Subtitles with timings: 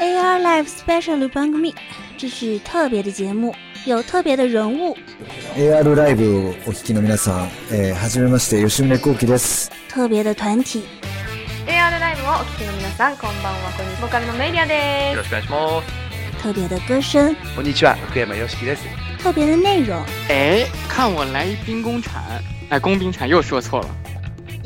[0.00, 1.72] AR Live Special Bang Me，
[2.18, 3.54] 这是特别的节目，
[3.86, 4.96] 有特别的人物。
[5.56, 9.70] AR ライブをお聞きの皆さん、えー、はじめまして吉宗幸喜です。
[9.88, 10.82] 特别的团体，
[11.66, 13.70] AR ライブをお聞きの皆さん、こんばんは。
[13.76, 14.00] こんにちは。
[14.02, 15.86] ボーカルのメイリアでよろしくお願いします。
[16.42, 18.82] 特别的歌声，こんにちは、福山よしきです。
[19.22, 20.02] 特别的内容。
[20.28, 22.20] 哎，看我来一兵工铲，
[22.70, 23.86] 哎，工兵铲又说错了。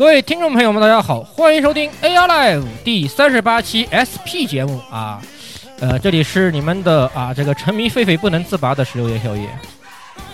[0.00, 5.20] 各位听众朋友们，大家好，欢迎收听 AR Live 第三十八期 SP 节目啊，
[5.78, 9.46] 呃，这里是你们的啊这个沉迷狒狒不能自拔的十六夜宵夜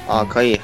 [0.06, 0.60] 啊，可以，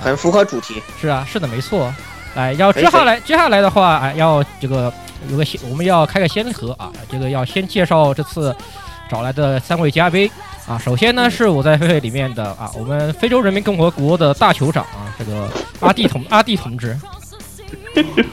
[0.00, 0.82] 很符合主题。
[1.00, 1.94] 是啊，是的，没错。
[2.34, 4.92] 来，要接下来接下来的话，哎，要这个
[5.28, 8.52] 有个先，我们要开个先河啊，这个要先介绍这次
[9.08, 10.28] 找来的三位嘉宾
[10.66, 10.76] 啊。
[10.76, 16.98] 首先呢，是我在狒狒里面的啊，我们非洲人民共和国的大酋长啊，这个阿弟同阿弟同志。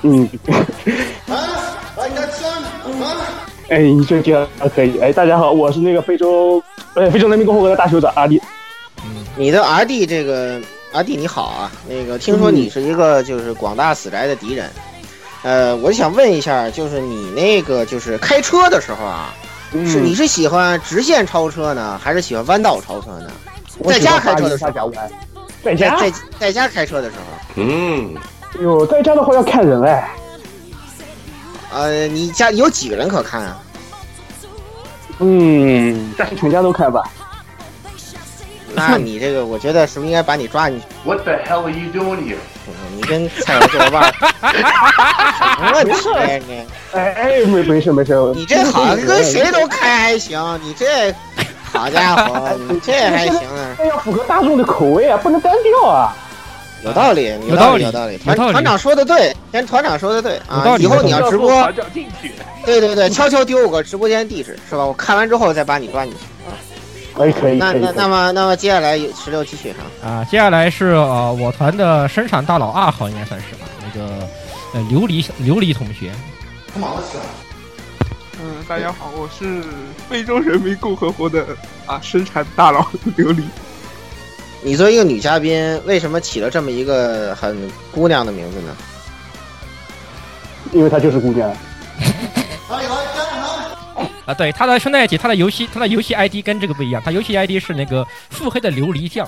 [0.03, 0.29] 嗯，
[3.69, 4.97] 哎，你这这可以。
[4.99, 6.61] 哎，大家好，我是那个非洲，
[6.93, 8.41] 呃，非洲人民共和国的大酋长阿弟。
[9.03, 10.61] 嗯，你的阿弟这个
[10.93, 14.69] 阿弟你好啊，那个听说你是一个就是广大死宅的敌人，
[15.43, 19.33] 呃，我想问一下，就是你那个就是开车的时候啊，
[19.71, 23.29] 是你是喜欢直线超车呢，还是喜欢弯道超车呢？
[23.85, 24.91] 在家开车的时候，
[25.63, 27.23] 在家在在家开车的时候，
[27.55, 28.13] 嗯。
[28.59, 30.09] 哟，在家的话要看人哎。
[31.73, 33.59] 呃，你家有几个人可看啊？
[35.19, 37.03] 嗯，但是全家都看吧。
[38.73, 42.37] 那你这个，我觉得是不是应该把你抓进去？What the hell are you doing here？
[42.95, 46.65] 你跟蔡老师玩什么问题呀你？
[46.93, 48.13] 哎哎，没没事没事。
[48.35, 51.13] 你这好像跟谁都开还行，你这
[51.71, 53.75] 好家伙，你这还行啊？
[53.77, 56.15] 这要符合大众的口味啊，不能单调啊。
[56.83, 58.17] 有道理，有道理，有道理。
[58.19, 60.77] 团团长说的对，先团长说的对啊。
[60.77, 61.49] 以后你要直播，
[62.65, 64.85] 对对对，悄悄丢我个直播间地址是吧？
[64.85, 66.53] 我看完之后再把你抓进去啊。
[67.15, 67.57] 可以可以。
[67.57, 70.07] 那那那么那么接下来十六继续哈。
[70.07, 74.07] 啊，接下来是呃我团的生产大佬二号应该算是吧，那个
[74.73, 76.11] 呃琉璃琉璃同学。
[76.73, 77.17] 干嘛去？
[78.39, 79.63] 嗯，大家好，我是
[80.07, 81.43] 非洲人民共和国的
[81.87, 82.81] 啊生产大佬
[83.17, 83.41] 琉璃。
[84.61, 88.75] 你作为一个女嘉宾，为什么起了这么一个很姑娘的名字呢？
[90.73, 91.49] 因为她就是姑娘。
[94.25, 99.25] 啊，对，她的兄弟姐，他的游戏，她的游戏 ID 跟这个不一样，她游戏 ID 是那个腹黑的琉璃酱。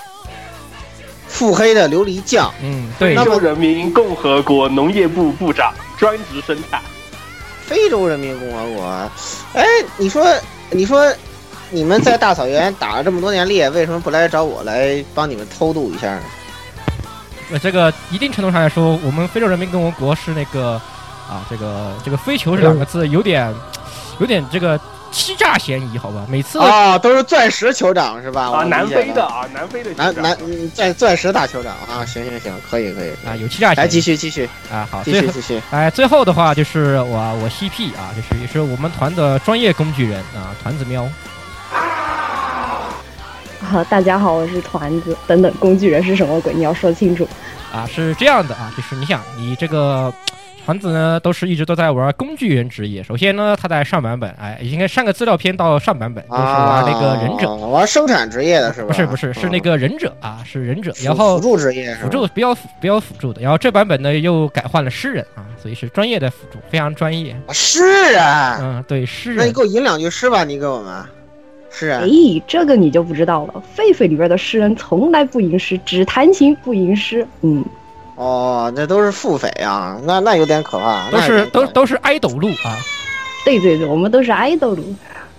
[1.28, 3.16] 腹黑的琉璃酱，嗯，对。
[3.16, 6.81] 非洲人民共和国农业部部长，专职生产。
[7.62, 9.09] 非洲人民共和国，
[9.53, 9.63] 哎，
[9.95, 10.25] 你说，
[10.72, 11.13] 你说。
[11.72, 16.22] 你们在大草原打了这么多年猎，为什么不来找我来帮你们偷渡一下呢？
[17.52, 20.81] 呃，这个一定程度上来说，我们非洲人民共和国是那个
[21.30, 23.53] 啊，这个这个“非酋”这两个字有点
[24.19, 24.80] 有点这个
[25.12, 26.25] 欺诈嫌疑，好吧？
[26.30, 28.51] 每次啊都是钻石酋长是吧？
[28.51, 30.38] 啊，南非的啊，南非的南南
[30.75, 33.86] 在钻石大酋长啊，行行行，可以可以啊，有欺诈嫌疑。
[33.86, 35.62] 来继续继续啊，好，继续继续。
[35.72, 41.07] 哎，最后的话就是我我 CP 啊，就是也是我们团的专业工具人啊，团子喵。
[43.69, 45.16] 好，大家好，我是团子。
[45.27, 46.51] 等等，工具人是什么鬼？
[46.56, 47.27] 你要说清楚。
[47.71, 50.12] 啊，是这样的啊，就是你想，你这个
[50.66, 53.04] 团子呢，都是一直都在玩工具人职业。
[53.04, 58.88] 首先呢，他在上版本，哎，应该上个资料片到上版本就是玩那个忍者，玩生产职业的是吧？
[58.88, 60.92] 不是不是，是那个忍者啊，是忍者。
[61.04, 63.39] 然后辅助职业，辅助比较比较辅助的。
[63.39, 67.39] 然后这版本呢，又改换了诗人啊，所以是专业的辅助，非常专业。
[67.54, 68.24] 诗人，
[68.60, 69.38] 嗯，对，诗人。
[69.38, 71.06] 那你给我吟两句诗吧，你给我们。
[71.71, 72.10] 是啊，哎，
[72.48, 73.63] 这个你就不知道了。
[73.77, 77.25] 狒狒里边的诗人从来不吟诗，只弹琴不吟诗。
[77.42, 77.63] 嗯，
[78.16, 82.75] 哦，这都是腹诽啊，那那有点可怕，都是都都是爱斗路啊。
[83.45, 84.83] 对对对，我们都是爱豆路。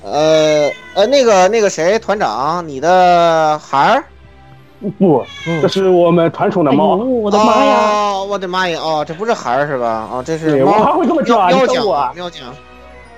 [0.02, 4.04] 呃呃，那个那个谁，团长，你的孩儿？
[4.98, 5.22] 不，
[5.60, 6.96] 这是我们团宠的猫。
[6.96, 7.76] 我的妈呀！
[7.90, 8.80] 哦，我的妈呀！
[8.80, 10.08] 哦，这不是孩儿是吧？
[10.10, 10.78] 哦，这是对猫。
[10.78, 12.46] 我还会这么叫啊喵酱你等我啊喵酱，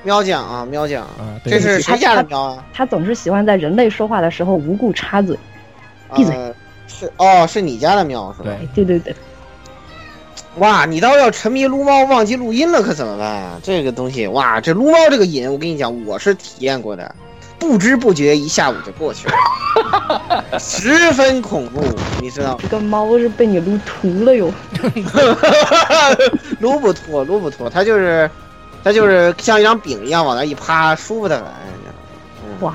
[0.05, 1.03] 喵酱啊，喵酱。
[1.03, 2.65] 啊这是谁家的喵啊？
[2.73, 5.39] 他总是喜欢在人类说话的时候无故插嘴。
[6.15, 6.55] 闭嘴呃
[6.87, 8.51] 是哦，是你家的喵是吧？
[8.75, 9.15] 对对对，
[10.59, 13.59] 哇，你倒要沉迷撸猫忘记录音了，可怎么办啊？
[13.63, 17.15] 这个东西，哇，这撸猫这个瘾，我跟你讲，我是体验过的，
[17.59, 21.83] 不知不觉一下午就过去了， 十分恐怖，
[22.21, 22.59] 你知道吗？
[22.63, 24.53] 这个猫是被你撸秃了哟。
[26.61, 28.31] 撸不秃，撸不秃，它就是，
[28.85, 31.47] 它就是像一张饼一样往那一趴，舒服的很。
[32.61, 32.75] 哇！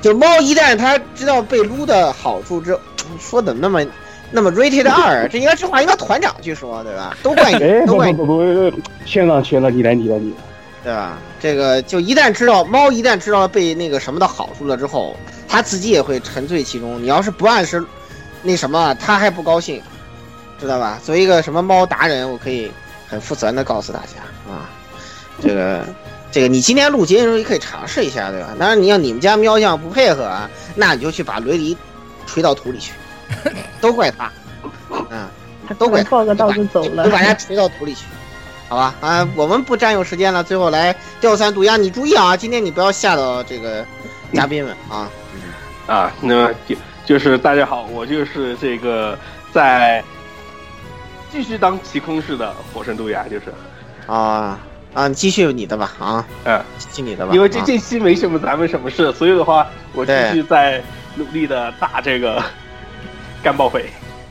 [0.00, 2.80] 就猫一旦它知道被撸的好处之后，
[3.18, 3.84] 说怎么那么
[4.30, 5.28] 那么 rated 二？
[5.28, 7.16] 这应该这话应该团长去说，对吧？
[7.22, 8.16] 都怪你，哎，都怪你。
[8.16, 10.36] 不不不不，谦让谦让，你来你来你来。
[10.82, 11.18] 对吧？
[11.40, 15.16] 这个就一旦知道猫一旦知道被那个什么的好处了之后，
[15.48, 17.02] 它自己也会沉醉其中。
[17.02, 17.82] 你要是不按时
[18.42, 19.82] 那什么，它还不高兴，
[20.60, 20.98] 知道吧？
[21.02, 22.70] 作为一个什么猫达人，我可以
[23.08, 24.68] 很负责任的告诉大家啊，
[25.40, 25.84] 这个
[26.30, 28.54] 这个你今天录节目的时候也可以尝试一下，对吧？
[28.58, 31.76] 当然你要你们家喵酱不配合啊，那你就去把雷迪
[32.26, 32.92] 锤到土里去，
[33.80, 34.32] 都怪他，
[35.10, 35.28] 嗯，
[35.78, 37.10] 都怪他，报个道就走了就。
[37.10, 38.04] 把他锤到土里去。
[38.66, 43.84] 好吧，啊，我们不占用时间了，最后来吊三毒鸭，你注意啊，今天你不要吓到这个
[44.32, 45.08] 嘉宾们啊。
[45.86, 49.16] 啊，那么就就是大家好，我就是这个
[49.52, 50.02] 在
[51.30, 53.52] 继续当骑空式的火神毒牙，就是
[54.06, 54.58] 啊
[54.94, 57.32] 啊，你继续你的吧啊，嗯，继续你的吧。
[57.32, 60.82] 啊因为这这期没什么咱们什么事，所以的话，我继续在
[61.16, 62.42] 努力的打这个
[63.42, 63.84] 干报废。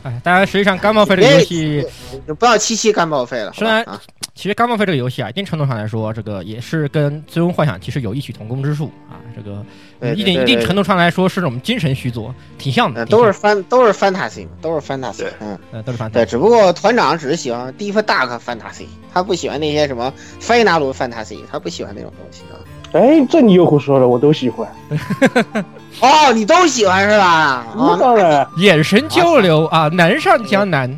[0.04, 1.86] 哎，当然，实际上干报废这个游戏，
[2.28, 3.54] 就不要七七干报废了。
[3.54, 4.02] 虽然啊
[4.36, 9.16] 其实干报废这个游戏啊，一定程度上来说，这个也是跟《最终幻想》其实有异曲同工之处啊。
[9.36, 22.56] 这个一定对对一定程度上来说是这种精神续作，挺像的，都是翻都是 fantasy，都是 fantasy，嗯，呃都是 fantasy 对，只不过团长只是喜欢 deep dark fantasy，他不喜欢那些什么 final fantasy，他不喜欢那种东西啊。
[22.94, 24.68] 哎，这你又胡说了，我都喜欢。
[26.00, 27.26] 哦，你都喜欢是吧？
[27.26, 30.96] 啊，那当然， 眼神交流啊，难上加难。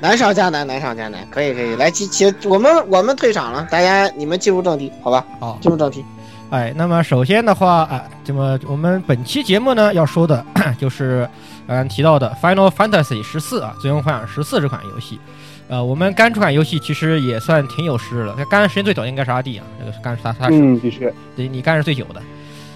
[0.00, 5.24] 难上加难，难上加难，可以可以，来，其其我们我们退场了，大家你们进入正题，好吧？
[5.40, 6.04] 好，进入正题。
[6.50, 10.42] 哎，那么首先的话啊，这么我们本期节目呢要说的
[10.80, 11.28] 就是
[11.66, 15.20] 刚刚提到的《Final Fantasy 十四》啊，《最终幻想十四》这款游戏。
[15.68, 22.22] 呃，我们干这款游戏其实也算挺有实力了，干的时间最早应该是阿弟啊，这个干是他他是，嗯，的确，对你干是最久的。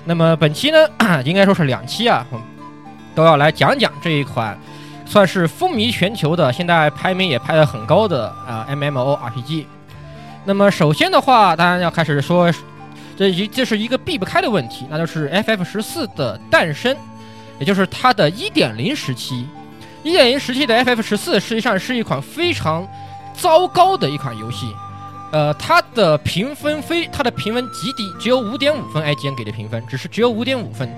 [0.05, 0.77] 那么本期呢，
[1.25, 2.27] 应该说是两期啊，
[3.15, 4.55] 都要来讲讲这一款
[5.07, 9.65] 算是风靡全球的，现在排名也排得很高的啊、MMORPG。
[10.45, 12.53] 那么首先的话，当然要开始说，
[13.23, 16.97] 这一这是一个避不开的问题，那就是 FF 十四的诞生，
[17.61, 19.47] 也就是它的1.0时期。
[20.03, 22.85] 1.0时期的 FF 十四实际上是一款非常
[23.33, 24.75] 糟糕的一款游戏。
[25.31, 30.93] 呃，它的评分非它的评分极低，只有五点五分，IGN 给的评分只是只有五点五分，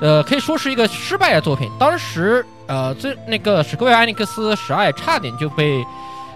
[0.00, 1.70] 呃，可以说是一个失败的作品。
[1.78, 5.84] 当时，呃，最那个史克威尔艾尼克斯十二差点就被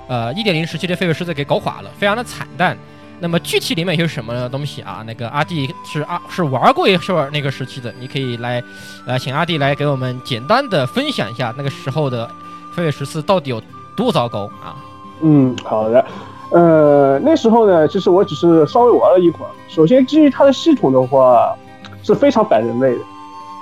[0.09, 2.77] 呃一点零时期的狒狒狮子给搞垮了，非常的惨淡。
[3.23, 5.05] 那么具体里面有什么东西啊？
[5.07, 8.61] 那个阿弟是啊是玩过一会儿那个时期的，你可以来，
[9.07, 12.29] 呃，请阿弟来给我们简单的分享一下那个时候的
[12.75, 13.63] 飞跃十四到底有
[13.95, 14.75] 多糟糕啊？
[15.23, 16.05] 嗯，好的。
[16.51, 19.51] 呃，那时候呢，其实我只是稍微玩了一会儿。
[19.69, 21.55] 首先，基于它的系统的话，
[22.03, 23.01] 是非常反人类的。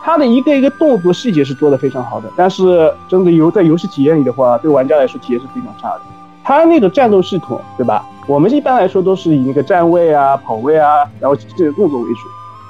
[0.03, 6.01] 它的一个一个动作细节是做的非常好的，但是真的游在游戏体验里的话，对玩家来说体验是非常差的。
[6.43, 8.03] 它那个战斗系统，对吧？
[8.31, 12.21] 我们一般来说都是以那个站位啊、跑位啊，然后这个动作为主。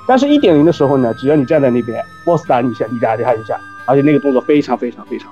[0.09, 5.31] 但是一点零的时候呢，只要你站在那边，BOSS 打你一下，你打他一下，而且那个动作非常非常非常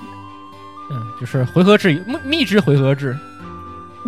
[0.90, 3.16] 嗯，就是回合制密密制回合制，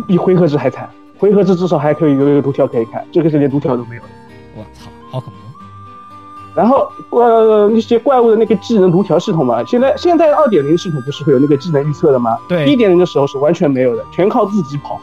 [0.07, 0.87] 比回合制还惨。
[1.17, 4.09] 回合制至少还可以有一个读条可以看，这个是连读条都没有的。
[4.55, 5.39] 我操，好恐怖！
[6.53, 12.37] 然后呃，那些怪物的那个技能读条系统嘛，现在现在二点零系统不是会有那个技能预测的吗？
[12.47, 14.99] 对一点零的时候是完全没有的，全靠自己跑，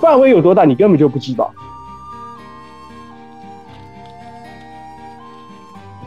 [0.00, 1.52] 范围有多大你根本就不知道。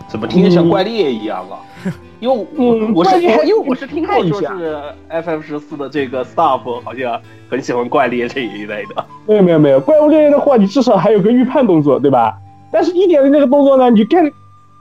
[0.07, 1.59] 怎么听着像怪猎一样啊？
[2.19, 2.45] 因为我
[2.75, 7.19] 嗯我是因为我是听过，看一下说是 FF 十四的这个 staff 好像
[7.49, 9.05] 很喜欢怪猎这一类的。
[9.25, 12.37] 没有没有没有，怪物猎人的话，你至少还有个预判动作，对吧？
[12.71, 14.31] 但是一点零那个动作呢，你看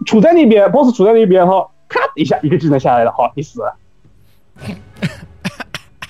[0.05, 3.75] 处在那边，BOSS 处在那边哈，咔一下一个技能下来了，好，你死了。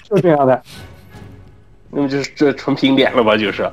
[0.08, 0.60] 就这样的。
[1.90, 3.36] 那么就是这纯凭脸了吧？
[3.36, 3.68] 就是。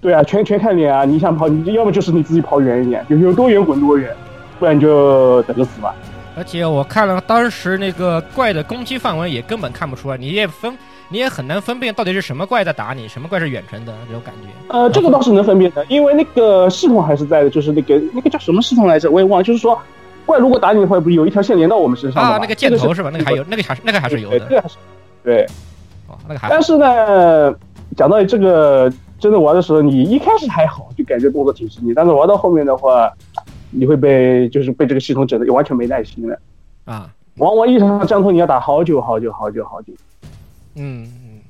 [0.00, 1.06] 对啊，全全看脸啊！
[1.06, 4.14] 你想跑，你要么就是你自己跑远一点，有有多远滚多远，
[4.58, 5.94] 不然就等着死吧。
[6.36, 10.76] 而且我看了当时那个怪的攻击范围，也根本看不出来，你也分，
[11.08, 14.76] 你也很难分辨到底是什么怪在打你，什么怪是远程的这种感觉。
[14.76, 19.42] 呃，这个倒是能分辨的，因为那个系统还是在的，就是那个那个叫什么系统来着，我也忘了。
[19.42, 19.80] 就是说，
[20.26, 22.36] 怪如果打你的话，不是有一条线连到我们身上啊？
[22.38, 23.08] 那个箭头是吧？
[23.10, 24.40] 那个还有，那个还是那个还是有的。
[24.40, 24.74] 对，还是
[25.24, 25.46] 对。
[26.24, 26.48] 哦，那个还。
[26.48, 27.54] 但是呢，
[27.96, 28.92] 讲到这个。
[29.20, 33.10] 真的玩的时候，你一开始还好，就感觉动作挺细腻，但是玩到后面的话，
[33.70, 36.38] 你会被就是被这个系统整的完全没耐心了
[36.84, 37.10] 啊！
[37.36, 39.94] 往往一场战斗你要打好久好久好久好久。
[40.74, 41.40] 嗯嗯，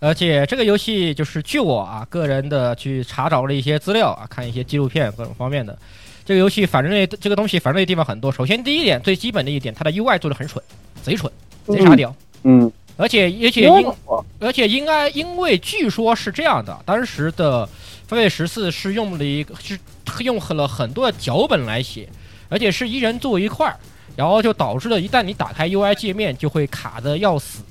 [0.00, 5.78] 而且这个游戏就是据我啊个人的去查找了一些资料啊，看一些纪录片各种方面的，
[6.24, 8.32] 这个游戏反人类这个东西反人类地方很多。
[8.32, 10.60] 首先第一点最基本的一点，它的 UI 做的很蠢，
[11.02, 11.30] 贼蠢，
[11.66, 12.12] 贼傻屌。
[12.42, 12.72] 嗯。
[13.00, 13.92] 而且而且因
[14.38, 17.66] 而且应该因为据说是这样的，当时的
[18.06, 19.78] 《飞跃十四》是用了一个是
[20.22, 22.06] 用了很多的脚本来写，
[22.50, 23.74] 而且是一人坐一块儿，
[24.16, 27.62] 然后就导致了一旦你打开 UI 界面就会卡的要死，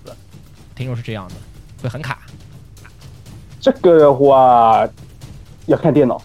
[0.75, 1.35] 听说是这样的，
[1.83, 2.17] 会很卡。
[3.61, 4.87] 这个的话
[5.67, 6.19] 要看电脑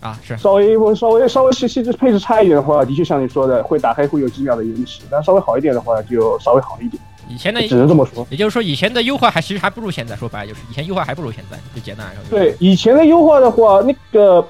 [0.00, 7.00] 啊，是稍微我稍微稍微细细致配置差一点的话，的确像你说的会打开会有几秒的延迟，但稍微好一点的话就稍微好一点。
[7.30, 10.16] 以前的只能这么说，也就是说以前的优化还其实还不如现在。
[10.16, 12.22] 说白了就是以前优化还不如现在，就简单来说。
[12.28, 14.44] 对，以前的优化的话，那个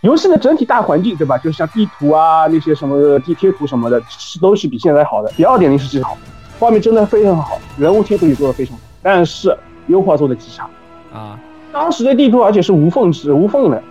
[0.00, 1.36] 游戏的整体大环境，对吧？
[1.38, 5.30] 就像地图啊那些什么地贴图什么的，是都是比现在好的。
[5.36, 6.16] 比二点零是极好，
[6.58, 9.56] 画面真的非常好，人物贴图也做的非常好，但是
[9.88, 10.68] 优化做的极差
[11.12, 11.38] 啊。
[11.72, 13.82] 当时的地图而且是无缝制无缝的，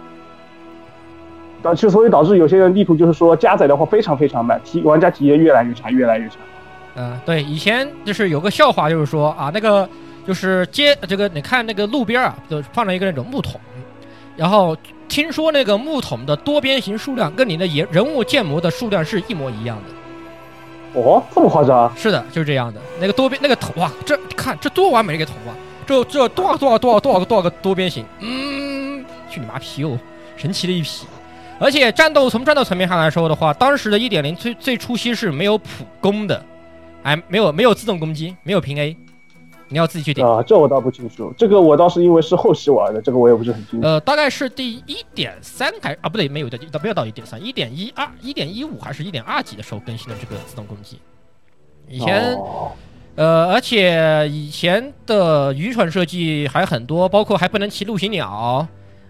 [1.61, 6.35] 导致所以导致有些人地图就是说加载的话非常非常慢，体玩家体验越来越差，越来越差。
[6.95, 9.89] 嗯，对，以前就是有个笑话，就是说啊，那个
[10.27, 13.59] 就是街这个，你看那个路边啊，就放了一个那种木桶，
[14.37, 21.01] 然后听说那个木桶的多边形数量跟你的人人物建模的数量是一模一样的。
[21.01, 21.91] 哦，这么夸张？
[21.97, 22.79] 是的，就是这样的。
[22.99, 25.55] 那个多边那个桶哇，这看这多完美一个桶啊，
[25.87, 28.05] 这这多少多少多少多少个多少个多边形？
[28.19, 29.97] 嗯，去你妈皮哦，
[30.37, 31.07] 神奇的一批。
[31.59, 36.43] 而且战斗从战斗层面上来说的话，当时的一点零最最初期是没有普攻的。
[37.03, 38.95] 哎，没有没有自动攻击，没有平 A，
[39.67, 40.41] 你要自己去点啊。
[40.41, 43.85] 这我倒不清楚，这个我倒是因为是后期玩的，这个我也不是很清楚。
[43.85, 50.97] 呃，大概是第一点三开啊，不对，没有的，到没有到一点三，一点一二，一点一五还是一点二级的时候更新的这个自动攻击。
[51.89, 52.37] 以前，
[53.15, 58.65] 呃，而且以前的愚蠢设计还很多，包括还不能骑陆行鸟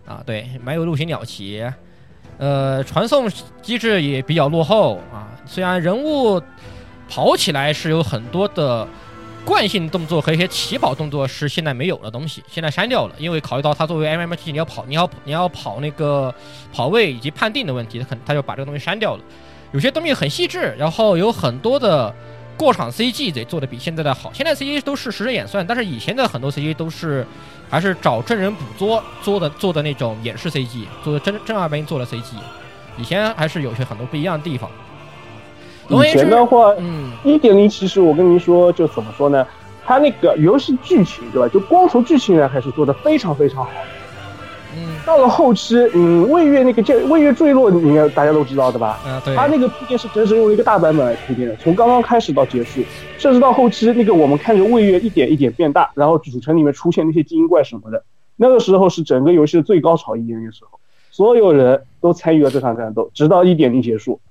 [0.07, 1.63] 啊，对，没有陆行鸟骑。
[2.39, 3.29] 呃，传送
[3.61, 6.41] 机制也比较落后啊，虽然人物。
[7.13, 8.87] 跑起来是有很多的
[9.45, 16.33] 惯性动作和一些起跑动作是现在没有的东西，现在删掉了，因为考虑到它作为 MMT，你要跑，你要你要跑那个
[16.73, 19.21] 跑位以及判定的问题，他很他就把这个东西删掉了。
[19.73, 22.11] 有些东西很细致，然后有很多的
[22.57, 24.33] 过场 CG 得做的比现在的好。
[24.33, 27.23] 现在 CG 都是实时演算，但是以前的很多 CG 都是
[27.69, 32.33] 还是找真人捕捉做的做的那种演示 CG，做的正正儿八经做的 CG。
[32.97, 34.67] 以前还是有些很多不一样的地方。
[35.89, 39.45] 以前的话，嗯，一点零其实我跟您说，就怎么说呢？
[39.85, 41.47] 它那个游戏剧情，对吧？
[41.49, 43.71] 就光从剧情来还是做的非常非常好。
[44.75, 48.97] 嗯，到了后期，嗯，魏月那个叫魏月坠落，应该大家都知道的吧？
[49.05, 49.35] 啊，对。
[49.35, 52.81] 它那个铺垫是整整用了一个大版本来铺垫的，从刚刚开始到结束，
[53.17, 58.03] 甚至到后期那个我们看着魏月一点一点变大，然后主城里面出现那些精英怪什么的，
[58.37, 60.79] 那个时候是整个游戏的最高潮一点的时候，
[61.11, 64.21] 所有人都参与了这场战斗，直到一点零结束。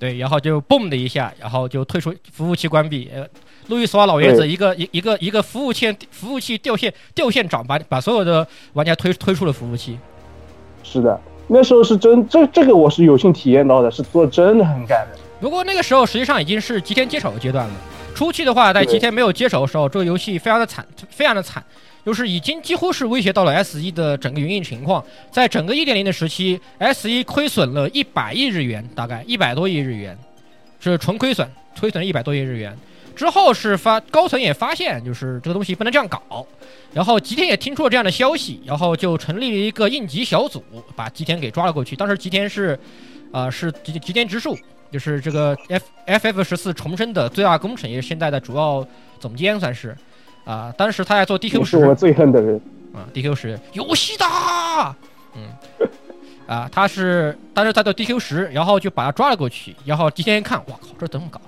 [0.00, 3.10] 对，然后就嘣的一下，然后就退出服务器关闭。
[3.14, 3.24] 呃，
[3.68, 9.98] 路易斯瓦老爷子一个一一个一个服务器服务器掉线掉线长，把把所有的玩家推推出了服务器。
[10.82, 15.18] 是的，那时候是真这这个我是有幸体验到的，是做真的很感人。
[15.38, 17.72] 不过那个时候实际上已经是吉田接手的阶段了。
[18.14, 21.62] 初期的话，在吉田没有接手的时候，这个游戏非常的惨，非常的惨。
[22.04, 30.16] 就是已经几乎是威胁到了 S 一的整个营运情况，在整个一点零的时期，S 一亏损了一百亿日元，大概一百多亿日元，
[30.80, 32.76] 是纯亏损，亏损了一百多亿日元。
[33.14, 36.46] 之后是发高层也发现，就是这个东西不能这样搞，
[36.94, 40.64] 然后吉田也听出了这样的消息，然后就成立了一个应急小组，
[40.96, 41.94] 把吉田给抓了过去。
[41.94, 42.78] 当时吉田是，
[43.30, 44.56] 呃，是吉吉田直树，
[44.90, 48.86] 就是这个 F F F 十四重生的最大功臣，也是现在的主要
[49.18, 49.94] 总监，算是。
[50.50, 52.60] 啊，当时他在做 DQ 十，是我最恨的人
[52.92, 54.26] 啊，DQ 十游戏的，
[55.36, 55.86] 嗯，
[56.48, 61.40] 啊，他是当时他做 DQ 十，然后就把他抓了过去，然后提前一看，哇靠，这怎么搞？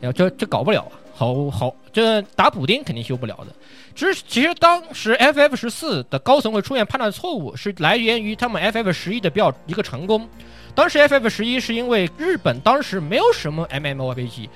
[0.00, 3.54] 然后这这搞不了啊，好好，这打补丁肯定修不了的。
[3.94, 10.28] 其实其实当时 FF 十四的高层会出现判断错误，是来源于他们 FF 十一的比较一个成功。
[10.74, 14.48] 当时 FF 十一是因为日本当时没有什么 MMORPG。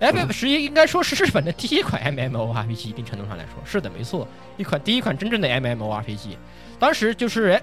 [0.00, 6.36] FF 十一应该说是日本的第一款 MMORPG，一定程度上来说是的，没错，一款第一款真正的 MMORPG。
[6.78, 7.60] 当时就是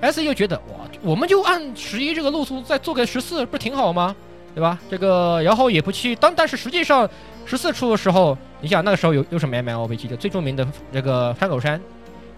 [0.00, 4.14] S 就觉得哇，我们就按十一这个路数再做个十四，不挺好吗？
[4.54, 4.78] 对吧？
[4.90, 7.08] 这个然后也不去当，但是实际上
[7.46, 11.80] 十四出的时候，你想那个时候有有什么 MMORPG 的最著名的这个山口山，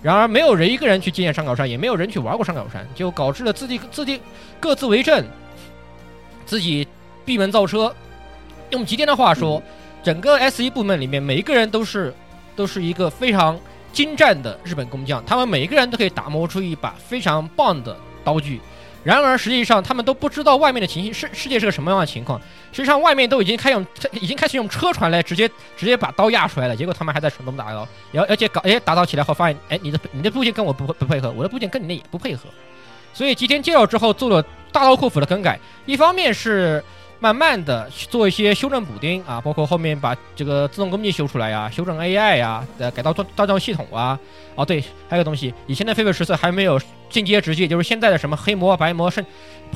[0.03, 4.21] 然而没有人一个人去纪念山口山，也没有人去玩过山口山，就导致了自己自己
[4.61, 5.25] 各自为政，
[6.45, 6.87] 自己
[7.25, 7.95] 闭门造车。
[8.71, 9.63] 用吉田的话说，
[10.03, 12.15] 整个 S 一部门里面每一个人都是
[12.57, 13.59] 都是一个非常
[13.93, 18.61] 精湛的日本工匠，他们每一个人都可以打磨出一把非常棒的刀具。
[19.03, 22.39] 然而实际上他们都不知道外面的情形世世界是个什么样的情况。
[22.71, 32.45] 实际上外面都已经开用已经开始用车船来直接直接把刀压出来了，结果他们还在手动打刀，然后而且搞哎打造起来后发现哎你的你的部件跟我不不配合，我的部件跟你那也不配合。
[33.15, 36.85] 所以吉田介绍之后做了大刀阔斧的更改，一方面是。
[37.23, 44.19] 慢慢的去做一些修正补丁啊，包括后面把这个自动攻击修出来呀，修正 AI 呀，呃，改到大大招系统啊。
[44.55, 49.23] 哦，对，还有个东西，以前的飞飞十四还没有进阶职业，就是现在的什么黑魔、白魔、圣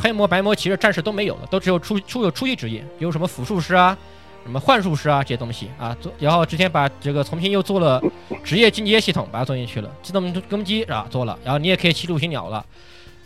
[0.01, 3.97] 黑魔、白魔，其实暂时都没有了，都只有初初有初级职业，有什么辅术师啊，
[4.43, 5.95] 什么幻术师啊这些东西啊。
[6.01, 8.03] 做，然后之前把这个重新又做了
[8.43, 12.65] 职业进阶系统，把它做进去了，自动攻击啊做了，然后你也可以骑陆行鸟了。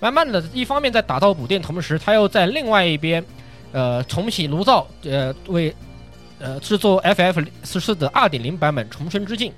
[0.00, 3.24] 慢慢的一方面在打造补丁，同时他又在另外一边。
[3.72, 5.74] 呃，重启炉灶，呃，为
[6.38, 9.52] 呃制作 FF 十四的二点零版本重生之境。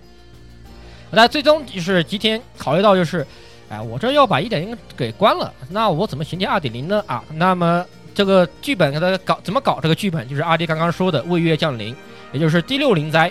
[1.10, 3.26] 那最终就是吉田考虑到，就是
[3.68, 7.02] 哎，我这要把一点零给关了，那我怎么衔接二点零呢？
[7.06, 9.78] 啊，那么这个剧本给他搞怎么搞？
[9.80, 11.94] 这个剧本就是阿迪刚刚说的未月降临，
[12.32, 13.30] 也就是第六灵灾。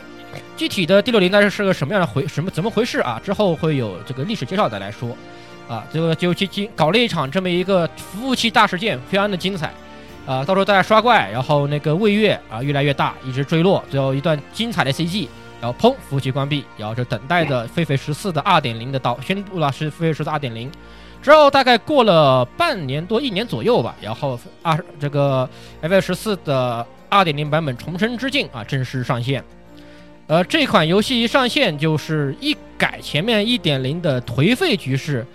[0.55, 3.19] 具体的第六灵灾是个什么样的回什么怎么回事啊？
[3.24, 5.15] 之后会有这个历史介绍再来说。
[5.67, 9.71] 啊，这个就去进搞了一场这么一个服务器大事件，非常的精彩。
[10.25, 15.27] 啊，到时候大家刷怪，然后那个位月啊越来越大，一直坠落，最后一段精彩的 CG，
[15.60, 20.71] 然后砰，服务器关闭，然后就等待着狒狒十四的二点零的到宣布了是狒狒十四二点零，
[21.23, 25.49] 之后大概过了半年多一年左右吧，然后二这个
[25.82, 29.43] FF 十四的二点零版本重生之境啊正式上线，
[30.27, 35.25] 呃，这款游戏一上线就是一改前面一点零的颓废局势，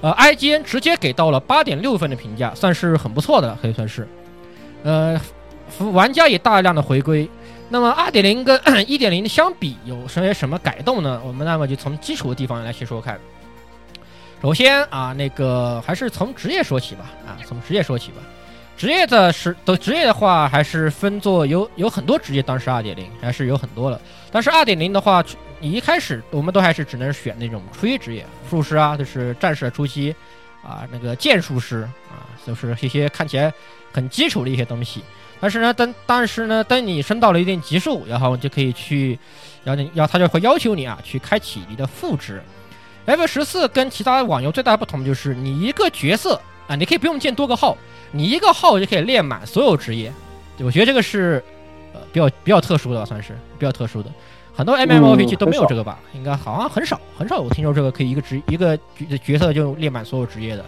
[0.00, 4.06] 呃，IGN 直接给到了八点六分的评价，算是很不错的，可以算是。
[4.86, 5.20] 呃，
[5.68, 7.28] 服玩家也大量的回归。
[7.68, 8.56] 那么二点零跟
[8.88, 11.20] 一点零相比，有什些什么改动呢？
[11.26, 13.18] 我们那么就从基础的地方来先说看。
[14.40, 17.10] 首先啊，那个还是从职业说起吧。
[17.26, 18.18] 啊，从职业说起吧。
[18.76, 22.40] 职业的是的职业的话，还是分作有有很多职业。
[22.40, 24.00] 当时二点零还是有很多了。
[24.30, 25.24] 但是二点零的话，
[25.58, 30.14] 你一开始我们都还是只能选那种初级职业，术师啊，就是战士初期
[30.62, 33.52] 啊，那个剑术师啊，就是一些看起来。
[33.92, 35.00] 很基础的一些东西，
[35.40, 39.18] 但是呢，但但是呢，等你升到了一定级数，然后你就可以去，
[39.64, 42.42] 然后你要他就会要求你啊，去开启你的副职。
[43.06, 47.74] F 十四跟其他网游最大的不同就是，你一个角色啊，你可以不用建多个号，
[48.10, 50.12] 你一个号就可以练满所有职业。
[50.58, 51.42] 我觉得这个是
[51.94, 54.10] 呃比较比较特殊的，算是比较特殊的。
[54.54, 55.98] 很多 MMORPG 都没有这个吧？
[56.12, 60.62] 应该好像很少很少有听说这个可以一个职一个角角色就练满所有职业的。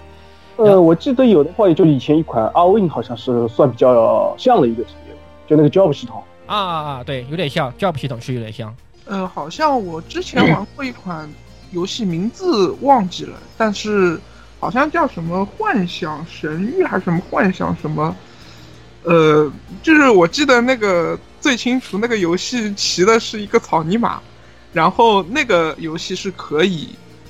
[0.58, 5.14] 呃，我记得有的话，也就以前一款 R Win 好像是算比较像的一个职业，
[5.46, 8.74] 就那个 Job 系统啊啊啊，对，有点像 Job 系统是有点像。
[9.04, 11.30] 呃，好像我之前玩过一款
[11.70, 14.20] 游戏，名字忘记了，但是
[14.58, 18.16] 好像叫什么幻想神域还是什么幻想什么，
[19.04, 19.48] 呃，
[19.80, 24.20] 就是我记得那个最清楚，那个游戏骑的是一个草泥马，
[24.72, 26.88] 然后那个游戏是可以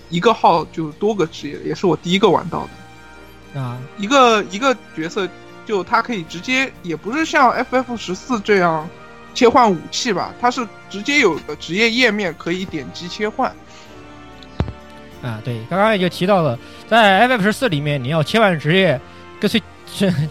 [0.09, 2.71] 一个号就多个职业，也是我第一个玩到的。
[3.55, 5.29] 啊，一个一个角色，
[5.65, 8.89] 就他可以直接，也不是像 FF 十四这样
[9.35, 13.51] 切换武器吧，它是直接有个职业页面可以点击切换。
[15.23, 19.01] 啊，对，刚刚也就提到了，在 FF 十四里面，你要切换职业，
[19.41, 19.61] 干脆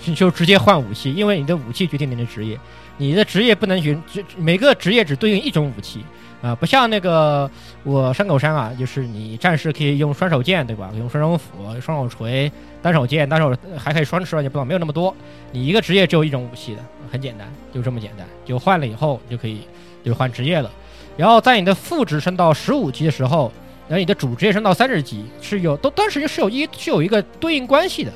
[0.05, 2.57] 就 就直接换武器，因为你的武器决定你的职业，
[2.97, 4.01] 你的职业不能选，
[4.37, 6.05] 每个职业只对应一种武器。
[6.39, 7.49] 啊，不像那个
[7.83, 10.91] 我山口山啊，就是你战士可以用双手剑，对吧？
[10.95, 15.13] 用双手斧、双手锤、单手剑、单手还可以双持，也不知道没有那么多。
[15.51, 18.25] 你一个职业只有一种武器的，很简单，就这么简单。
[18.45, 19.61] 就换了以后就可以
[20.03, 20.71] 就换职业了。
[21.17, 23.51] 然后在你的副职升到十五级的时候，
[23.87, 28.11] 然后你的主职业升到三十级是有都当时是有一是有一个对应关系的。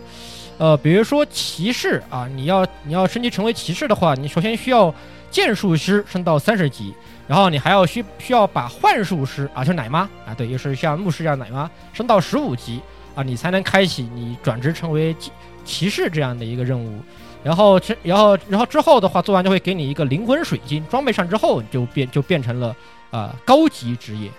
[0.60, 4.93] 呃，比如说骑士啊，你要你要升级成为骑士的话，你首先需要。
[5.31, 6.93] 剑术师升到三十级，
[7.32, 12.82] 然后你还要需需要把幻术师啊，就是奶妈啊，对，就是像牧师一样奶妈升到十五级
[13.15, 15.32] 啊，你才能开启你转职成为骑
[15.63, 17.02] 骑士这样的一个任务。
[17.41, 22.76] 然后这，然后，然后之后的话，做完就会给你一个灵魂水晶，装备上之后就变就变成了
[23.12, 24.30] 啊、高级职业。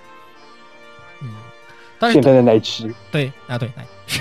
[1.22, 1.30] 嗯，
[1.98, 3.86] 但是现在的奶骑，对啊，对，奶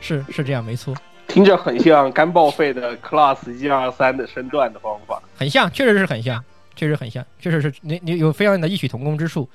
[0.00, 0.94] 是是这样，没错，
[1.26, 5.22] 听着很像干报废的 Class 一二三的升段的方法。
[5.36, 6.42] 很像，确实是很像，
[6.78, 9.46] 确实很像，确实是你你有非常的异曲同工之处。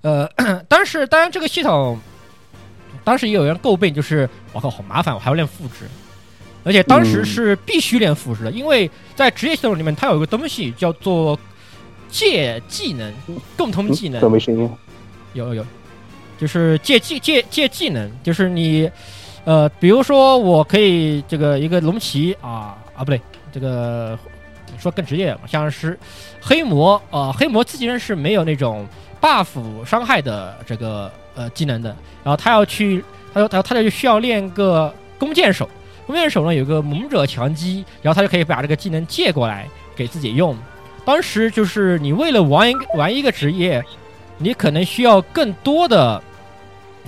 [0.00, 0.28] 呃，
[0.68, 1.96] 但是当然这个系统，
[3.04, 5.86] 当时也有人诟病，就是我靠，好麻烦，我还要练复制。
[6.64, 11.38] 而且当时是必须练复制的，因为在职业系统里面，它有一个东西叫做
[12.08, 13.12] 借技能，
[13.56, 14.20] 共同技能。
[14.20, 14.70] 怎么声音？
[15.34, 15.66] 有有有，
[16.38, 18.88] 就是借技借借技能，就是你，
[19.44, 23.20] 呃，比如说我可以这个一个龙骑啊啊不对，
[23.52, 24.16] 这个
[24.78, 25.98] 说更职业，像是
[26.42, 28.86] 黑魔呃黑魔自己人是没有那种
[29.20, 29.46] buff
[29.86, 35.70] 伤害的这个呃技能的，然后他要去他说他他就需要练个弓箭手。
[36.04, 40.56] 弓箭手呢有个猛者强击，然后他就可以把这个技能借过来给自己用。
[41.04, 43.82] 当时就是你为了玩一玩一个职业，
[44.36, 46.20] 你可能需要更多的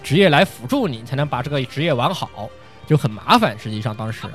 [0.03, 2.49] 职业来辅助你，才能把这个职业玩好，
[2.87, 3.59] 就很麻烦。
[3.59, 4.27] 实际上当时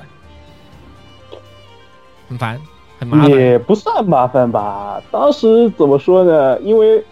[2.28, 2.60] 很烦，
[3.00, 3.30] 很麻烦。
[3.30, 5.02] 也不算麻烦吧。
[5.10, 6.60] 当时怎么说呢？
[6.60, 7.02] 因为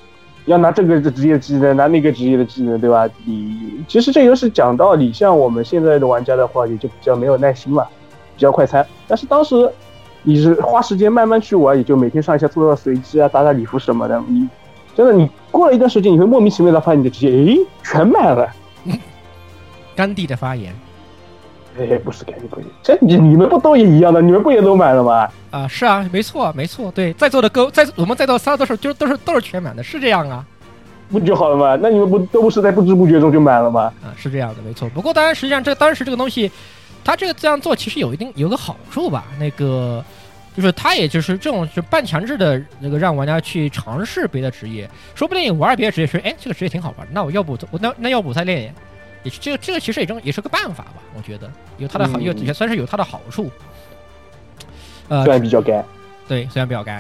[0.45, 3.09] 要拿这个职业技能，拿那个职业的技能，对吧？
[3.25, 7.87] 你其实这游戏讲道理，像我们现在的玩家的话，也就比较没有耐心嘛，
[8.37, 8.87] 比较快餐。
[9.07, 9.71] 但是当时
[10.23, 14.23] 你是花时间慢慢去玩，也就每天上一下做做随机啊，打打礼服什么的。
[14.29, 14.49] 你
[14.95, 18.49] 真的，你过了一段时间，你会莫名其妙的发现你的职业，诶，全满了。
[19.95, 20.73] 甘地的发言，
[21.85, 24.21] 哎，不是甘地，不是，这你你们不都也一样的？
[24.21, 25.29] 你们不也都买了吗？
[25.51, 30.45] 啊，是啊，没错，没错，对，在座的各在我们在座仨都是就都是都是全满的，是这样啊，
[31.11, 31.79] 不就好了吗？
[31.81, 33.93] 那你们不都不是在不知不觉中就买了吗？
[34.03, 34.89] 啊，是这样的，没错。
[34.91, 36.51] 不过当然，实际上这当时这个东西，
[37.05, 40.05] 它这个这样做其实有一定有个好处吧，那个
[40.57, 48.75] 就是它也就是这种就半强制的那个让玩家去尝试别的职业，说不定你玩别的职业说，哎，这个职业挺好玩，那我要不我那那要不再练练，
[49.29, 53.51] 也这个这个其实也正也是个办法吧，我觉得有它的好，有也算是有它的好处。
[55.09, 55.85] 呃，虽然比较干，
[56.27, 56.97] 对，虽然比较干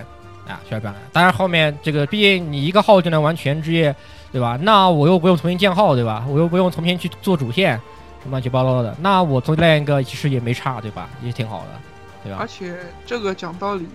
[0.46, 0.94] 啊，虽然比较干。
[1.12, 3.94] 当然后面这个，毕竟你一个号就能玩全职业，
[4.32, 4.58] 对吧？
[4.62, 6.24] 那我又不用重新建号，对吧？
[6.28, 7.76] 我又不用重新去做主线，
[8.22, 8.96] 什么乱七八糟的。
[9.00, 11.10] 那我多练一个其实也没差，对吧？
[11.22, 11.80] 也挺好的，
[12.24, 12.38] 对吧？
[12.40, 13.86] 而且这个讲道理，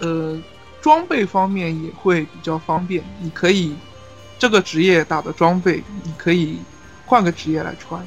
[0.00, 0.38] 呃，
[0.82, 3.02] 装备方面也会比较方便。
[3.18, 3.74] 你可以
[4.38, 6.58] 这个职业打的装备，你可以
[7.06, 8.00] 换个职业来穿。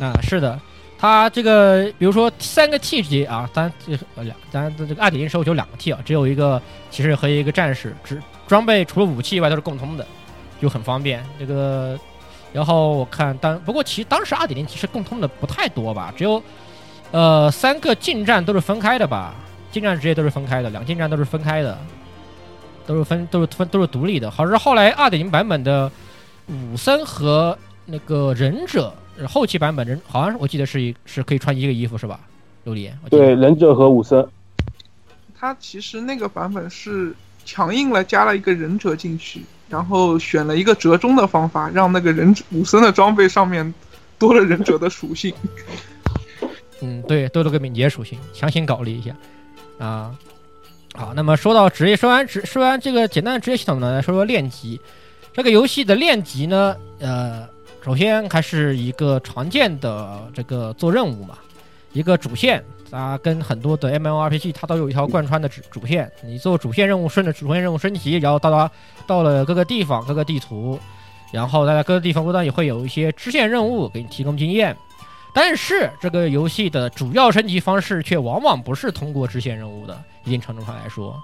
[0.00, 0.58] 啊，是的。
[1.00, 10.04] 它这个，比如说三个 T 级啊，咱这呃两，咱这个二点零时候就两个 T 啊，只有一个骑士和一个战士，只装备除了武器以外都是共通的，
[10.60, 11.24] 就很方便。
[11.38, 11.96] 这个，
[12.52, 16.42] 然后我看当不过其实当时二点零其实共通的不太多吧，只有
[17.12, 19.36] 呃三个近战都是分开的吧，
[19.70, 21.78] 近战职业都是分开的，两近战都是分开的，
[22.84, 24.28] 都是分都是分都是独立的。
[24.28, 25.88] 好像是后来二点零版本的
[26.48, 27.56] 武僧和
[27.88, 28.92] 那个忍者。
[29.26, 32.20] 后期版本人好像是我记得是一是可以穿一个衣服是吧？
[32.64, 34.24] 琉璃对忍者和武僧，
[35.36, 37.12] 他其实那个版本是
[37.44, 43.74] 强硬了加了一个忍者进去，然后选了一个折中的方法，让那个忍者武僧的装备上面
[44.20, 45.34] 多了忍者的属性。
[46.80, 49.16] 嗯，对，多了个敏捷属性，强行搞了一下
[49.84, 50.14] 啊。
[50.94, 54.80] 好，那么说到职业，说完职说完这个简单的职业系统呢，来说说练级。
[55.32, 57.48] 这个游戏的练级呢，呃。
[57.88, 61.38] 首先还是一个常见的这个做任务嘛，
[61.94, 66.12] 一个主线，它跟很多的 M L R P G 它都有一条贯穿的主主线。
[66.22, 68.70] 你做主线任务，顺着主线任务升级，然后到达
[69.06, 70.78] 到了各个地方、各个地图，
[71.32, 74.76] 然后在各个地方不断也会有一些支线任务给你提供经验。
[75.32, 81.18] 但是这个游戏的主要升级方式却往往不是通过支线任务的，一定程度上来说，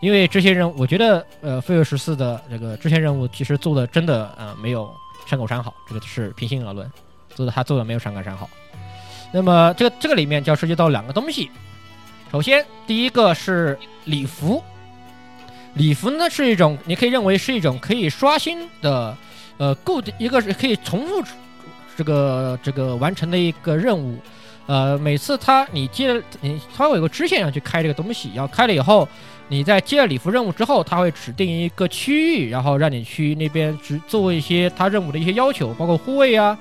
[0.00, 4.90] 因为支线任务，我觉得呃，飞跃十四的这个支线任务其实做的真的呃没有。
[5.28, 6.90] 山口山好，这个是平心而论，
[7.34, 8.48] 做的他做的没有山口山好。
[9.30, 11.50] 那么这个这个里面就要涉及到两个东西。
[12.32, 14.64] 首先，第一个是礼服，
[15.74, 19.14] 礼服呢是一种你可以认为是一种可以刷新的，
[19.58, 21.22] 呃，固定一个是可以重复
[21.94, 24.18] 这个这个完成的一个任务。
[24.66, 29.06] 呃，每次他你接你他会有个支线要去开这个东西，要开了以后。
[29.50, 36.56] 你在接了礼服任务之后，他会指定一个区域，然后让你去那边只做一些他任务的一些要求，包括护卫啊，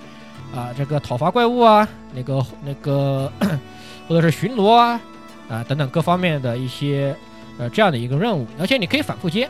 [0.56, 3.32] 啊这个讨伐怪物啊，那个那个
[4.08, 5.00] 或者是巡逻啊，
[5.50, 7.14] 啊等等各方面的一些
[7.58, 9.50] 呃这样的一个任务，而且你可以反复接，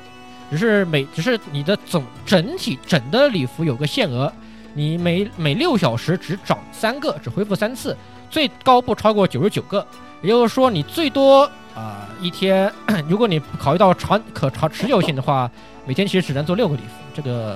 [0.50, 4.34] 只是每只是你的总整体整的礼服有个限额，
[4.74, 7.96] 你每每六小时只涨三个，只恢复三次，
[8.32, 9.86] 最高不超过九十九个，
[10.24, 12.74] 也就是说你最多啊、一天，
[13.08, 15.50] 如果你考虑到长可长持久性的话，
[15.86, 17.56] 每天其实只能做六个礼服，这个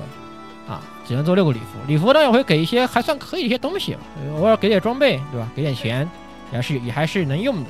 [0.69, 3.97] 啊只能做六个礼服，礼服当然会给一些还算可以一些东西，
[4.35, 5.49] 偶尔给点装备，对吧？
[5.55, 6.07] 给点钱，
[6.53, 7.69] 也是也还是能用的。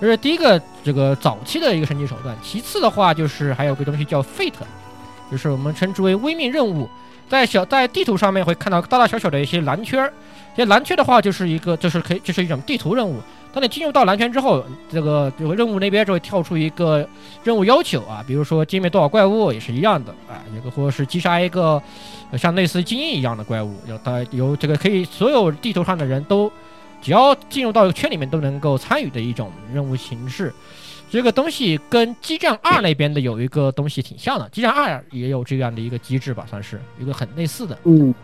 [0.00, 2.36] 这是第一个这个早期的一个升级手段。
[2.42, 4.54] 其次的话，就是还有个东西叫 Fate，
[5.30, 6.90] 就是我们称之为微命任务，
[7.28, 10.12] 在小在地图上面会看到大大小小的一些蓝圈儿。
[10.56, 13.20] 这蓝圈的话，就是一个就是可以就是一种地图任务。
[13.52, 17.06] 当你进入到蓝圈之后，这个这个任务那边就会跳出一个
[17.44, 21.80] 任务要求啊，比如说歼灭多少怪物也是一样的啊，这个或者是击杀一个
[22.38, 26.50] 像类似精英一样的怪物，有它有这个可以所有地图上的人都
[27.02, 30.52] 只要进入到圈里面都能够参与的一种任务形式。
[31.10, 37.78] 这个东西跟激战二那边的有一个东西挺像的，激战二也有这样的一个机制吧，算是一个很类似的。
[37.84, 38.14] 嗯，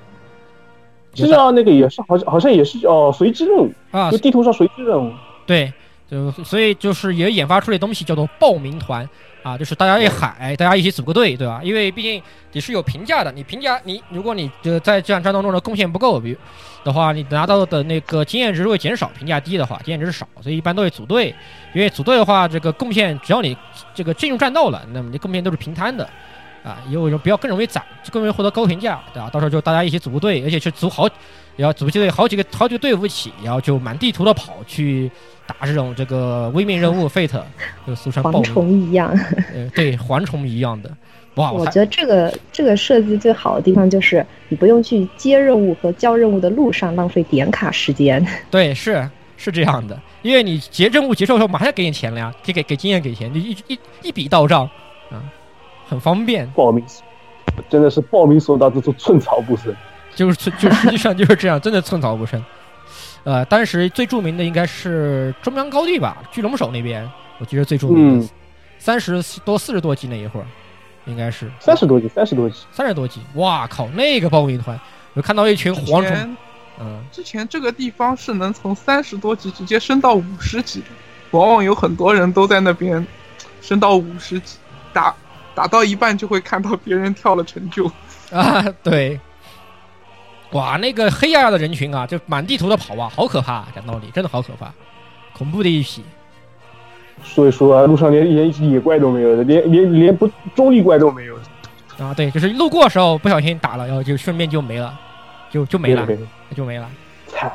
[1.18, 5.12] 实际上那个也是好像好像也是叫随机任务啊，就地图上随机任务。
[5.46, 5.72] 对，
[6.10, 9.08] 就所以就是也研发出来东西叫做报名团
[9.42, 11.60] 啊，就是大家一喊，大家一起组个队，对吧？
[11.62, 16.36] 因为毕竟你是有评价的，你评价你如果你这在这场战斗中的贡献不够，比如
[16.84, 21.34] 的话，你拿到的那个经验值会减少，评价低的话，经验值少，所以一般都会组队。
[21.74, 23.56] 因为组队的话，这个贡献只要你
[23.94, 26.08] 这个进入战斗了，那么你贡献都是平摊的。
[26.68, 29.30] 啊，因为比较更容易攒，更容易获得高评价，对吧？
[29.30, 31.06] 到时候就大家一起组个队，而且去组好，
[31.56, 35.10] 也要组队好几个好几个队伍一起，然后就满地图的跑去
[35.46, 37.40] 打这种这个微命任务 Fate，
[37.86, 39.08] 就俗称蝗虫一样。
[39.54, 40.90] 呃，对，蝗虫一样的。
[41.36, 48.22] 哇，我觉得这个这个设计最好的地方就是你不用去接任务和交任务的路上浪费点卡时间。
[48.50, 54.68] 对，是是这样的，因为你结任务结束的时候马上给你钱了呀，给给给经验给钱，就一一一笔到账
[55.10, 55.22] 啊。
[55.88, 56.84] 很方便，报名
[57.68, 59.74] 真的是报名所到之处寸草不生，
[60.14, 62.42] 就是寸就实际上就是这样， 真的寸草不生。
[63.24, 68.28] 呃，当时最著名的应该是中央高地吧，巨龙手那边，我记得最著名的，
[68.78, 70.46] 三十多四十多级那一会儿，
[71.06, 71.50] 应该是。
[71.58, 74.78] 三十多级，三十多级，三十多级，哇靠，那个报名团，
[75.14, 76.36] 我看到一群蝗虫，
[76.80, 80.86] 嗯，之前这个地方是能从三十多级直接升到五十级的，
[81.32, 83.04] 往往有很多人都在那边
[83.60, 84.56] 升到五十级
[84.92, 85.14] 打。
[85.58, 87.90] 打到一半就会看到别人跳了成就，
[88.30, 89.18] 啊，对，
[90.52, 93.66] 哇，那个黑压压的人群啊，就满地图的跑啊，好可怕！
[93.74, 94.72] 讲道理，真的好可怕，
[95.32, 96.04] 恐怖的一批。
[97.24, 101.34] 所以说啊，路上连连野怪都没有的，连连连不中立怪都没有。
[101.98, 104.96] 啊，对，就是路过的时候不小心打了，然后就顺便就没了，
[105.50, 106.06] 就就没了，
[106.54, 106.88] 就没了。
[107.26, 107.50] 惨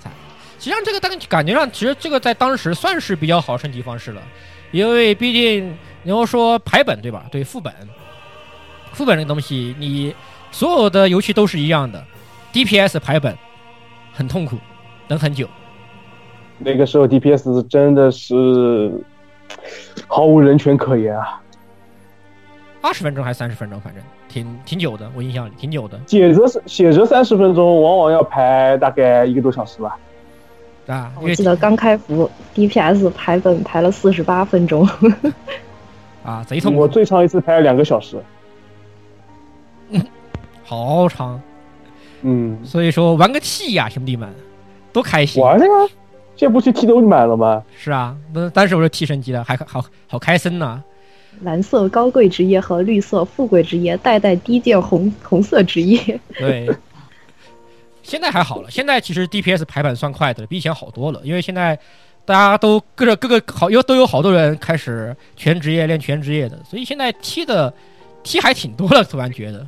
[0.00, 0.12] 惨。
[0.58, 4.20] 实际上这个当感觉上，其实这个在当时算是比较好升级方式了，
[4.72, 5.72] 因为毕竟。
[6.04, 7.24] 然后说排本对吧？
[7.30, 7.72] 对副本，
[8.92, 10.14] 副本这个东西，你
[10.50, 12.04] 所有的游戏都是一样的
[12.52, 13.36] ，DPS 排本
[14.12, 14.56] 很痛苦，
[15.08, 15.48] 等很久。
[16.58, 18.92] 那个时候 DPS 真的是
[20.06, 21.40] 毫无人权可言啊！
[22.80, 25.98] 二十分钟还是三十分钟，反正挺挺久的，我印象里挺久的。
[26.06, 29.98] 写着是写着三十分钟，往往要排大概一个多小时吧。
[30.86, 34.86] 啊，我记得刚开服 DPS 排本排了四十八分钟。
[36.24, 36.74] 啊，贼痛！
[36.74, 38.16] 我最长一次排了两个小时，
[39.90, 40.02] 嗯，
[40.64, 41.38] 好长，
[42.22, 44.28] 嗯，所以说玩个屁呀，兄弟们，
[44.90, 45.42] 多开心！
[45.42, 45.92] 玩了呀，
[46.34, 47.62] 这不是 T 都买了吗？
[47.76, 50.82] 是啊，那当时我是 T 升级的，还好好开心呢。
[51.42, 56.18] 蓝色高贵职业和绿色富贵职业，代代低贱红 红色职业。
[56.38, 56.70] 对，
[58.02, 61.78] 现在还好了，现在其实 DPS 排版算快的，比以前好多了，因为现在。
[62.26, 67.72] 大家都各着各个好，有都有好多人开始全职业练全职业的，所以现在踢的
[68.22, 69.04] 踢还挺多了。
[69.04, 69.66] 突然觉得，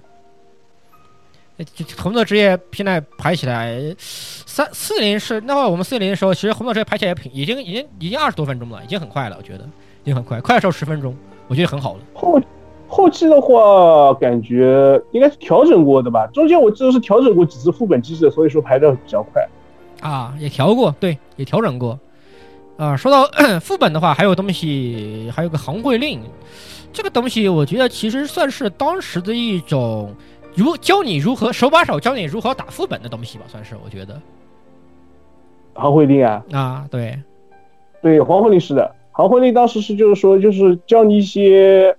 [1.99, 9.37] 红色职业现在排起来三四零是那会儿我们四零的时候，其实红色职业排起来平已经已经已经二十多分钟了，已经很快了。
[9.39, 9.65] 我觉得
[10.05, 11.15] 已经很快，快的时候十分钟，
[11.49, 12.01] 我觉得很好了。
[12.15, 12.41] 后
[12.89, 16.27] 后期的话，感觉应该是调整过的吧？
[16.33, 19.47] 中间我记得是调整过几次副本机制，所以说排的比较快。
[20.01, 21.99] 啊，也调过，对，也调整过。
[22.77, 23.29] 啊，说到
[23.61, 26.21] 副本的话，还有东西，还有个行会令，
[26.93, 30.15] 这个东西我觉得其实算是当时的一种
[30.55, 34.21] 如教你如何手把手教你如何打副本的东西吧，算是我觉得。
[35.75, 37.19] 行会令啊啊，对，
[38.03, 41.97] 对，黄会令是的，行会令当时是就是说就是教你一些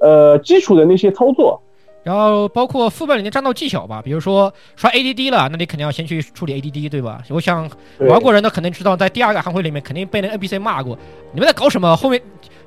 [0.00, 1.60] 呃基础的那些操作。
[2.02, 7.22] 然后包括副本里面战斗技巧吧，比如说刷 ADD 了，那你肯定要先去处理 ADD，对吧？
[7.28, 10.96] 我想玩过人的肯定知道，在第二个行会里面肯定被那 NPC 骂过，
[11.32, 11.94] 你们在搞什么？
[11.96, 12.20] 后面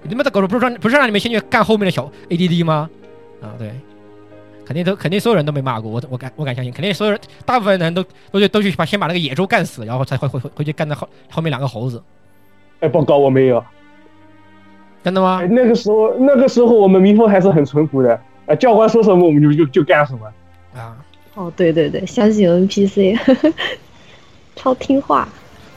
[0.04, 2.90] 你他妈的狗不是让不是让你们先去干后面的小 ADD 吗？
[3.42, 3.72] 啊，对，
[4.66, 12.02] 肯定都肯定所有人都没骂过我，我敢我敢相信，肯定所有人大部分人都都去都去把先把那个野猪干死，然后才会会会回去干那后后面两个猴子。
[12.82, 13.64] 哎，报告我没有，
[15.04, 15.40] 真的吗？
[15.42, 18.20] 哎，那个时候那个时候我们民风还是很淳朴的，
[18.52, 20.32] 啊，教官说什么我们就就就干什么。
[20.80, 20.98] 啊，
[21.36, 23.18] 哦，对对对，相信 NPC，
[24.56, 25.28] 超听话。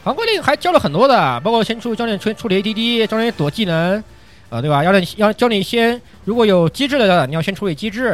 [0.02, 4.02] 韩国令还教了很多的，包括先处教练处处理 ADD，教你躲技能，
[4.50, 4.84] 呃，对吧？
[4.84, 8.04] 要你要教你先，如果有机制的，你要先处理机制，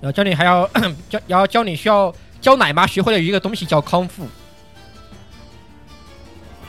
[0.00, 0.68] 然后教你还要
[1.08, 4.26] 教，然后教你需要教奶妈学会的一个东西叫康复。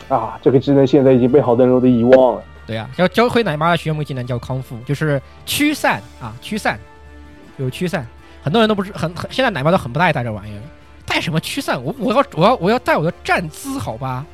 [0.08, 2.44] 啊，这个技能现在已经被好多人都遗忘了。
[2.68, 6.80] 对呀、要教会奶妈学一门技能叫康复，就是驱散啊，驱散，
[7.58, 8.06] 有驱散。
[8.44, 10.62] 很多人都不是很很，现在奶妈都很不爱带这玩意儿，
[11.06, 11.82] 带什么驱散？
[11.84, 14.26] 我我要我要我要带我的站姿，好吧？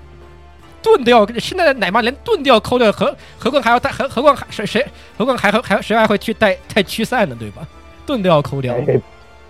[0.84, 4.86] 盾都要，现在的奶妈连盾都要抠掉，何何况还要带，何何况还谁谁，
[5.18, 7.36] 何况还还还谁还会去带带驱散呢？
[7.40, 7.66] 对吧？
[8.06, 8.74] 盾都要抠掉。
[8.74, 9.00] 哎，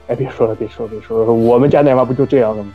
[0.09, 2.71] 哎，别说了，别说了，别说了，我们家奶妈不就这样的吗？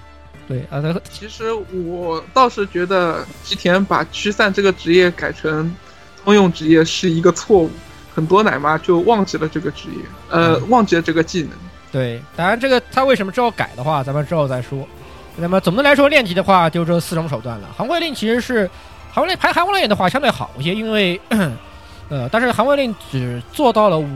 [0.48, 5.74] 对啊，那其实我倒是觉得吉田把驱散这个职业改成
[6.24, 7.70] 通用职业是一个错误，
[8.16, 11.50] 很多奶妈就忘记了这个职业，呃，忘记了这个技能。
[11.92, 14.88] 对，当然这个他为什么之后改的话，咱们之后再说。
[15.36, 17.68] 那么总的来说，练级的话就这四种手段了。
[17.76, 18.68] 行会令其实是
[19.12, 21.20] 韩国令排韩国令的话相对好一些，因为
[22.08, 24.08] 呃，但是行会令只做到了五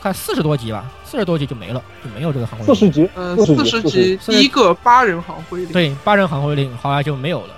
[0.00, 2.74] 看四十多级吧，四十多级就没了，就没有这个行会令。
[2.74, 7.54] 四十级，呃，四十级第一个八人行徽令，对，八人行徽令后来就没有了，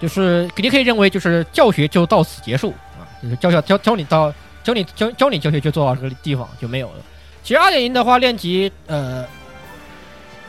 [0.00, 4.32] 就是你可以认为就是教学就到此结束啊，就是教教教教你到
[4.64, 6.96] 教你教教你教学就做到这个地方就没有了。
[7.44, 9.24] 其实二点零的话练级，呃，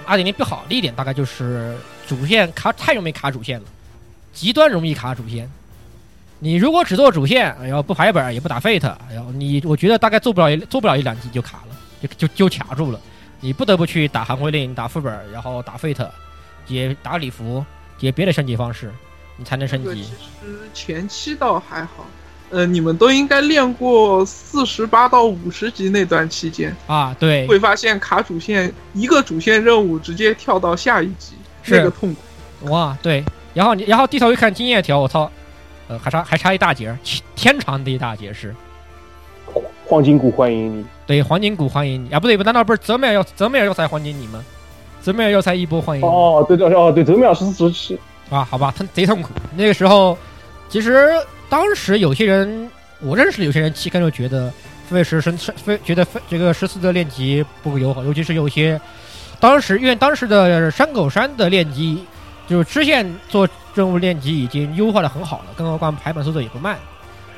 [0.05, 3.65] 二点零不好的一点大概就是主线卡太容易卡主线了，
[4.33, 5.51] 极端容易卡主线。
[6.39, 12.99] 你如果只做主线，然后不排本也不打 Fate，然后你我觉得大概做不了做不了一两集就卡了，就就就卡住了，
[13.39, 16.07] 你不得不去打韩徽令、打副本，然后打 Fate，
[16.65, 17.65] 解打礼服，
[17.99, 18.91] 也别的升级方式，
[19.37, 20.03] 你才能升级。
[20.03, 22.05] 其实前期倒还好，
[22.51, 32.69] 呃，你们都应该练过四十八到五十级那段期间啊，对，会发现卡主线一个主线任务直接跳到下一级，是那个痛苦。
[32.71, 35.29] 哇，对，然后你然后低头一看经验条，我操，
[35.87, 36.97] 呃，还差还差一大截，
[37.35, 38.55] 天长的一大截是。
[39.87, 42.19] 黄金谷欢迎你，对，黄金谷欢迎你啊！
[42.19, 44.43] 不对，不难道不是泽美尔要泽美尔要塞欢迎你吗？
[44.99, 46.09] 泽美尔要塞一波欢迎你。
[46.09, 47.99] 哦，对对哦，对，泽美尔是十七
[48.31, 49.29] 啊，好吧，他贼痛苦。
[49.55, 50.17] 那个时候，
[50.67, 51.13] 其实
[51.49, 54.51] 当时有些人，我认识有些人，气根就觉得
[54.89, 58.79] 费十生非觉得费这个十四的练级不友好，尤其是有些
[59.39, 62.03] 当时因为当时的山口山的练级，
[62.47, 66.77] 就是支线做任务练级已经优化的很好了，更何况排本速度也不慢。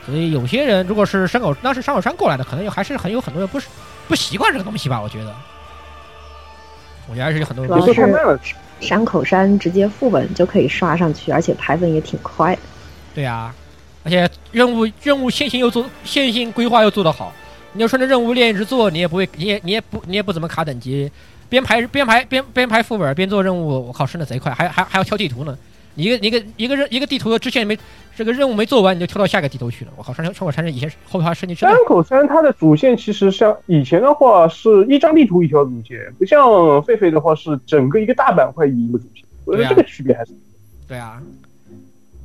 [0.06, 3.68] 所以有些人如果是山口当时山口山过来的，可能还是很有很多人不是
[4.08, 5.02] 不习惯这个东西吧？
[5.02, 5.36] 我觉得，
[7.10, 7.86] 我觉得还是有很多人主要
[8.38, 8.40] 是
[8.80, 12.58] 山口山直接副本就可以刷上去，而且排本也挺快。
[13.14, 13.54] 对呀、
[14.08, 17.34] 而且任务任务线性又做线性规划又做得好，
[17.74, 21.12] 你要顺着任务链一直做，你也不会，你也你也不你也不怎么卡等级，
[21.50, 25.58] 边排边排边边排副本边做任务，我靠，升的贼快，还还还要挑地图呢。
[25.96, 27.78] 你一个一个一个任一个地图的支线没
[28.16, 29.92] 这个任务没做完，你就跳到下个地图去了。
[29.98, 40.32] 我靠，山山口山是以前后排升级真山口山它的主线其实像以前的话是一张地图一条主线，不像狒狒的话是整个一个大板块一个主线，我觉得这个区别还是。
[40.88, 41.22] 对啊，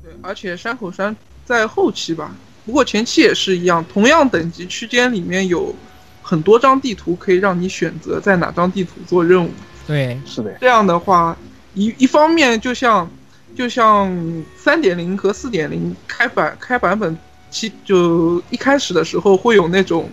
[0.05, 5.75] 对，而且山口山在后期吧，不过前期也是一样，同样等级区间里面有
[6.23, 9.51] 很多张地图可以让你选择在哪张地图做任务。
[9.87, 10.57] 对，是的。
[10.61, 11.37] 这样的话，
[11.75, 13.11] 一一方面就像
[13.57, 14.11] 就像
[14.57, 17.19] 三点零和四点零开版开版本
[17.51, 20.09] 期就一开始的时候会有那种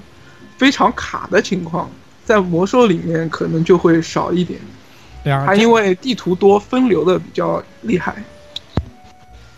[0.58, 1.90] 非常卡的情况，
[2.26, 4.60] 在魔兽里面可能就会少一点。
[5.24, 8.24] 对啊，它因为地图多，分流的比较厉害。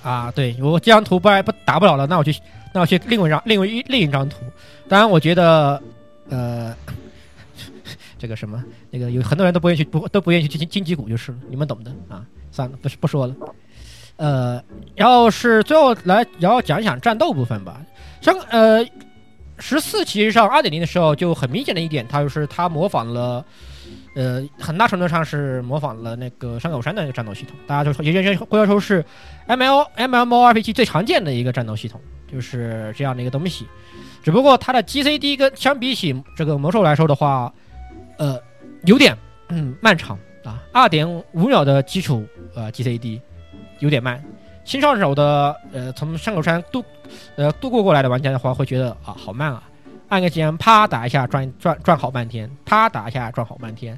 [0.04, 2.36] 啊，对我这张图不然不打不了了，那我去
[2.74, 4.38] 那我去另外一张另外一另一张图。
[4.88, 5.82] 当然，我觉得
[6.30, 6.76] 呃，
[8.18, 12.26] 这个什么那个有很多人都不愿意去不都不愿意去金金鸡谷就是了，你们懂的啊。
[12.52, 13.36] 算了，不是不说了。
[14.18, 14.62] 呃，
[14.96, 17.82] 然后是最后来，然后讲一讲战斗部分吧。
[18.20, 18.86] 像呃
[19.58, 23.46] 十四其实上二点零的时候就很明显的一点，它就是它模仿了。
[24.14, 29.04] 呃，很大程度上是模仿了那个山口山的那个战斗系统，大家就说，也也会要说是
[29.48, 32.00] M L M M O R P G 最常见的一个战斗系统，
[32.32, 33.66] 就是这样的一个东西。
[34.22, 37.52] 只不过它的 G C D 跟相比起这个魔兽来说的话，
[38.18, 38.40] 呃，
[38.84, 43.22] 有点嗯漫长啊，二点五秒的基础呃 G C D
[43.80, 44.24] 有点慢，
[44.66, 46.84] 新上手的呃从山口山渡
[47.36, 49.64] 呃渡过过来的玩家的话，会觉得啊好慢啊，
[50.12, 53.98] 按个键啪打一下转转转好半天，啪打一下转好半天，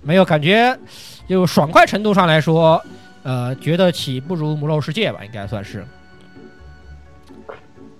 [0.00, 0.74] 没有感觉，
[1.28, 2.82] 就爽快程度上来说，
[3.22, 5.84] 呃觉得起不如魔兽世界吧，应该算是。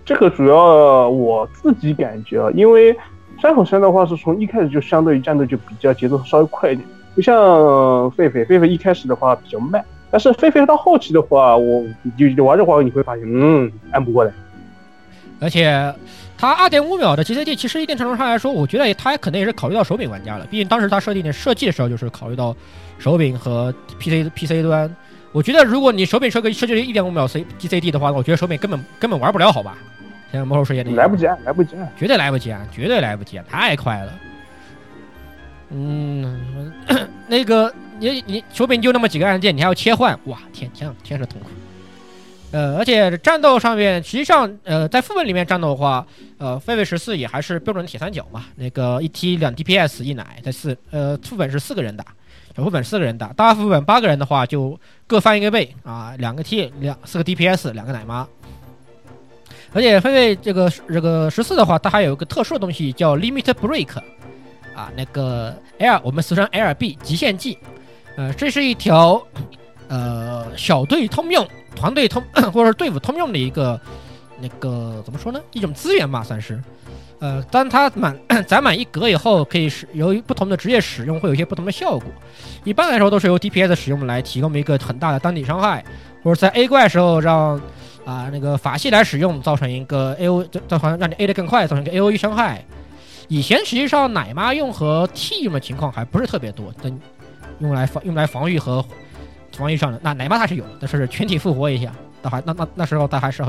[0.03, 2.97] 这个主要我自己感觉啊，因为
[3.39, 14.32] 山口山的话是从一开始就相对于战斗就比较节奏稍微快一点，不像狒狒，狒狒一开始的话比较慢，但是狒狒到后期的话，我你就玩的话你会发现，嗯，按不过来。
[15.41, 15.95] 而且
[16.39, 22.55] 它二点五秒的 GCD，其实一定程度上来说，我觉得它可能也是考虑到手柄玩家了，毕竟当时它设定的设计的时候就是考虑到
[22.99, 24.95] 手柄和 PC PC 端。
[25.32, 29.76] 我觉得如果你手柄设个设计一点五秒 C GCD 的话，我觉得手柄根本根本玩不了，好吧？
[30.32, 34.12] 现在魔兽世界那来不及啊，来不及啊，绝对来不及啊，绝对来不及啊，太快了。
[35.70, 36.72] 嗯，
[37.28, 41.49] 那个你你手柄就那么几个按键，你还要切换，哇，天天天是痛苦。
[42.53, 46.07] 呃，而且战斗上面，实际上呃，在副本里面战斗的话，
[46.39, 52.05] 呃，狒狒十四也还是标准铁三角嘛，那个一 T 两 DPS 一奶，在四呃副本是四个人打，
[52.57, 58.27] 小副本四个人打，大副本八个人的话就各翻一个倍啊，两个 T 两四个 DPS 两个奶妈。
[59.73, 63.99] 而且狒狒这个这个十四的话，它还有一个特殊的东西叫 Limit Break，
[64.75, 67.59] 啊，那个 L 我们俗称 LB 极限技，
[68.17, 69.21] 呃，这是一条
[69.89, 72.20] 呃小队通用、团队通
[72.53, 73.81] 或者队伍通用的一个
[74.41, 75.41] 那个怎么说呢？
[75.53, 76.61] 一种资源吧，算是。
[77.20, 78.18] 呃，当它满
[78.49, 82.11] 攒满一格以后，可以使由于不同的职业使用，会有一些不同的效果。
[82.64, 85.85] 一般来说都是由 DPS 使用来提供一个很大的单体伤害，
[86.22, 87.61] 或者在 A 怪时候让。
[88.07, 92.64] 啊，那个法系来使用，造成一个 A O，造成让你 A 的更快，造成一个 A O E 伤害。
[93.27, 97.01] 以前实际上奶妈用和 T 用的情况还不是特别多，等
[97.59, 98.81] 用来防用来防御和
[99.57, 99.99] 防御上的。
[100.03, 101.93] 那奶妈它是有的，但是全体复活一下，
[102.23, 103.45] 那还那那那时候它还是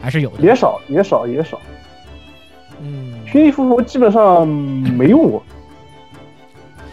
[0.00, 0.42] 还是有的。
[0.42, 1.60] 也少也少也少。
[2.80, 5.42] 嗯，全体复活基本上没用过。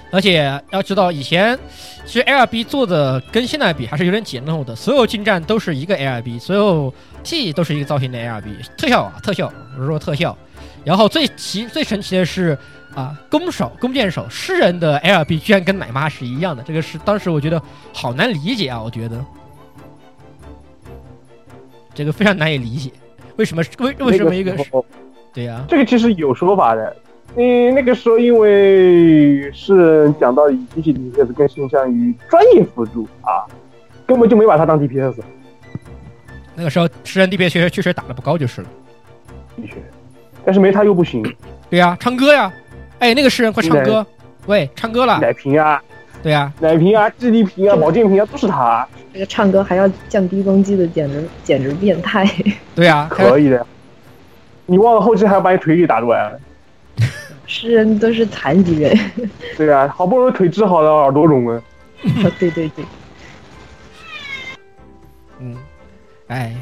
[0.10, 1.58] 而且要知道，以前
[2.06, 10.38] 其实 L B 做的跟现在比还是有点简陋的，所有近战都是一个 L B，所有 T 都是一个造型的 L B，特效啊特效，我是说特效。
[10.86, 12.58] 然后最奇最神奇的是
[12.98, 17.62] 啊，弓手弓箭手诗人的 L B 居然跟奶妈是一样的，这个是当时我觉得
[17.94, 19.24] 好难理解啊，我觉得
[21.94, 22.92] 这个非常难以理解，
[23.36, 24.58] 为什么为为什么一个
[25.32, 25.64] 对呀？
[25.68, 26.98] 这个其实有说法的。
[27.36, 33.46] 嗯，那个时候因为是讲到以机器 DPS 更倾向于专业辅助啊，
[34.08, 35.22] 根本就没把他当 DPS。
[36.56, 38.68] 那个时候诗人 DPS 确实确实打的不高就是了，
[39.58, 39.76] 的确，
[40.44, 41.22] 但是没他又不行。
[41.70, 42.52] 对呀，唱歌呀，
[43.00, 44.06] 哎，那个诗人快唱歌，
[44.48, 45.20] 喂，唱歌了。
[45.20, 45.82] 奶瓶啊，
[46.24, 48.88] 对呀，奶瓶啊，智力瓶啊，保健瓶啊，都是他。
[49.14, 52.28] 这个唱歌还要降低攻击的，简直简直变态。
[52.76, 53.66] 对呀， 可以的。
[54.66, 56.40] 你忘了后期还要把你腿给打断了。
[57.46, 58.98] 诗人都是残疾人，
[59.56, 61.62] 对啊，好不容易腿治好了，耳朵聋了。
[62.40, 62.86] 对对对，
[65.40, 65.56] 嗯，
[66.28, 66.54] 哎，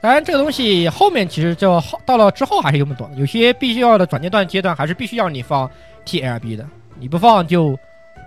[0.00, 5.70] 当然这个东西后面其实就到了之后还是用不懂，有些必须要的转阶段阶段还是必须要你放
[6.04, 6.66] T L B 的，
[6.98, 7.78] 你不放就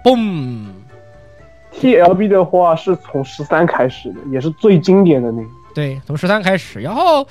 [0.04, 0.68] 嘣。
[1.72, 5.48] T L B 的话是从十三开始的，也是最经典的那个。
[5.74, 7.28] 对，从十三开始，然后。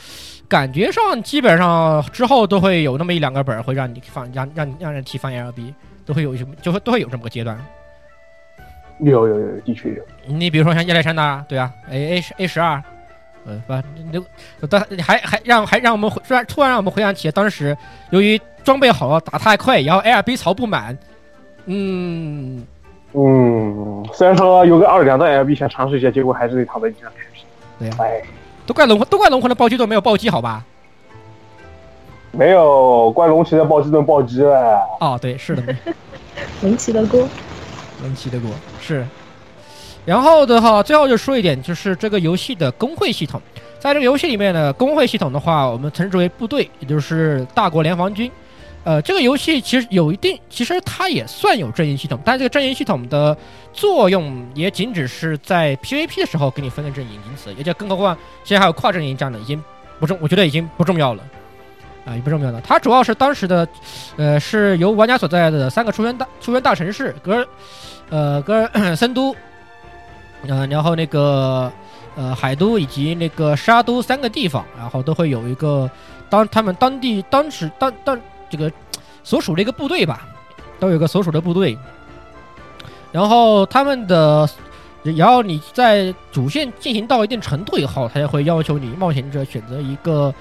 [0.48, 5.74] 感觉上基本上之后都会有那么一两个本会让你放，让让让人提放 L B，
[6.04, 7.58] 都会有什么，就会都会有这么个阶段。
[8.98, 10.02] 有有有，的确有。
[10.26, 12.82] 你比如说像亚历山大，对啊，A A A 十二，
[13.44, 17.76] 呃，不，你当还还让还让我们突然突然让我们回想起当时，
[18.10, 20.96] 由于装备好了打太快，然后 L B 槽不满，
[21.66, 22.66] 嗯
[23.12, 27.44] 嗯，虽然说有个二两的 L B 想尝试一下，结果还是得躺在地上开始。
[27.78, 28.22] 对呀，哎。
[28.64, 30.64] 都怪龙魂，都怪龙魂的暴击盾没有暴击，好吧？
[32.30, 34.80] 没有，怪龙骑的暴击盾暴击了。
[35.00, 35.62] 哦，对，是的，
[36.62, 37.28] 龙骑的锅，
[38.02, 38.48] 龙骑的锅
[38.80, 39.04] 是。
[40.04, 43.40] 然后的话，最后就说一点，就是这个游戏的工会系统，
[43.78, 48.30] 在这个游戏里面呢工会系统的话，我们称之为部队，也就是大国联防军。
[48.84, 53.36] 呃，这个游戏其实有一定，其实它也算有阵营系统，但这个阵营系统的
[53.72, 59.62] 作用也仅只是在 PVP 的时候给你分个阵营，因此，也就更何况现在还有跨阵营这样的，已经
[60.00, 61.22] 不重，我觉得已经不重要了，
[62.04, 62.60] 啊，也不重要了。
[62.60, 63.68] 它主要是当时的，
[64.16, 67.46] 呃，是由玩家所在的三个出源大出源大城市格，
[68.10, 69.32] 呃，格 森都，
[70.46, 71.72] 嗯，然后那个
[72.16, 75.90] 呃海都以及那个沙都三个地方，然后都会有一个
[76.28, 78.20] 当他们当地当时当当。
[78.50, 78.70] 这个
[79.24, 80.28] 所属的一个部队吧，
[80.78, 81.74] 都有个所属的部队，
[83.10, 84.46] 然后他们的
[85.02, 90.34] 然后你在主线进行到一定程度以后，他就会要求你冒险者选择一个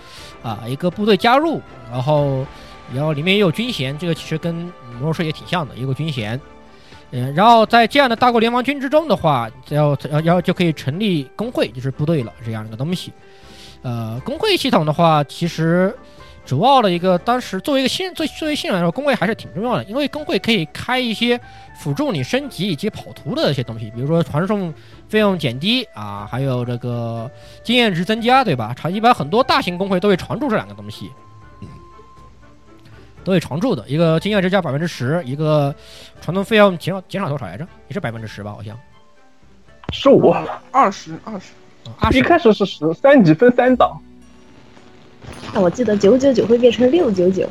[0.43, 2.45] 啊一个部队加入，然后
[2.93, 4.53] 然后里面也有军衔，这个其实跟
[4.99, 6.37] 魔兽世界挺像的，也有军衔。
[7.11, 13.11] 嗯，然后在这样的大国联防军之中的话，要要要就可以成立工会，就是部队了这样一个东西。
[13.81, 15.93] 呃，工会系统的话，其实
[16.45, 21.39] 主要的一个当时作为一个新作作为新人来说，工会还是挺重要的，因为工会可以开一些
[21.79, 24.73] 辅助你升级以及跑图的一些东西，比如说传送
[25.09, 27.29] 费用减低啊，还有这个
[27.63, 28.73] 经验值增加，对吧？
[28.73, 31.09] 常一般很多大型工会都会常驻这两个东西。
[33.23, 35.73] 都会常驻的一个经验值加百分之十，一个
[36.21, 37.67] 传送费用减少减少多少来着？
[37.87, 38.77] 也是百分之十吧，好像。
[39.91, 40.33] 十五，
[40.71, 41.51] 二十，二十，
[41.99, 42.17] 二十。
[42.17, 43.99] 一开始是十，三级分三档。
[45.53, 47.47] 那我记得九九九会变成六九九。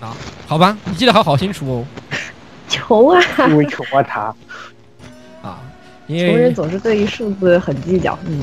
[0.00, 0.14] 啊，
[0.46, 1.84] 好吧，你记得好好清楚哦。
[2.68, 3.20] 求啊！
[3.48, 4.20] 因为求啊他。
[5.42, 5.60] 啊，
[6.08, 8.42] 穷人总是对于数字很计较，嗯。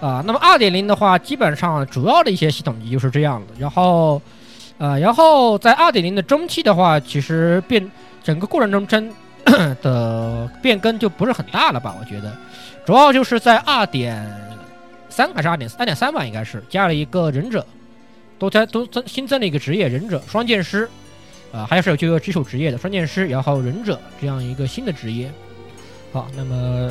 [0.00, 3.52] 啊，那么二点零的话，基本上主要的一些系统也就是这样的。
[3.58, 4.20] 然后，
[4.78, 7.90] 呃，然后在二点零的中期的话，其实变
[8.24, 9.12] 整个过程中真
[9.44, 11.94] 的变更就不是很大了吧？
[12.00, 12.34] 我觉得，
[12.86, 14.26] 主要就是在二点
[15.10, 17.66] 三还是二点三点三吧，应该是加了一个忍者，
[18.38, 20.88] 都加都增新增了一个职业忍者双剑师，
[21.52, 25.30] 啊，还是有这个基础职业的双剑师，然后忍者这样一个新的职业。
[26.10, 26.90] 好，那么。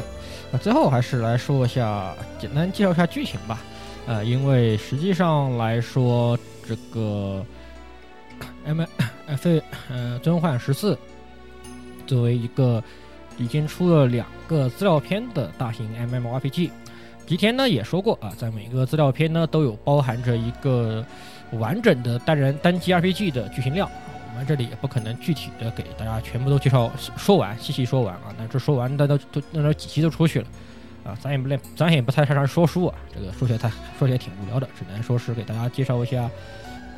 [0.52, 3.60] 那最后还是来说一下，简单介绍一下剧情吧。
[4.08, 6.38] 呃，因为实际上来说，
[6.68, 7.46] 这个
[8.66, 8.82] M
[9.28, 10.96] F 呃《最终幻十四》
[12.08, 12.84] 作为一个
[13.38, 16.72] 已经出了两个资料片的大型 M M R P G，
[17.28, 21.06] 吉田呢也说过啊，在每个资料片呢都有包含着一个
[21.52, 23.88] 完整的单人单机 R P G 的剧情量。
[24.44, 28.34] 这里也不可能具体的给大家全部都介绍说完，细细说完啊。
[28.38, 30.48] 那这说完，大家都那都几期都出去了
[31.04, 32.96] 啊，咱也不练，咱也不太擅长说书啊。
[33.14, 36.30] 这个说起来太说起来挺无聊的，只能说是给大家介绍一下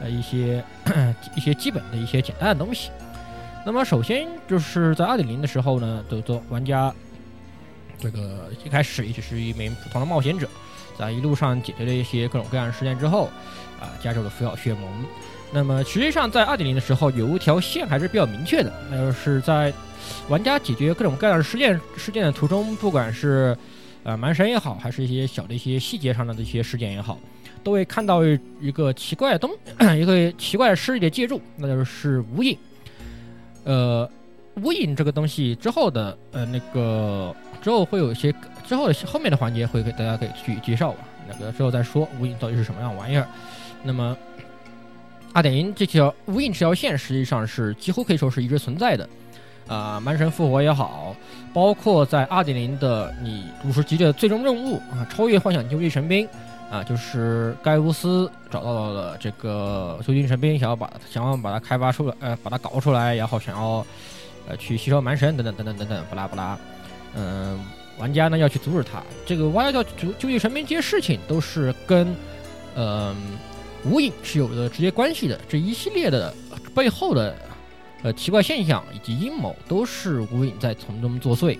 [0.01, 0.63] 呃一些
[1.35, 2.89] 一些基本的一些简单的东西。
[3.65, 6.93] 那么首先就是在二点零的时候呢，就做玩家
[7.99, 10.47] 这个一开始也只是一名普通的冒险者，
[10.97, 13.29] 在一路上解决了一些各种各样的事件之后
[13.79, 15.05] 啊，加入了拂晓血盟。
[15.53, 19.73] 那么实际上，在二点零的时候，有一条线还是比较明确的，那就是在
[20.29, 23.55] 玩家解决各种各样的事件事件的途中，不管是
[24.03, 27.19] 呃蛮神也好，还是一些小的一些细节上的这些事件也好，
[27.63, 28.21] 都会看到
[28.61, 29.51] 一个奇怪的东，
[29.99, 32.57] 一个奇怪的势力的介入，那就是无影。
[33.65, 34.09] 呃，
[34.55, 38.33] 无影这个东西之后的呃那个之后会有一些
[38.65, 43.27] 之后的后面的环节会给大家可以去介绍吧，那个之后再说无影到底是什么样玩意儿。
[43.83, 44.15] 那么。
[45.33, 49.07] 二点零这条无影这条线实际上是几乎可以说是一直存在的，
[49.67, 51.15] 啊，蛮神复活也好，
[51.53, 56.27] 包括在二点零的你五十级的最终任务啊，超越幻想究极神兵
[56.69, 63.85] 啊，就是盖乌斯找到了这个究极神兵，想要把想要把它开发出来，呃，把它搞出来，然后想要
[64.49, 66.57] 呃去吸收蛮神等等等等等等，不拉不拉，
[67.15, 67.57] 嗯，
[67.97, 72.13] 玩家呢要去阻止他，这个挖掉究究极神兵这些事情都是跟
[72.75, 73.15] 嗯。
[73.83, 76.33] 无影是有着直接关系的，这一系列的
[76.75, 77.35] 背后的
[78.03, 81.57] 呃奇怪现象以及阴谋，都是无影在从中作祟，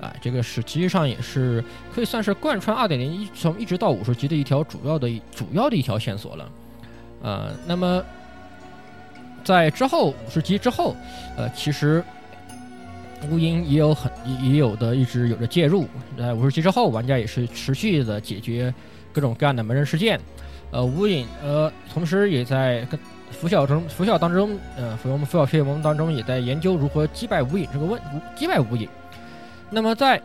[0.00, 6.50] 啊，这个实际上也是可以算是贯穿二点零一从一直到五十级的一条主要的主要的一条线索了，
[7.22, 8.04] 呃，那么
[9.42, 10.94] 在之后五十级之后，
[11.36, 12.04] 呃，其实
[13.30, 14.12] 无影也有很
[14.42, 15.88] 也有的一直有着介入，
[16.18, 18.72] 在五十级之后，玩家也是持续的解决
[19.14, 20.20] 各种各样的门人事件。
[20.74, 22.98] 呃，无影呃，同时也在跟
[23.30, 28.00] 拂晓中拂晓当中，呃，我们拂晓血盟当中也在研究如何击败无影这个问
[28.36, 28.88] 击败无影。
[29.70, 30.20] 那么在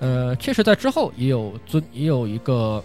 [0.00, 2.82] 呃，确实在之后也有尊也有一个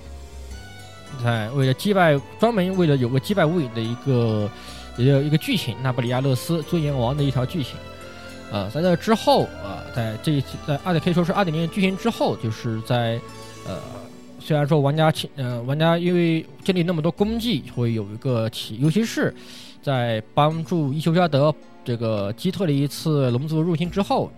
[1.23, 4.47] 在为了击败专门为了有个击败无影的一个
[4.95, 7.73] 也有一个剧情，那不里亚勒斯尊严王的一条剧情。
[8.51, 13.19] 呃，在这之后啊，在这一在二点可以说是二点零剧情之后，就是在
[13.67, 13.79] 呃。
[14.49, 19.31] 虽然说玩家呃玩家因为建立那么多功绩，会有一个奇，尤其是
[19.79, 21.53] 在帮助伊修加德
[21.85, 24.31] 这个击退了一次龙族入侵之后，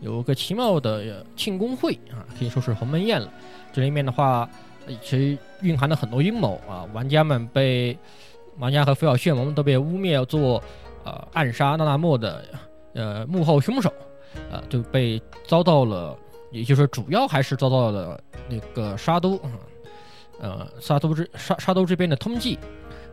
[0.00, 3.32] 有个奇妙的庆功会啊，可以说是鸿门宴了。
[3.72, 4.50] 这里面的话，
[5.00, 7.96] 其实蕴含了很多阴谋啊，玩家们被
[8.58, 10.60] 玩家和菲尔血盟都被污蔑做
[11.04, 12.44] 呃暗杀娜娜莫的
[12.94, 13.92] 呃幕后凶手，
[14.50, 16.18] 呃就被遭到了。
[16.50, 18.20] 也就是主要还是遭到了
[18.52, 19.40] 那个沙都，
[20.38, 22.58] 呃，沙都这沙沙都这边的通缉，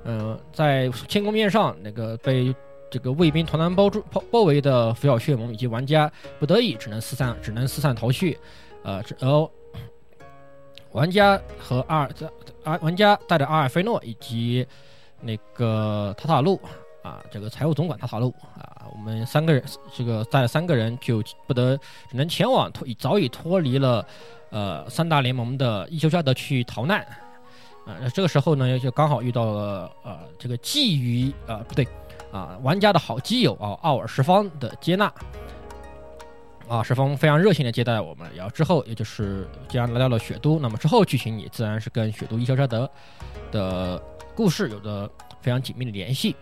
[0.03, 2.53] 呃，在天宫面上那个被
[2.91, 8.37] 这个卫兵团团包住包包围的拂晓血盟以及玩家不得已只能四散只能四散逃去，
[8.83, 9.49] 呃，只然后
[10.91, 12.09] 玩家和阿尔
[12.63, 14.67] 阿玩家带着阿尔菲诺以及
[15.21, 16.59] 那个塔塔路
[17.03, 19.63] 啊，这个财务总管塔塔路啊，我们三个人
[19.95, 21.77] 这个带了三个人就不得
[22.09, 24.05] 只能前往脱早已脱离了
[24.49, 27.01] 呃三大联盟的伊修加德去逃难。
[27.85, 31.87] 啊，那这个时候呢，就刚好遇到了呃，这个觊觎呃不对
[32.31, 35.11] 啊，玩家的好基友啊，奥尔十方的接纳
[36.67, 42.87] 啊，十方非常热情的接待我们，然后之后也就是既然来到了雪都，那么之后剧情也自然是跟雪都伊肖扎德
[43.51, 43.99] 的
[44.35, 45.09] 故事有着
[45.41, 46.35] 非常紧密的联系。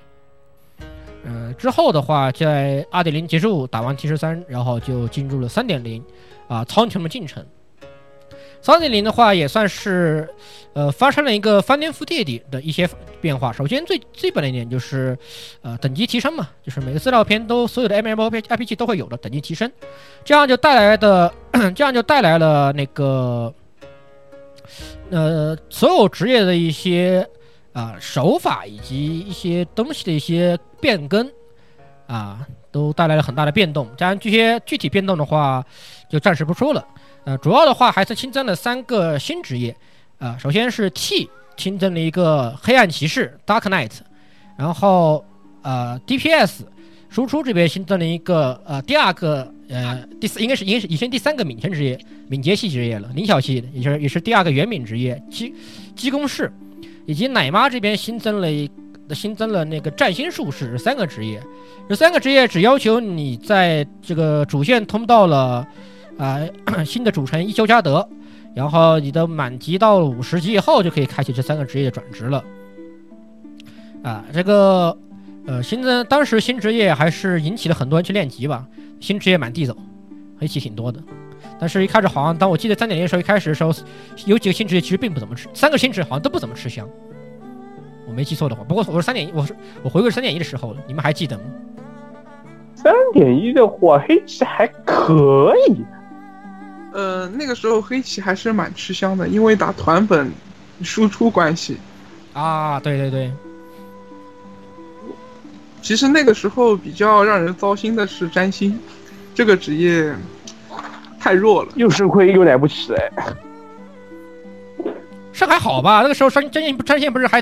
[1.23, 6.03] 嗯、之后的话，在二点零结束打完 T 十三，然后就进入了三点零
[6.49, 7.45] 啊，苍穹的进程。
[8.61, 10.27] 三点零的话也算是，
[10.73, 12.89] 呃，发生了一个翻天覆地的的一些
[13.21, 13.51] 变化。
[13.51, 15.17] 首先最基本的一点就是，
[15.61, 19.71] 呃，等级提升嘛，就是每个资料片都所有的 M M O P I P G 都会有的等级提升，
[20.25, 21.33] 这样就带来的，
[21.73, 23.53] 这样就带来了那个，
[25.09, 27.27] 呃，所有职业的一些
[27.73, 31.31] 啊、手法以及一些东西的一些变更
[32.07, 33.87] 啊，都带来了很大的变动。
[33.97, 35.63] 当然，这些具体变动的话，
[36.09, 36.85] 就暂时不说了。
[37.25, 39.75] 呃，主要的话还是新增了三个新职业，
[40.19, 43.91] 呃，首先是 T 新增了一个黑暗骑士 Dark Knight，
[44.57, 45.25] 然后
[45.61, 46.59] 呃 DPS
[47.09, 51.99] 输出这边新增了一个呃第二个呃第四应该是应该是以前第三个敏捷职业
[52.29, 55.53] 敏捷系职业了，灵巧系也就是也是第二个元敏职业机
[55.95, 56.49] 机工士，
[57.05, 58.69] 以及奶妈这边新增了一
[59.13, 61.41] 新增了那个占星术士三个职业，
[61.89, 65.67] 这三个职业只要求你在这个主线通到了。
[66.17, 66.41] 啊、
[66.85, 68.07] 新的主城伊修加德，
[68.55, 72.43] 然后你的满级到了五十级以后，就可以开启这三个职业的转职了。
[74.03, 74.97] 啊，这个
[75.45, 78.65] 呃，新增当时新职业还是引起了很多人去练级吧，
[78.99, 79.75] 新职业满地走，
[80.39, 80.99] 黑棋挺多的。
[81.59, 83.71] 但是，一开始好像当我记得三点零的时候，一开始的时候
[84.25, 86.87] 有几个新职业其实并不怎么吃，三个新职好像都不怎么吃香。
[88.07, 91.43] 我没记错的话，不过我是三点一，我是我回归三点一的时候，你们还记得吗？
[92.75, 95.75] 三点一的话，黑棋还可以。
[96.97, 100.31] 呃，那个时候黑棋还是蛮吃香的，因为打团本
[100.81, 101.77] 输出关系。
[102.33, 103.31] 啊，对对对。
[105.79, 108.79] 其实那个时候比较让人糟心的是占星
[109.35, 110.11] 这个职业
[111.19, 113.11] 太弱了，又吃亏又来不起来。
[115.31, 116.01] 是还好吧？
[116.01, 117.39] 那个时候占占线占线不是还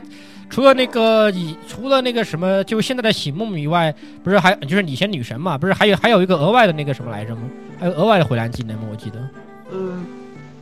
[0.50, 5.58] 除了那个以除了那个什么，就现在的醒梦以外，不是还就是以前女神嘛？
[5.58, 7.44] 不是还有还有一个额外的那个什么来着吗？
[7.80, 8.84] 还有额外的回蓝技能吗？
[8.92, 9.18] 我记得。
[9.72, 9.98] 呃，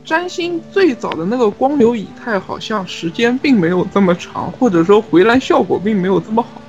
[0.04, 6.60] 占星最早的那个光流以太好像时间并没有这么长，或者说回蓝效果并没有这么好，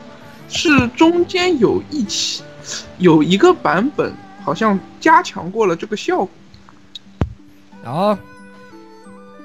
[0.49, 2.43] 是中间有一期
[2.97, 4.13] 有一个版本
[4.43, 6.29] 好像加强过了这个效果。
[7.83, 8.17] 然后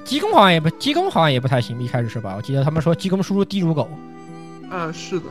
[0.03, 2.33] 鸡公好像也不鸡公好像也不太行，一开始是吧？
[2.35, 3.89] 我记得他们说鸡公输入低如狗。
[4.69, 5.25] 嗯，是的。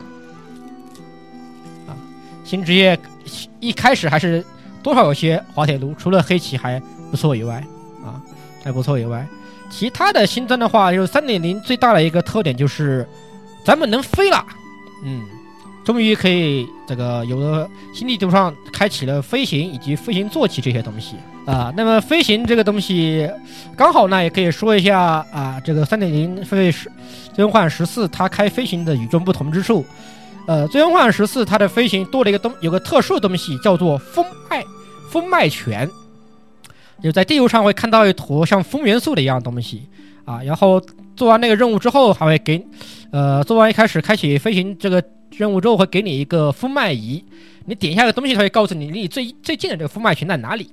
[1.87, 1.97] 啊，
[2.43, 2.97] 新职业
[3.59, 4.43] 一开始还是
[4.81, 6.81] 多少有些滑铁卢，除了黑棋还
[7.11, 7.55] 不错以外，
[8.03, 8.17] 啊，
[8.63, 9.27] 还不错以外，
[9.69, 13.05] 其他的新增的话，就是三点零最大的一个特点就是
[13.65, 14.43] 咱们能飞了，
[15.03, 15.21] 嗯，
[15.83, 21.71] 终于可以这个有了新地图上开启了飞行以及飞行坐骑这些东西啊。
[21.75, 23.29] 那么飞行这个东西，
[23.75, 24.99] 刚好呢也可以说一下
[25.33, 26.89] 啊，这个三点零飞十
[27.33, 29.85] 最终幻十四它开飞行的与众不同之处。
[30.47, 34.65] 呃，最终幻十四它的飞行多了一个东，有个特殊的东西叫做风脉
[35.09, 35.89] 风脉拳。
[37.01, 39.87] 就在地图上会看到一坨像风元素的一样东西
[40.23, 40.79] 啊，然后
[41.15, 42.63] 做完那个任务之后，还会给，
[43.11, 45.03] 呃，做完一开始开启飞行这个
[45.35, 47.23] 任务之后，会给你一个风脉仪，
[47.65, 50.71] 你点一下这个东西，它会告诉你离你最最近的这个风脉群在哪里。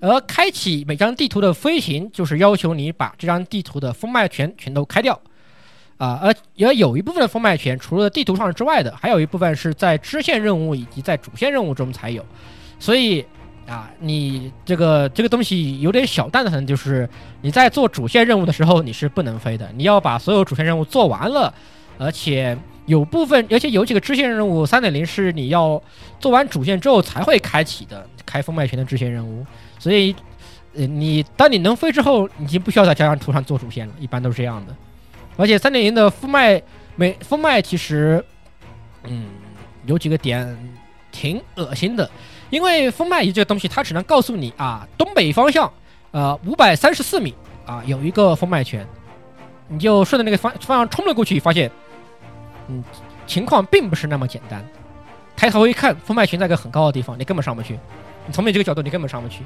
[0.00, 5.20] 而开启每张地图的飞行，就是要求你把这张地图的风脉全全都开掉，
[5.96, 12.24] 啊，而也有一部分的风脉权除了地图上之外的，还有一部分是在支线任务以及在主线任务中才有，
[12.78, 13.24] 所以。
[13.68, 17.06] 啊，你这个这个东西有点小蛋疼，就是
[17.42, 21.52] 你在做主线任务的时候你是不能飞的，你要把所有主线任务做完了，
[21.98, 22.56] 而且
[22.86, 25.80] 有部分，而且有几个支线任务三点零是你要
[26.18, 29.44] 做完主线之后才会开启的，开封麦拳的支线任务，
[29.78, 30.16] 所以，
[30.74, 34.74] 呃，你当你能飞之后，已经不需要在加上图上做主线了，一般都是这样的，
[35.36, 36.62] 而且三点零的封麦
[36.96, 38.24] 每封麦其实，
[39.04, 39.26] 嗯，
[39.84, 40.56] 有几个点
[41.12, 42.08] 挺恶心的。
[42.50, 45.70] 因为风脉仪这个东西，它只能告诉你啊，东北方向，
[46.10, 47.34] 呃，五百三十四米
[47.66, 48.86] 啊，有一个风脉泉，
[49.68, 51.70] 你就顺着那个方方向冲了过去，发现，
[52.68, 52.82] 嗯，
[53.26, 54.64] 情况并不是那么简单，
[55.36, 57.78] 抬头一看，风脉群在一个很高的地方，你根本上不去。
[58.26, 59.42] 你从你这个角度，你根本上不去。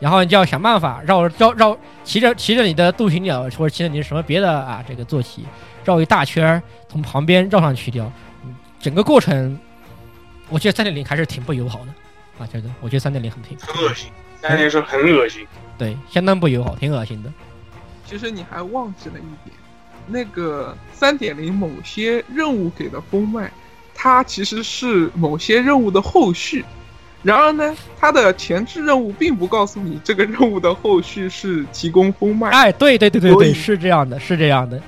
[0.00, 5.46] 然后你就要想办法绕绕绕，骑着骑着你的渡行鸟，或者骑着你什么别的啊这个坐骑，
[5.84, 8.10] 绕一大圈儿，从旁边绕上去掉。
[8.80, 9.58] 整个过程，
[10.50, 11.86] 我觉得三点零还是挺不友好的
[12.38, 14.10] 啊，觉得我觉得三点零很挺很恶心，
[14.40, 15.46] 三点零是很恶心。
[15.78, 17.32] 对，相当不友好，挺恶心的。
[18.06, 19.56] 其实你还忘记了一点，
[20.06, 23.50] 那个三点零某些任务给的封麦，
[23.94, 26.64] 它其实是某些任务的后续。
[27.22, 32.50] 然而呢，它的前置任务并不告诉你这个任务的后续是提供封麦。
[32.50, 34.78] 哎，对对对对对，是这样的，是这样的。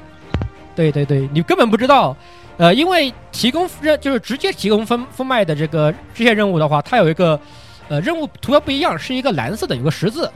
[0.74, 2.14] 对对对，你根本不知道，
[2.58, 7.38] 呃，因为提供任就是直接提供分封麦的这个支线任务的话，它有一个
[7.88, 10.30] 呃任务图标不一样，是一个蓝色的，有个十字，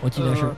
[0.00, 0.42] 我记得是。
[0.42, 0.56] 呃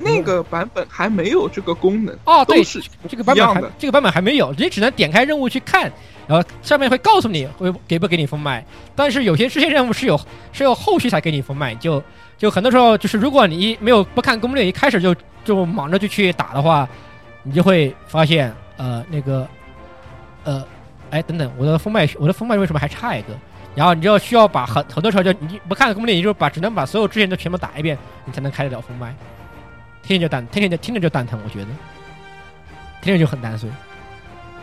[0.00, 3.60] 那个版本还没有这个功能哦，对是，这个版本还。
[3.76, 5.90] 这个版本还没有，你只能点开任务去看，
[6.28, 8.64] 然后上面会告诉你会给不给你封麦。
[8.94, 10.16] 但是有些支线任务是有
[10.52, 12.00] 是有后续才给你封麦，就
[12.36, 15.12] 就很多时候就是如果你一没有不看攻略，一开始就
[15.44, 16.88] 就忙着就去打的话，
[17.42, 19.48] 你就会发现呃那个
[20.48, 20.66] 呃
[21.10, 23.28] 哎等等，我的封麦我的封麦为什么还差一个？
[23.74, 29.14] 然后你就需要把很很多时候就你不看攻略，你就把只能把所有支线都全部打一遍，你才能开得了封麦。
[30.02, 31.68] 天天就蛋，天天就听着就蛋疼，我觉得，
[33.02, 33.68] 听着就很蛋碎。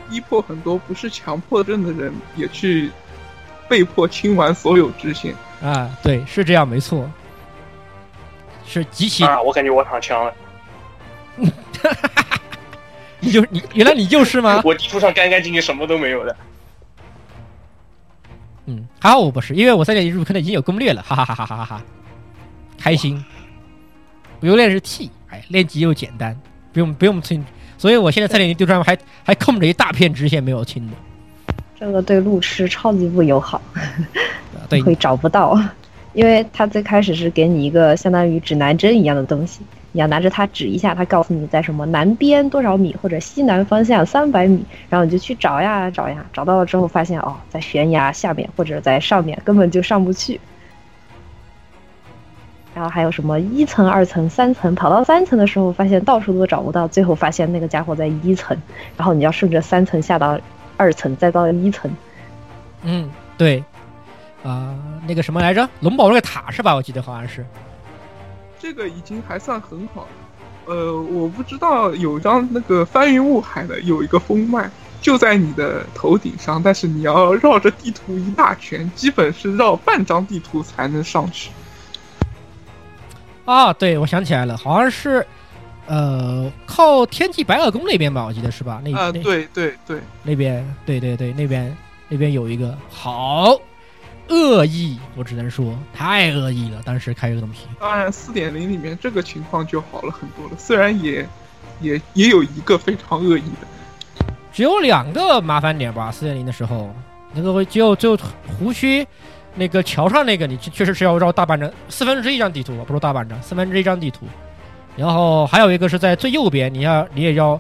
[0.10, 2.92] 逼迫很多不是强迫症的人也去
[3.70, 5.34] 被迫清完所有支线。
[5.64, 7.10] 啊，对，是这样，没错，
[8.66, 9.24] 是极其。
[9.24, 10.34] 啊，我感觉我躺枪了。
[13.26, 14.62] 你就你原来你就是吗？
[14.64, 16.36] 我地图上干干净净，什么都没有的。
[18.68, 21.82] 嗯，还好我不是，因为我三点一入坑的已经有攻略了，哈哈哈哈哈哈哈，
[22.80, 23.24] 开心。
[24.40, 26.40] 不用练是 T，哎，练级又简单，
[26.72, 27.44] 不用不用清，
[27.78, 30.94] 所以我现在三点零丢砖还还空着一大片直线没有清的。
[31.80, 33.62] 这个对路痴超级不友好，
[34.70, 35.60] 对，会找不到，
[36.14, 39.62] 因为他最开始是给你一个相当于指南针一样的东西，
[39.96, 50.38] 你要拿着它指一下，它告诉你在什么南边多少米或者西南方向三百米，然后你就去找呀找呀，找到了之后发现哦，在悬崖下面或者在上面，根本就上不去。
[52.74, 58.58] 然后还有什么一层、二层、三层，跑到三层的时候，发现到处都找不到，最后发现那个家伙在一层，
[58.98, 60.38] 然后你要顺着三层下到
[60.76, 61.90] 二层，再到一层。
[62.82, 63.64] 嗯，对，
[64.44, 64.76] 啊、
[65.08, 66.76] 那个什么来着，龙宝那个塔是吧？
[66.76, 67.46] 我记得好像是。
[68.60, 70.08] 这个已经还算很好了。
[70.66, 74.68] 呃，我不知道有张那个翻云雾海的有一个风脉，
[75.00, 81.52] 就在你的头顶上，但是你要绕着地图一大圈，基本是绕半张地图才能上去。
[83.46, 85.24] 啊，对，我想起来了，好像是，
[85.86, 88.82] 呃，靠天际白垩宫那边吧，我记得是吧？
[88.84, 91.78] 那啊、那对对对，那边，对对对，那边
[92.10, 93.56] 那边有一个好
[94.30, 96.82] 恶意，我只能说太恶意了。
[96.84, 101.28] 当时开这个东西，当然四点零里面这个情况就好了很多了，虽然也
[101.82, 104.26] 也也有一个非常恶意的。
[104.52, 106.12] 只有两个麻烦点吧。
[106.12, 106.90] 四点零的时候，
[107.34, 108.18] 那个只有只有
[108.48, 109.06] 湖区
[109.54, 114.26] 那个桥上那个，你确实是要绕大半张，四分之一张地图，不是大半张，四分之一张地图。
[114.96, 117.60] 然后还有一个是在最右边，你要你也要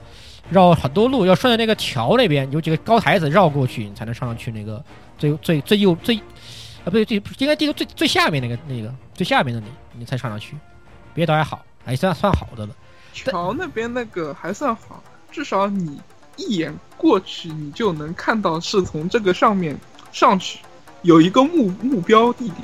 [0.50, 4.84] 绕很多路，要顺着那个桥那边有几个高台子绕过去，你才能上上去那个
[5.18, 9.68] 最最最右最啊不对最应该地图最最下面那个那个最下面的你
[10.00, 10.56] 你才上上去，
[11.14, 12.76] 别的还好，还算算好的了。
[13.14, 16.00] 桥那边那个还算好，至少你
[16.36, 19.76] 一眼过去，你就能看到是从这个上面
[20.12, 20.60] 上去，
[21.02, 22.58] 有一个目目标地点，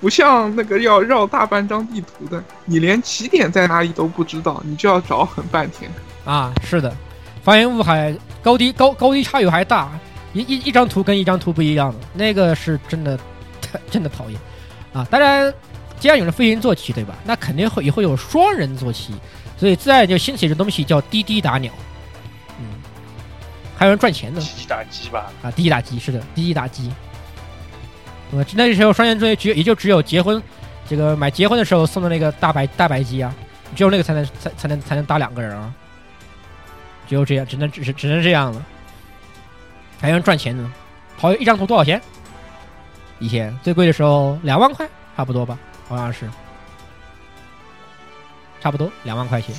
[0.00, 5.90] 不像那个要绕大半张地图的，你连起点在哪里都不知道，你就要找很半天。
[6.26, 6.92] 啊，是的，
[7.42, 9.88] 发云雾海高低高高低差异还大，
[10.34, 13.18] 一一一张图跟一张图不一样的，那个是真的，
[13.90, 14.38] 真的讨厌
[14.92, 15.06] 啊！
[15.08, 15.54] 当然，
[16.00, 17.14] 既然有了飞行坐骑，对吧？
[17.24, 19.14] 那肯定会也会有双人坐骑，
[19.56, 21.72] 所以自然就兴起一种东西叫滴滴打鸟，
[22.58, 22.66] 嗯，
[23.76, 25.30] 还有人赚钱的滴滴打鸡吧？
[25.42, 26.90] 啊，滴滴打鸡是的，滴滴打鸡。
[28.32, 30.42] 我那时候双人座骑只有也就只有结婚，
[30.88, 33.32] 这个买结婚的时候送的那个大白大白鸡啊，
[33.76, 35.72] 只有那个才能才才能才能打两个人啊。
[37.06, 38.64] 只有这样，只能只是只能这样了。
[40.00, 40.72] 还要赚钱呢，
[41.16, 42.00] 跑一张图多少钱？
[43.18, 44.86] 以前最贵的时候两万块，
[45.16, 46.28] 差不多吧，好像是，
[48.60, 49.54] 差不多两万块钱。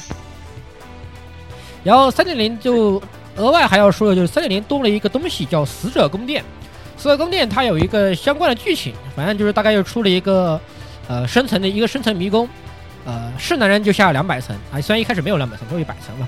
[1.84, 3.02] 然后三点零就
[3.36, 6.44] 额外还要说的就是三点零多了一个东西叫死者宫殿，
[6.98, 10.62] 死者宫殿它有一个相关的剧情，反正就是大概又出了一个
[11.08, 12.48] 呃深层的一个深层迷宫，
[13.06, 16.28] 呃是男人就下两百层啊，虽然一开始没有两百层，都一百层嘛。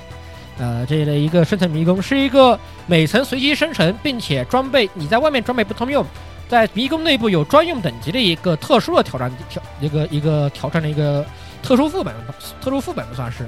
[0.60, 6.06] 呃，这的一个深层迷宫是一个每层随机生成，并且装备你在外面装备不通用，
[6.50, 11.26] 在迷宫内部有专用等级的一个特殊的挑战挑一个一个挑战的一个
[11.64, 12.14] 特殊副本，
[12.62, 13.46] 特殊副本算是。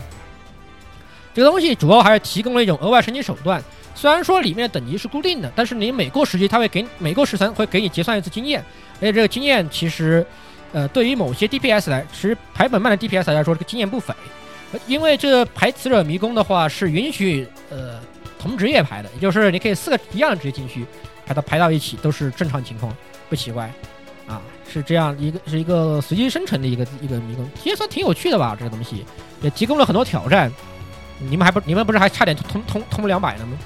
[1.34, 3.62] 这个东西主要还是提供了一种额外升级手段。
[3.94, 8.64] 虽然说里面的等级是固定的，但是你每过十级，它会给每过十层会给你结算一次经验，
[9.00, 10.26] 而且这个经验其实，
[10.72, 14.14] 呃，对于某些 DPS 来，其实排本慢的 DPS 来说，这个经验不菲。
[14.88, 18.00] 因为这排死者迷宫的话是允许呃
[18.40, 20.86] 同职业排的，也就是你可以四个一样的职业进去，
[21.26, 22.96] 把它排到一起都是正常情况，
[23.30, 23.72] 不奇怪，
[24.28, 24.42] 啊，
[24.72, 29.06] 是这样一个是一个随机生成的一个一个迷宫，其实算挺有趣的吧，这个东西
[29.42, 30.52] 也提供了很多挑战。
[31.20, 33.58] 你们还不你们不是还差点通通通两百了吗？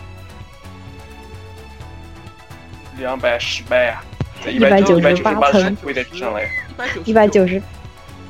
[2.98, 4.04] 两百失败啊！
[4.46, 5.78] 一百九十八层。
[7.06, 7.62] 一百九十，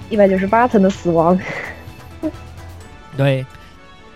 [0.09, 1.39] 一百九十八层的死亡。
[3.18, 3.45] 对，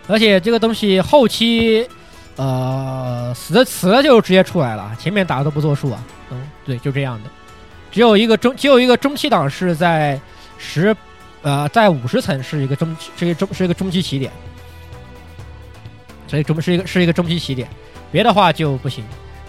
[0.08, 1.88] 而且这个东西后期，
[2.36, 6.04] 呃，死的死了就直接出来了，前面打的都不作数啊。
[6.32, 7.30] 嗯，对，就这样的。
[7.92, 10.20] 只有一个中，只有一个中期档是在
[10.58, 10.96] 十，
[11.42, 14.32] 呃，在五十层是一个中，是一个中，是一个中期起点。
[16.28, 17.68] 所以中是一个是一个中期起点，
[18.12, 19.04] 别的话就不行。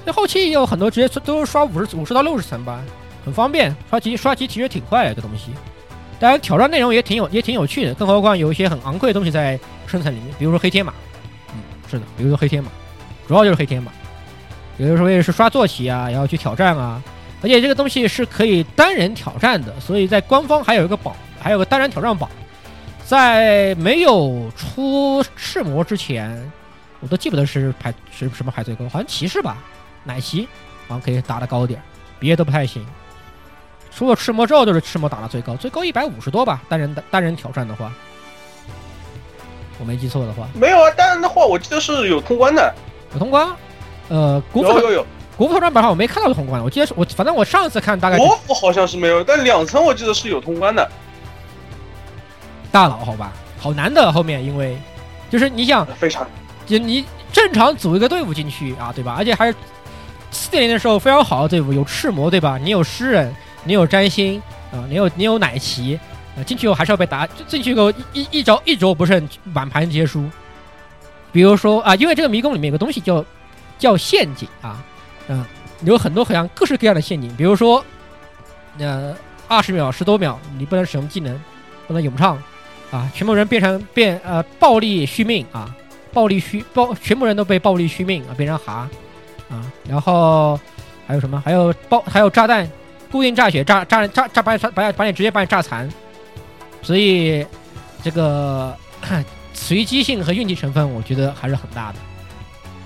[0.05, 2.81] 那后期也有很多直接都刷五十五十到六十层吧，
[3.23, 5.51] 很方便，刷级刷级其实挺快的这东西。
[6.21, 10.93] 当然挑战内容也挺有也挺有趣的，更何况有一些很昂贵的东西在生存里面，比如说黑天马，
[11.49, 11.55] 嗯，
[11.91, 12.71] 是的，比如说黑天马，
[13.27, 13.91] 主要就是黑天马。
[14.77, 17.03] 有的时候也是刷坐骑啊，然后去挑战啊，
[17.43, 22.31] 而且这个东西是可以单人挑战的，所以在官方还有一个榜，还有个单人挑战榜，
[23.05, 26.39] 在没有出赤魔之前。
[27.01, 29.57] 我都记不得是排是什么排最高，好像骑士吧，
[30.05, 30.47] 奶骑，
[30.87, 31.81] 好像可以打的高点，
[32.19, 32.85] 别的都不太行。
[33.91, 37.93] 除了赤魔之后，就是赤魔打的最高，最高一百五十多吧，单人单人挑战的话，
[39.79, 40.49] 我没记错的话。
[40.55, 42.75] 没有啊，单人的话我记得是有通关的，
[43.13, 43.49] 有通关。
[44.09, 50.91] 呃，国服有有国服挑战版上我没看到通关，我记得是我反正我上次看大概国服好像是没有，但两层我记得是有通关的。
[52.73, 54.79] 大佬好吧，好难的后面，因为
[55.29, 56.27] 就是你想非常。
[56.67, 59.17] 就你正常组一个队伍进去啊，对吧？
[59.19, 59.55] 而且还是
[60.31, 62.59] 四点零的时候非常好的队伍，有赤魔，对吧？
[62.63, 63.35] 你有诗人，
[63.65, 64.41] 你有占星
[64.73, 65.99] 啊，你有你有奶骑
[66.37, 70.25] 啊，进去以后还是要被打，进去以后一一招一招不慎满盘皆输。
[71.33, 73.25] 比如说啊，因为这个迷宫里面有个东西叫
[73.79, 74.83] 叫陷阱啊，
[75.29, 75.45] 嗯，
[75.85, 77.85] 有很多很像各式各样的陷阱，比如说
[78.79, 79.15] 呃
[79.49, 81.41] 二十秒十多秒你不能使用技能，
[81.87, 82.43] 不能咏唱
[82.91, 85.75] 啊，全部人变成变呃暴力续命啊。
[86.13, 88.89] 暴力续暴，全部人都被暴力续命啊，变成蛤
[89.49, 90.59] 啊，然后
[91.07, 91.41] 还有什么？
[91.45, 92.69] 还有爆，还有炸弹，
[93.11, 95.89] 固定炸血，炸炸炸炸把把把你直接把你炸残。
[96.83, 97.45] 所以
[98.03, 98.77] 这个
[99.53, 101.99] 随机性和运气成分，我觉得还是很大的。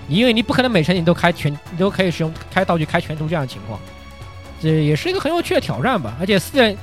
[0.07, 3.79] 因为你不可能每层你都开全，你都可以使用开道具开全图这样的情况，
[4.61, 6.15] 这也是一个很有趣的挑战吧。
[6.19, 6.77] 而且四点，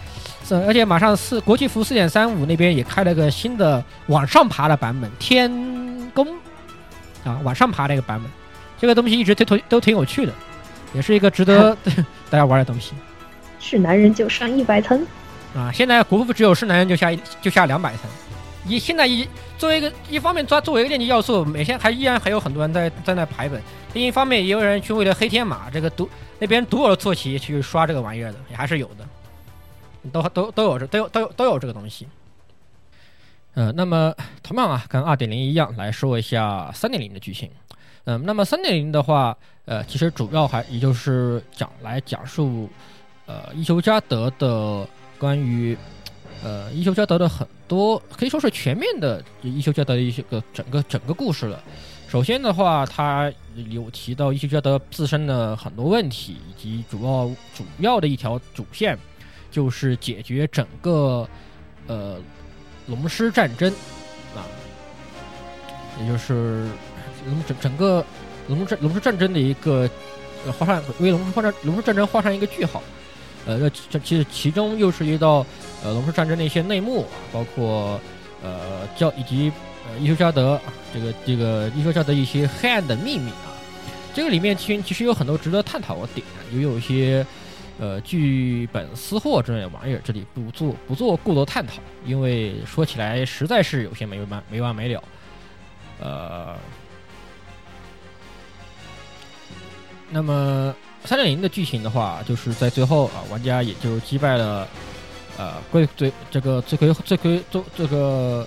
[0.66, 5.50] 而且马上四国际服四点三五那边也开了个新的往上爬的版本，天。
[6.14, 6.26] 宫
[7.24, 8.30] 啊，往上爬那个版本，
[8.78, 10.32] 这个东西一直都都都挺有趣的，
[10.92, 11.74] 也是一个值得
[12.28, 12.92] 大家玩的东西。
[13.62, 15.06] 是男人就上一百层
[15.54, 15.70] 啊！
[15.72, 18.10] 现在国服只有是男人就下就下两百层。
[18.66, 23.62] 一现在一作为一个一方面，抓作为一个练级要素，每天还依然还有很多人在在那排本。
[23.94, 26.08] 另一方面，也有人去为了黑天马这个独
[26.40, 29.06] 那边独有的坐骑去刷这个玩意儿的，也还是有的。
[30.10, 32.08] 都都都有这都有都有都有这个东西。
[33.54, 37.48] 呃，那么同样啊，跟二点零一样来说一下三点零的剧情。
[38.04, 42.68] 嗯，那么三点零的话，呃，其实主要还也就是讲来讲述，
[43.26, 44.86] 呃，伊修加德的
[45.18, 45.76] 关于，
[46.42, 51.62] 呃，伊修加德的很多可以说是全面的伊修加德的一些个整个整个故事了。
[52.08, 53.32] 首先的话，他
[53.70, 58.98] 有提到伊修加德自身的很多问题，以及主要主要的一条主线
[59.50, 61.28] 就是解决整个，
[61.86, 62.18] 呃。
[62.88, 63.72] 龙狮战争
[64.34, 64.42] 啊，
[66.00, 66.66] 也就是
[67.26, 68.04] 龙整整个
[68.48, 69.88] 龙战龙狮战争的一个
[70.58, 72.82] 画上为龙狮画上龙狮战争画上一个句号。
[73.46, 75.44] 呃，这这其实其中又是一道
[75.84, 78.00] 呃龙狮战争的一些内幕，包括
[78.42, 79.52] 呃教以及
[79.88, 80.60] 呃伊修加德
[80.92, 83.54] 这个这个伊修加德一些黑暗的秘密啊。
[84.14, 87.24] 这个里面其实其实有很多值得探讨的点，也有一些。
[87.80, 91.72] 呃，剧本私货之类的玩意儿，这里不做不做过多探讨，
[92.04, 95.02] 因为说起来实在是有些没完没完没了。
[95.98, 96.54] 呃，
[100.10, 100.72] 那么
[101.04, 104.66] 三点零的剧情的话，就是在最后啊，玩家也就击败了
[105.36, 108.46] 呃罪罪这个罪魁罪魁罪这个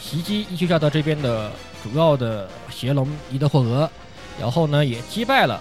[0.00, 1.50] 袭击伊修加德这边的
[1.82, 3.90] 主要的邪龙伊德霍格，
[4.40, 5.60] 然后呢也击败了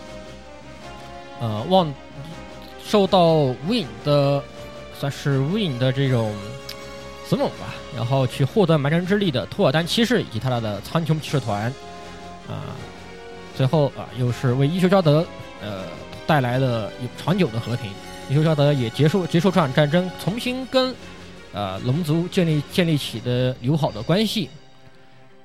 [1.39, 1.93] 呃旺。
[2.89, 4.41] 受到无影的，
[4.97, 6.33] 算是无影的这种
[7.27, 11.63] 怂恿吧，然后去获得蛮神之力的托尔丹骑士以及他的苍穹骑士团，
[12.47, 12.71] 啊，
[13.57, 15.27] 最后啊又是为伊修加德
[15.61, 15.83] 呃
[16.25, 17.91] 带来了有长久的和平。
[18.29, 20.93] 伊修昭德也结束结束这场战争，重新跟
[21.53, 24.49] 呃龙族建立建立起的友好的关系。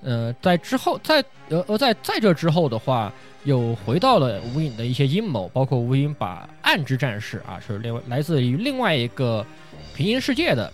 [0.02, 3.12] 呃，在之后，在呃而在在这之后的话，
[3.44, 9.46] 又回到了无影的一些阴谋，包括无影把暗之战士啊，是另外来自于另外一个
[9.94, 10.72] 平行世界的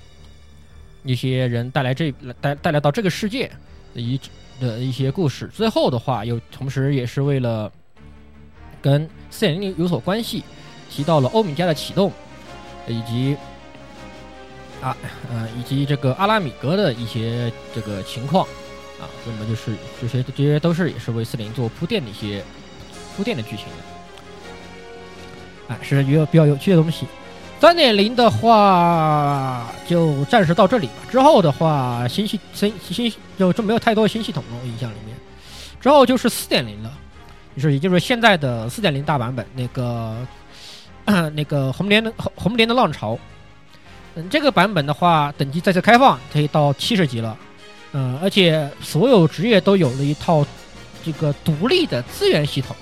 [1.05, 3.51] 一些人带来这来带带来到这个世界
[3.95, 4.19] 的一
[4.59, 5.47] 的一些故事。
[5.49, 7.71] 最后的话，又同时也是为了
[8.83, 10.45] 跟四点零有所关系，
[10.91, 12.13] 提到了欧米伽的启动，
[12.87, 13.37] 以及
[14.81, 14.97] 啊
[15.31, 18.47] 呃以及这个阿拉米格的一些这个情况。
[19.01, 22.43] 啊，那么就是这些，这些都是也是为四零做铺垫的一些
[23.17, 23.73] 铺垫的剧情的，
[25.69, 27.07] 哎，是一个比较有趣的东西。
[27.61, 30.95] 三点零的话就暂时到这里吧。
[31.09, 35.17] 之后的话，新系新新就就没有太多新系统了，我印象里面。
[35.81, 36.93] 之后就是四点零了，
[37.59, 40.17] 就是也就是现在的四点零大版本，那个
[41.35, 43.19] 那个红莲的红红莲的浪潮。
[44.15, 47.37] 嗯，这个版本的话，等级再次开放，可以到七十级了。
[47.93, 50.47] 嗯，而且所有职业都有了一套
[51.05, 52.77] 这个独立的资源系统，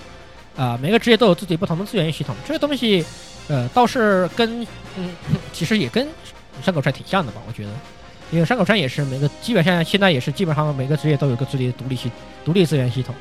[0.57, 2.35] 啊，每个职业都有自己不同的资源系统。
[2.47, 3.05] 这个东西，
[3.49, 4.63] 呃，倒是跟
[4.97, 5.11] 嗯，
[5.53, 6.07] 其实也跟
[6.63, 7.41] 山口川挺像的吧？
[7.47, 7.71] 我觉得，
[8.31, 12.11] 因为山口川也是每个基本上现在也是基本上每个职业都有个自己的独立系
[12.45, 13.15] 独立资源系统。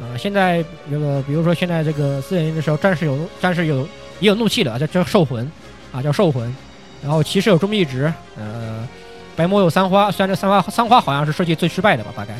[0.00, 3.88] 呃，现在这个比如说现在这个四点零的时候，战士有战士有
[4.20, 5.50] 也有怒气了，叫叫兽魂，
[5.92, 6.54] 啊，叫兽魂，
[7.02, 8.86] 然后骑士有忠义值，呃。
[9.36, 12.34] 白魔有三花，虽然这三花三花好像是设计最失败的吧，大概，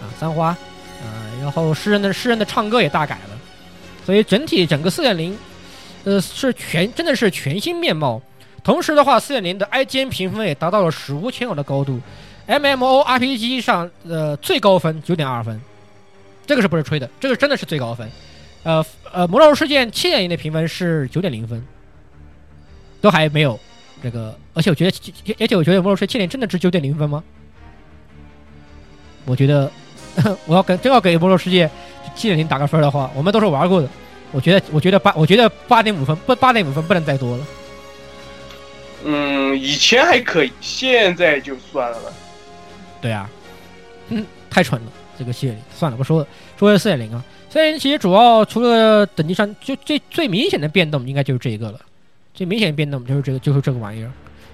[0.00, 3.38] 啊三花，啊然后诗人的诗人的唱歌也大改了，
[4.06, 5.36] 所以整体整个四点零，
[6.04, 8.18] 呃是全真的是全新面貌。
[8.64, 12.00] 同时的话，四点零的 IGN 评分也达到了史无前有的高度
[12.48, 15.60] ，MMORPG 上呃最高分九点二分，
[16.46, 17.08] 这个是不是吹的？
[17.20, 18.08] 这个真的是最高分。
[18.64, 21.64] 呃呃，魔兽世界七点零的评分是九点零分，
[23.00, 23.58] 都还没有。
[24.02, 27.22] 这个，而且我觉得，而且我觉得《魔兽世界七点》真的值九点零分吗？
[29.24, 29.70] 我觉得，
[30.46, 31.70] 我要给真要给《魔兽世界
[32.14, 33.88] 七点零打个分的话，我们都是玩过的。
[34.32, 37.46] 我觉得，我觉得八，我觉得八点五分不，八点五分不能再多了。
[39.04, 42.12] 嗯，以前还可以，现在就算了。
[43.00, 43.28] 对啊，
[44.08, 46.26] 嗯，太蠢了，这个系列算了，不说了，
[46.58, 47.22] 说四点零啊。
[47.48, 51.78] 四点零其实主要除了等级上，就最最明显的变动，应该就是这一个了。
[52.34, 54.10] 最明显的变动就是这个，就是这个玩意儿，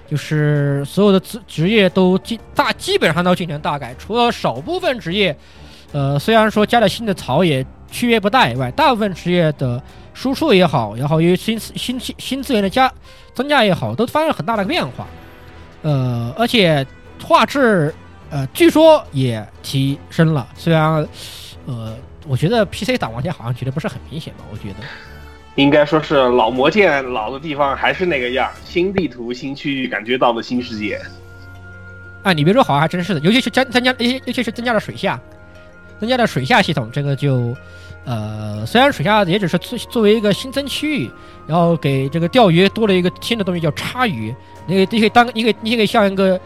[0.07, 5.35] 就是所有的职职业都基大基本上都进行大改，除了少部分职业，
[5.91, 9.81] 呃，虽然说加了新的槽也区别不大以外，大部分职业的
[10.13, 12.91] 输出也好，然后因为新新新新资源的加
[13.33, 15.07] 增加也好，都发生了很大的变化，
[15.81, 16.85] 呃，而且
[17.23, 17.95] 画质
[18.29, 21.07] 呃据说也提升了，虽然
[21.65, 21.95] 呃，
[22.27, 24.75] 我觉得 PC 打王家好像觉得不是很明显吧，我觉得。
[25.55, 30.99] 应该说是老魔剑老的地方还是那个样，新地图、新区域，感觉到了新世界。
[32.23, 35.19] 啊，你别说，好像还真是的，尤其是增增加，尤尤其是增加了水下，
[35.99, 37.53] 增加了水下系统，这个就，
[38.05, 41.11] 呃，虽然水下也只是作作为一个新增区域，
[41.45, 44.33] 然后给这个钓鱼多了一个新的东西叫叉鱼，
[44.65, 46.39] 你可以你可以当你可以你可以像一个，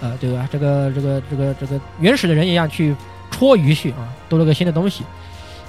[0.00, 0.48] 呃，对吧？
[0.50, 2.94] 这个这个这个这个原始的人一样去
[3.30, 5.04] 戳鱼去啊，多了个新的东西。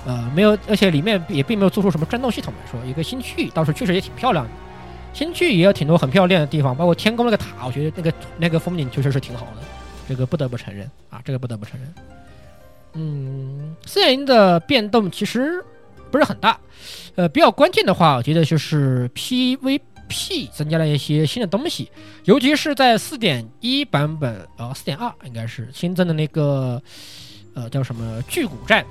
[0.06, 4.52] 呃，没有，而且里面也并没有做出什么战斗系统来说，一个新区倒是确实也挺漂亮的，
[5.14, 9.62] 新区也有挺多很漂亮的地方，包括天宫那个塔，我觉得那个那个风景确实是挺好的，
[10.10, 11.94] 这个不得不承认啊，这个不得不承认。
[12.94, 15.64] 嗯，四点零的变动其实
[16.10, 16.60] 不是很大，
[17.16, 19.80] 呃，比较关键的话，我觉得就是 Pv
[20.12, 21.90] P 增加了一些新的东西，
[22.26, 26.82] 尤其是在四点一版本，呃，四点二应该是新增的那个，
[27.56, 28.86] 呃，叫什么巨骨战。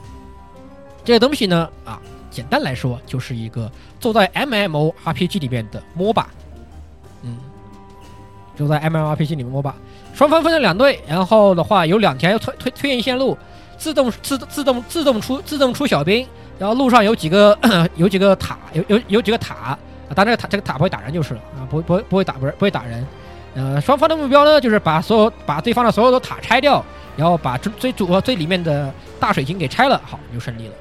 [1.05, 2.01] 这个东西呢，啊，
[2.31, 6.25] 简单来说就是一个坐在 MMORPG 里面的 MOBA，
[7.23, 7.39] 嗯，
[8.57, 9.73] 坐在 MMORPG 里面 MOBA，
[10.15, 13.37] 双方分成两队，然后的话有两条推推推进线路，
[13.79, 16.27] 自动自自动自动出自动出小兵，
[16.59, 17.59] 然后路上有几个
[17.97, 19.79] 有几个塔，有有有几个塔，
[20.11, 23.07] 啊，当然这个塔这个塔不会打人就是了啊，不不不会打不是不会打人，
[23.55, 26.85] 呃，双方的目标呢就是把所有把对方的所有的塔拆掉，
[27.17, 30.75] 然后把最最主最里面的大水晶给拆了，好就胜利了。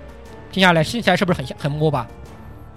[0.51, 2.07] 听下来，听起来是不是很很摸吧？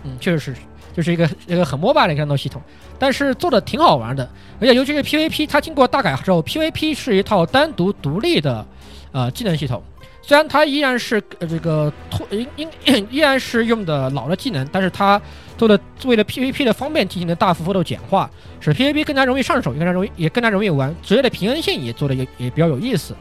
[0.04, 0.56] 嗯，确实是，
[0.94, 2.60] 就是一个一个很摸吧的战斗系统，
[2.98, 4.28] 但是做的挺好玩的。
[4.60, 8.66] 而且尤其是 PVP，它经过大改之后，PVP 是一套单独独立的
[9.12, 9.82] 呃技能系统。
[10.22, 12.70] 虽然它依然是呃这个突应应
[13.10, 15.20] 依然是用的老的技能，但是它
[15.58, 20.94] 做的为了 PVP 的方便进行了大幅幅度简化，使 PVP 更加容易上手，也更加容易也更加容易玩。
[21.02, 23.14] 职业的平衡性也做的也也比较有意思。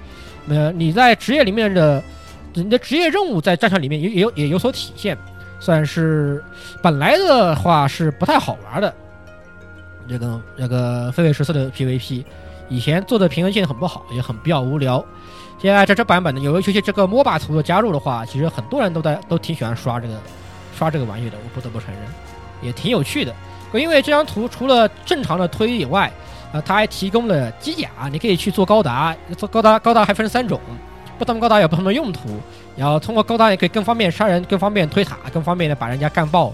[0.47, 2.03] 呃，你在职业里面的
[2.53, 5.17] 你的职业任务在战场里面也也有也有所体现，
[5.59, 6.43] 算是
[6.83, 8.93] 本来的话是不太好玩的。
[10.07, 12.23] 这个这个狒狒十四的 PVP，
[12.69, 15.03] 以前做的平衡性很不好，也很比较无聊。
[15.61, 20.19] 现在这这版本呢，有一些这个 MOBA 图的加入的话，其实很多人都在都挺喜欢刷这个
[20.75, 22.01] 刷这个玩意的，我不得不承认，
[22.63, 23.31] 也挺有趣的。
[23.73, 26.11] 因为这张图除了正常的推以外，
[26.51, 30.59] 啊，它还提供了机甲，你可以去做高达，做高达高达还分三种，
[31.19, 32.39] 不同高达有不同的用途，
[32.75, 36.53] 然后通过高达也可以更方便杀人，更方便推塔，更方便的把人家干爆。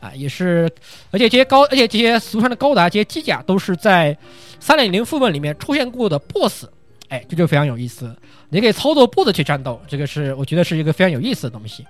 [0.00, 0.70] 啊，也是，
[1.10, 4.16] 而且这些高，而且这些俗称的高达，这些机甲都是在
[4.60, 6.66] 三点零副本里面出现过的 BOSS，
[7.08, 8.14] 哎，这就非常有意思。
[8.48, 11.86] 你可以操作步子去战斗，这个是我觉得是一个非常有意思的东西。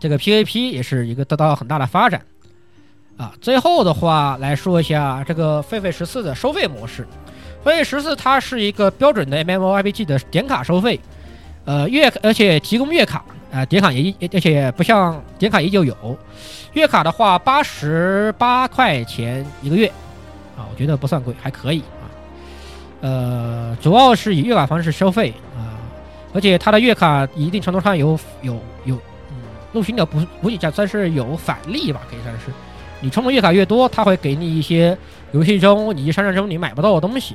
[0.00, 2.20] 这个 PVP 也是一个得到了很大的发展。
[3.16, 7.06] 啊，最后的话来说一下这个狒狒十四的收费模式。
[7.64, 10.98] 狒狒十四它是一个标准的 MMORPG 的点卡收费，
[11.64, 13.24] 呃，月而且提供月卡。
[13.52, 16.18] 啊，点卡也而且不像点卡依旧有，
[16.72, 19.86] 月卡的话八十八块钱一个月，
[20.56, 21.82] 啊，我觉得不算贵，还可以。
[23.02, 25.76] 呃，主要是以月卡方式收费啊，
[26.32, 28.94] 而且它的月卡一定程度上有有有，
[29.28, 29.36] 嗯，
[29.72, 32.46] 陆巡的补补给站算是有返利吧，可以算是。
[33.00, 34.96] 你充的月卡越多，它会给你一些
[35.32, 37.34] 游戏中以及商战中你买不到的东西，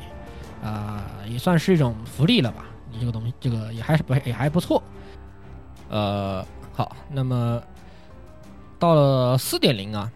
[0.63, 2.63] 啊，也算是一种福利了吧。
[2.89, 4.81] 你这个东西，这个也还是不也还不错。
[5.89, 7.61] 呃，好，那么
[8.79, 10.09] 到了四点零啊，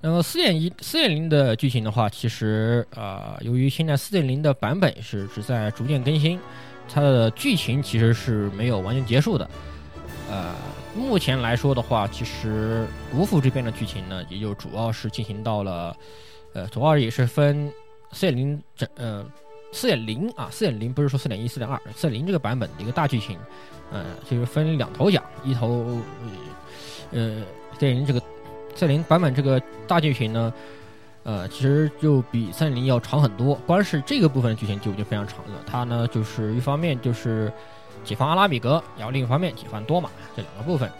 [0.00, 6.38] 那么四点一、四点零的剧情的话，其实啊，由于现在四点零的版本是只在逐渐更新，
[6.88, 9.48] 它的剧情其实是没有完全结束的。
[10.30, 10.54] 呃，
[10.94, 15.96] 目前来说的话，其实国服这边的剧情呢，也就主要是进行到了，
[16.52, 17.72] 呃，主要也是分
[18.12, 19.24] 四点零整，呃，
[19.72, 23.38] 四点零啊，四点零不是说四点一、四点二，四点零这个版本的一个大剧情。
[23.92, 26.00] 呃，就是分两头讲，一头，
[27.12, 27.40] 呃，
[27.72, 28.20] 四点零这个
[28.76, 30.52] 赛零版本这个大剧情呢，
[31.22, 33.54] 呃，其实就比三零要长很多。
[33.66, 35.54] 光是这个部分的剧情就已经非常长了。
[35.66, 37.50] 它呢，就是一方面就是
[38.04, 40.90] 解放阿拉比格，然后另一方面解放多玛这两个部分。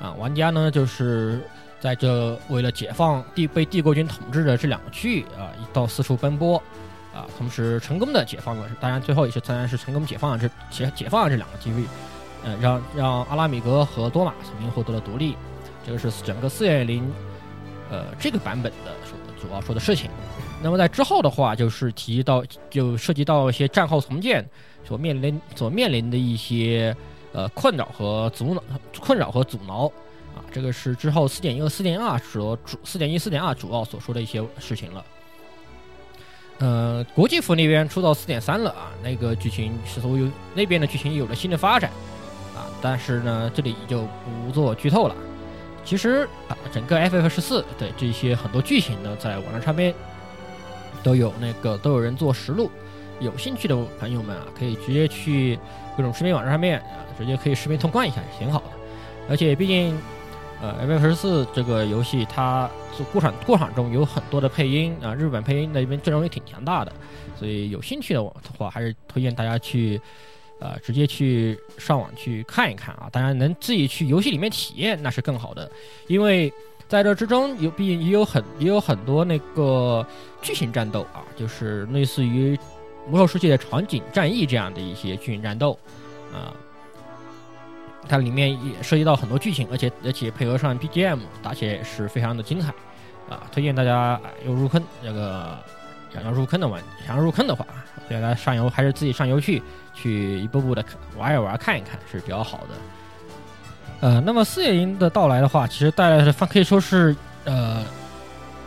[0.00, 1.40] 啊，玩家呢就是
[1.80, 6.56] 在这为了解放帝被帝国军统治的这两个区域啊，到四处奔波，
[7.12, 11.84] 啊，同时成功的解放了，当然最后也是当然是成功解放了这解解放了这两个区域。
[12.44, 15.36] 嗯，让让阿拉米格和多玛重新获得了独立，
[15.88, 17.10] 这个是整个四点零，
[17.90, 20.10] 呃，这个版本的所主要说的事情。
[20.62, 24.46] 那么在之后的话，就是提到就涉及到一些战后重建
[24.84, 26.94] 所面临所面临的一些
[27.32, 28.62] 呃困扰和阻挠
[29.00, 29.86] 困扰和阻挠
[30.36, 35.02] 啊，这个是之后四点一和四点二所主四点一四点二主要所说的一些事情了。
[36.58, 41.90] 呃，国际服那边出到四点三了啊，那个剧情是否有那边的剧情有了新的发展
[42.54, 42.68] 啊。
[42.82, 44.06] 但是呢，这里就
[44.44, 45.16] 不做剧透了。
[45.88, 49.94] 其实啊，整个 FF 十四的这些很多剧情呢，在网站上面
[51.02, 52.70] 都有那个都有人做实录，
[53.20, 55.58] 有兴趣的朋友们啊，可以直接去
[55.96, 58.66] 各种视频网站上面啊，直接可以视频通关一下，也挺好的。
[59.30, 59.98] 而且毕竟，
[60.60, 66.92] 呃，FF 十四这个游戏它做过场过场中有很多的配音啊，日本配音那边阵容也挺强大的，
[67.34, 68.22] 所以有兴趣的
[68.58, 69.98] 话，还是推荐大家去。
[70.60, 73.08] 呃，直接去上网去看一看啊！
[73.12, 75.70] 当然，能自己去游戏里面体验那是更好的，
[76.08, 76.52] 因为
[76.88, 80.04] 在这之中有，毕竟也有很也有很多那个
[80.42, 82.58] 剧情战斗啊，就是类似于
[83.08, 85.78] 魔兽世界的场景战役这样的一些剧情战斗
[86.32, 86.52] 啊，
[88.08, 92.68] 它里面也涉及到很多剧情，而且而且配合上 BGM，打起来也是非常的精彩
[93.28, 93.46] 啊！
[93.52, 95.56] 推荐大家要入坑那个
[96.12, 97.66] 想要入坑的玩，想要入坑的话，
[98.08, 99.62] 大家上游还是自己上游去。
[100.00, 100.84] 去一步步的
[101.16, 102.68] 玩一玩，看一看是比较好的。
[104.00, 107.84] 呃，那么四点零的到来的话，其实带来的可以说是呃，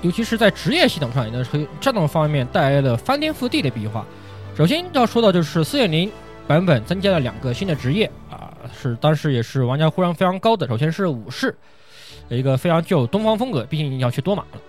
[0.01, 4.05] 尤其是在职业系统上，也就是战斗方面带来了翻天覆地的变化。
[4.57, 6.11] 首先要说到就是四点零
[6.45, 10.67] 版本增加了两个新的职业啊，是当时也是玩家呼声非常高的。
[10.67, 11.55] 首先是武士，
[12.27, 14.59] 一个非常具有东方风格，毕竟要去多玛了，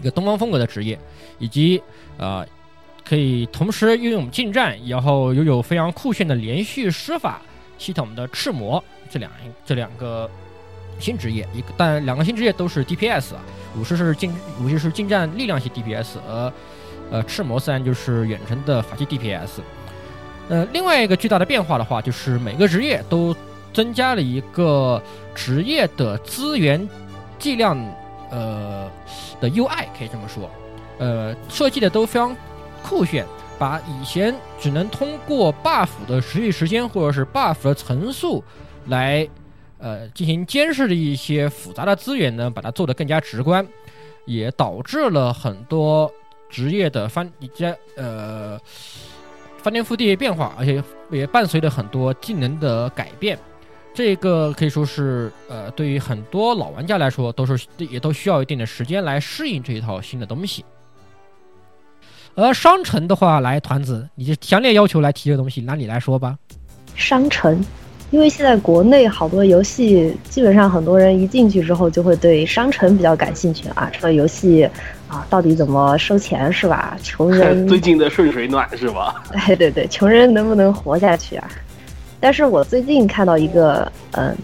[0.00, 0.98] 一个东方风格的职业，
[1.38, 1.82] 以及
[2.18, 2.44] 啊。
[3.02, 7.42] 可以同时拥有近战，然后拥有非常酷炫的连续施法
[7.76, 9.32] 系统的赤魔，这两
[9.66, 10.30] 这两个
[11.00, 13.40] 新职业，一个但两个新职业都是 DPS 啊，
[13.76, 14.32] 武士是近
[14.62, 16.52] 武士是近战力量系 DPS，而
[17.10, 19.60] 呃赤魔自然就是远程的法系 DPS。
[20.48, 23.34] 呃，另外一个巨大的变化的话，就是每个职业都
[23.72, 25.02] 增加了一个
[25.34, 26.88] 职业的资源
[27.40, 27.76] 计量，
[28.30, 28.88] 呃
[29.40, 30.50] 的 UI，可以这么说，
[30.98, 32.36] 呃，设计的都非常
[32.82, 33.24] 酷炫，
[33.58, 38.42] 把以前只能通过 buff 的持续时间或者是 buff 的层数
[38.86, 39.28] 来
[39.78, 43.66] 呃进行监视的一些复杂的资源呢，把它做得更加直观，
[44.26, 46.10] 也导致了很多
[46.48, 48.58] 职业的翻一些呃。
[49.62, 53.38] 翻天覆地的变化，而且也伴随着很多技能的改变。
[53.92, 60.64] 这个可以说是，呃，对于很多老玩家来说，都是也都需要一定的时间来适应这一套新的东西。
[62.34, 66.36] 而商城的话，来团子，你就强烈要求来提这个东西，拿你来说吧。
[66.94, 67.64] 商城，
[68.10, 73.90] 因为现在国内好多游戏，基本上很多人一进去之后就会对商城比较感兴趣啊。
[73.92, 74.68] 这个游戏。
[75.08, 76.96] 啊，到底怎么收钱是吧？
[77.02, 79.24] 穷人 最近的顺水暖是吧？
[79.44, 81.50] 对对对，穷人能不能活下去啊？
[82.20, 84.36] 但是我最近看到一个，嗯，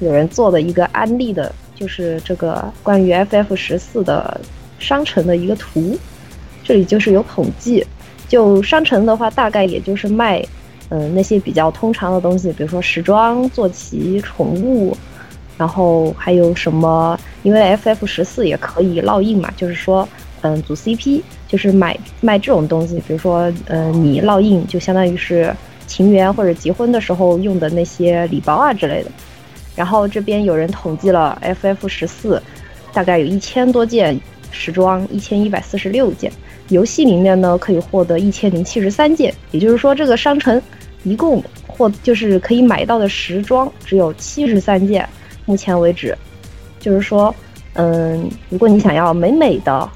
[0.00, 4.40] 有人做的一个安利的，就是这个关于 FF 十四的
[4.78, 5.98] 商城的一个图，
[6.62, 7.84] 这里就是有统计，
[8.28, 10.42] 就商城的话，大概也就是卖，
[10.90, 14.96] 嗯，那些比较通常的东西，比如说时装、坐骑、宠物。
[15.58, 17.18] 然后还有什么？
[17.42, 20.06] 因为 FF 十四也可以烙印嘛，就是说，
[20.42, 25.50] 嗯，组 CP，就是买卖这种东西，比如说，呃，你烙印就相当于是
[25.96, 29.10] 情缘或者结婚的时候用的那些礼包啊之类的。
[29.74, 32.42] 然后这边有人统计了 FF 十四，
[32.92, 34.20] 大概有一千多件
[34.50, 36.30] 时装，一千一百四十六件。
[36.68, 40.60] 游戏里面呢可以获得一千零七十三件，也就是说这个商城
[41.02, 45.08] 一共获就是可以买到的时装只有七十三件。
[45.46, 46.16] 目前为止，
[46.78, 47.34] 就是说，
[47.72, 49.88] 嗯，如果你想要美美的，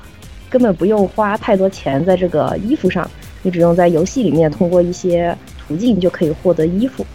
[0.48, 3.10] 根本不用花太多钱在这个衣服上，
[3.43, 5.36] 你只用在游戏里面通过一些
[5.71, 7.07] 途径就可以获得衣服。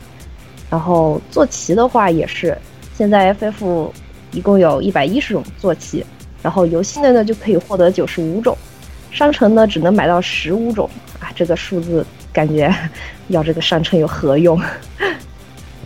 [0.70, 2.58] 然后坐骑的话也是，
[2.98, 3.92] 现在 FF
[4.32, 6.06] 一共有一百一十种坐骑，
[6.42, 8.58] 然后游戏内呢就可以获得九十五种，
[9.12, 12.74] 商城呢只能买到十五种啊，这个数字感觉
[13.28, 14.58] 要这个商城有何用？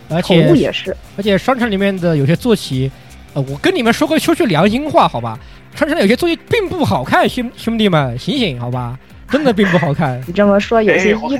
[0.08, 2.90] 而且也是，而且商城里面的有些坐骑，
[3.34, 5.38] 呃，我跟你们说个说句良心话，好吧，
[5.74, 8.98] 商城的有些坐骑并不好看，兄兄弟们醒醒，好吧，
[9.30, 10.20] 真的并不好看。
[10.26, 11.32] 你这么说，有些衣服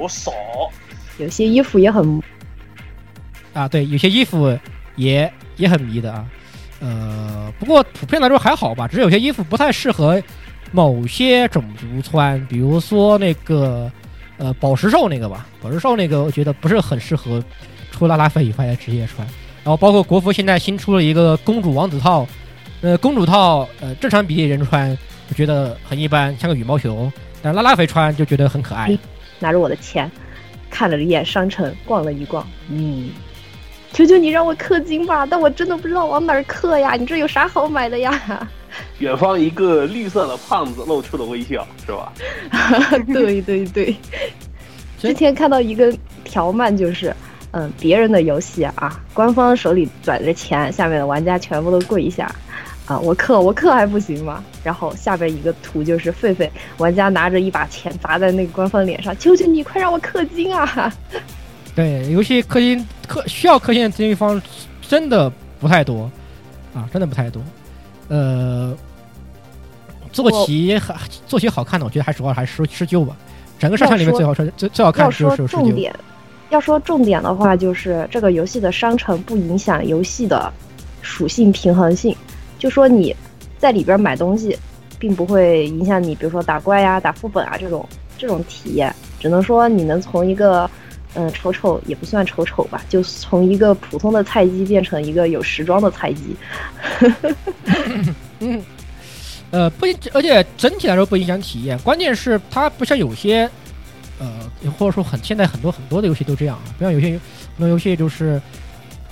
[0.00, 0.32] 有少，
[1.18, 2.22] 有些衣服也很
[3.52, 4.58] 啊，对，有些衣服
[4.96, 6.26] 也也很迷的啊，
[6.80, 10.22] 呃，不过普遍来说还好吧，只是有些衣服不太适合
[10.72, 13.90] 某些种族穿，比如说那个
[14.38, 17.42] 呃宝石兽那个吧，宝石兽那个我觉得不是很适合。
[17.92, 19.26] 除拉拉菲以外的职业穿，
[19.64, 22.28] 然后包括国服现在新出了一个公主王子套，
[22.82, 24.90] 呃，公主套呃正常比例人穿，
[25.30, 27.10] 我觉得很一般，像个羽毛球，
[27.46, 28.98] 但拉拉肥穿就觉得很可爱。
[29.38, 30.10] 拿着我的钱，
[30.68, 33.10] 看了一眼商城，逛了一逛，嗯，
[33.92, 38.48] 求求你让我氪金吧，但我真的不知道往哪儿氪呀，你这有啥好买的呀？
[38.98, 42.12] 远方一个绿色的胖子露出了微笑，是吧？
[43.06, 43.96] 对 对对，
[44.98, 47.14] 之前看到一个条漫就是。
[47.52, 52.30] 嗯，别人的游戏啊，官方手里攥着钱，下面的玩家全部都跪一下，
[52.86, 54.44] 啊，我氪我氪还不行吗？
[54.62, 56.48] 然后下边一个图就是狒狒，
[56.78, 60.92] 玩家拿着一把钱砸在那个官方脸上，求求你快让我氪金啊！
[61.74, 64.40] 对，游戏氪金氪需要氪金的地方
[64.80, 65.30] 真的
[65.60, 66.10] 不太多，
[66.74, 67.42] 啊，真的不太多。
[68.08, 68.72] 呃，
[70.12, 70.94] 坐骑还
[71.26, 73.16] 坐骑好看的，我觉得还主要还是施救吧。
[73.58, 75.92] 整个商场里面最好看最最好看的是重点。
[76.50, 80.52] 要说重点的话，就是这个游戏的商城不影响游戏的
[81.02, 82.16] 属性平衡性。
[82.66, 83.14] 就说你
[83.58, 84.58] 在里边买东西，
[84.98, 87.88] 并不会影响你，比如说打怪呀、打副本啊这种
[88.18, 88.92] 这种体验。
[89.20, 90.68] 只能说你能从一个
[91.14, 96.36] 嗯丑丑也不算丑丑吧，就从一个普通的菜鸡变成一个有时装的菜鸡。
[98.40, 98.60] 嗯，
[99.52, 101.78] 呃，不，而且整体来说不影响体验。
[101.78, 103.48] 关键是它不像有些。
[104.18, 107.20] 呃，或者说很现在很多很多的游戏都这样，不像有些很
[107.58, 108.42] 多游戏就是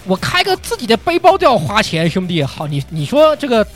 [0.07, 3.67] 我开个自己的背包都要花钱，兄弟，好，你你说这个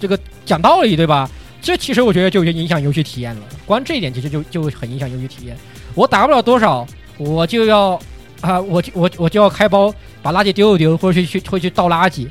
[0.00, 1.28] 这个讲道理对吧？
[1.60, 5.56] 这其实我觉得就有些影响游戏体验了，光这一点其实就就很影响游戏体验。
[5.94, 6.86] 我打不了多少，
[7.16, 8.00] 我就要
[8.40, 9.92] 啊，我就我我就要开包
[10.22, 12.28] 把垃圾丢一丢，或者去去会去倒垃圾，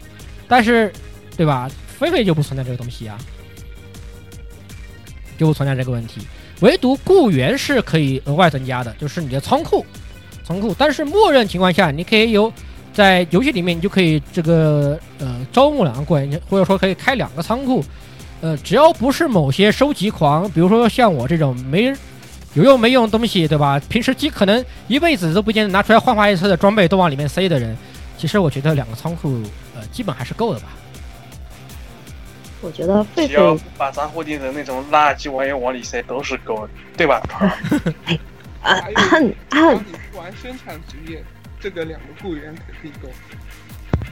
[0.48, 0.92] 但是
[1.36, 1.70] 对吧？
[2.00, 3.18] 菲菲就不存在这个东西啊，
[5.38, 6.22] 就不存在这个问题。
[6.62, 9.86] 唯独雇员是可以额外增加的，就是你的仓库，
[10.46, 10.76] 仓库。
[10.78, 12.52] 但是默认情况下，你可以有
[12.98, 17.86] 在游戏里面，你就可以这个呃招募两个雇员，或者说可以开两个仓库。
[18.42, 21.84] 呃，只要不是某些收集狂，比如说像我这种没
[22.56, 23.80] 有用没用的东西，对吧？
[23.88, 27.78] 平时几可能一辈子都不见得拿出来换化一次的装备都往里面塞的人，
[28.18, 29.44] 其实我觉得两个仓库
[29.76, 30.70] 呃基本还是够的吧。
[32.62, 37.22] 我觉得狒只要把杂货店的那种垃圾玩意往里塞都是够的，对吧？
[38.64, 41.24] 啊还有啊当你不玩生产职业，
[41.60, 43.10] 这个两个雇员肯定够。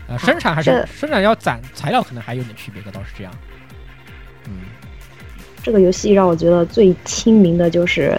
[0.07, 3.33] 呃，生产还是这生产要攒材料，可能还有点区别的，倒是这样。
[4.47, 4.61] 嗯，
[5.63, 8.15] 这个游戏让我觉得最亲民的就是，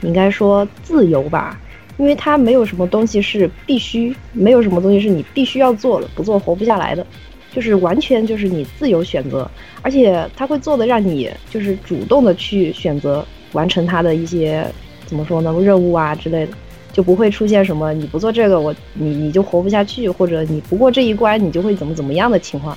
[0.00, 1.60] 应该说自由吧，
[1.98, 7.06] 因为它没有什么东西是必须，没有什么东西是你必须要做的，不做活不下来的，
[7.50, 9.50] 就是完全就是你自由选择，
[9.82, 13.22] 而且它会做的让你就是主动的去选择
[13.52, 14.66] 完成它的一些
[15.04, 16.52] 怎么说呢任务啊之类的。
[16.92, 22.76] 就不会出现什么你不做这个我你你就活不下去，或者你不过这一关你就会怎么怎么样的情况。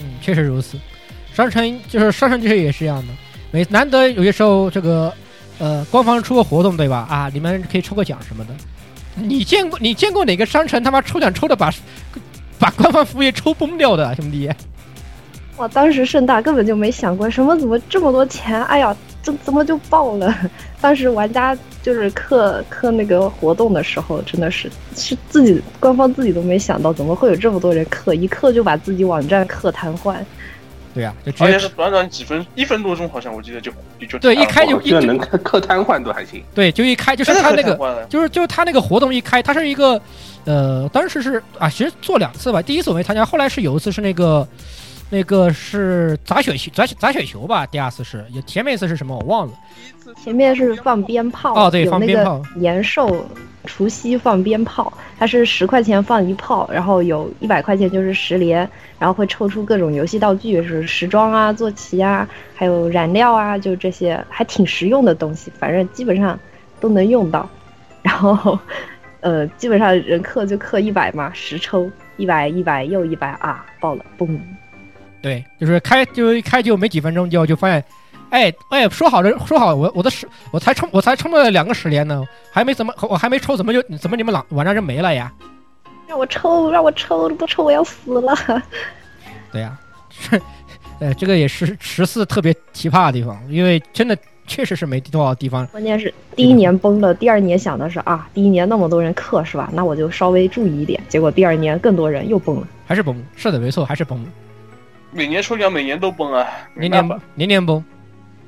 [0.00, 0.78] 嗯，确实如此。
[1.32, 3.12] 商城就是商城，就是也是一样的。
[3.50, 5.12] 每难得有些时候，这个
[5.58, 7.06] 呃，官方出个活动，对吧？
[7.08, 8.54] 啊，你们可以抽个奖什么的。
[9.16, 11.72] 你见过你见过哪个商城他妈抽奖抽的把
[12.58, 14.50] 把官方服务业抽崩掉的，兄弟？
[15.56, 20.34] 我当时盛大根本就没想过什么怎么这么多钱，哎呀，这怎么就爆了？
[20.80, 30.16] 当时玩家就是氪氪那个活动的时候，真的是是自己官方自己都没想到，怎么会有这么多人氪，一氪就把自己网站氪瘫痪。
[30.92, 33.72] 对呀、就直接而且是短短几分一分多钟，好像我记得就
[34.08, 36.40] 就对一开就一这能克克瘫痪都还行。
[36.54, 40.00] 对，就一开就是他那个就是就是他那个活动一开，他是一个，
[40.44, 44.46] 呃，当时是啊，其实做两次吧，第一次我没参加，后来是有一次是那个，
[45.14, 49.52] 那个是砸雪球砸砸雪球吧，第二次是，也前面一次是什么我忘了，
[50.24, 53.24] 前面是放鞭炮，哦对放鞭炮年兽
[53.64, 58.68] 除夕放鞭炮，它是十块钱放一炮，然后有一百块钱就是十连，
[58.98, 66.36] 然后会抽出各种游戏道具，是时装啊、坐骑啊，还有燃料啊，就这些还挺实用的东西，反正基本上
[66.80, 67.48] 都能用到。
[68.02, 68.58] 然后，
[69.20, 74.36] 呃，基本上人氪就氪一百嘛，十抽一百一百又一百啊，爆了，嘣！
[75.24, 77.82] 对，就是开就一开就没几分钟就就发现，
[78.28, 82.22] 哎哎，说好的说好我我的十我才充我才充了两个十连呢，
[82.52, 85.32] 还没怎么我还没抽怎么就怎么你们老晚上就没了呀？
[86.06, 88.36] 让我抽，让我抽，不抽我要死了。
[89.50, 89.78] 对呀、
[90.10, 90.38] 这，
[91.00, 94.14] 呃，这个也是十四特别奇葩的地方，因为真的
[94.46, 95.66] 确实是没多少地方。
[95.68, 99.70] 关键是第一年崩了，第二年想的是啊，第一年那么多人氪是吧？
[99.72, 101.02] 那我就稍微注意一点。
[101.08, 102.68] 结果第二年更多人又崩了。
[102.86, 104.22] 还是崩，是的，没错，还是崩，
[105.14, 107.24] 每年抽奖每年都崩啊，没年年办法。
[107.36, 107.82] 年年崩，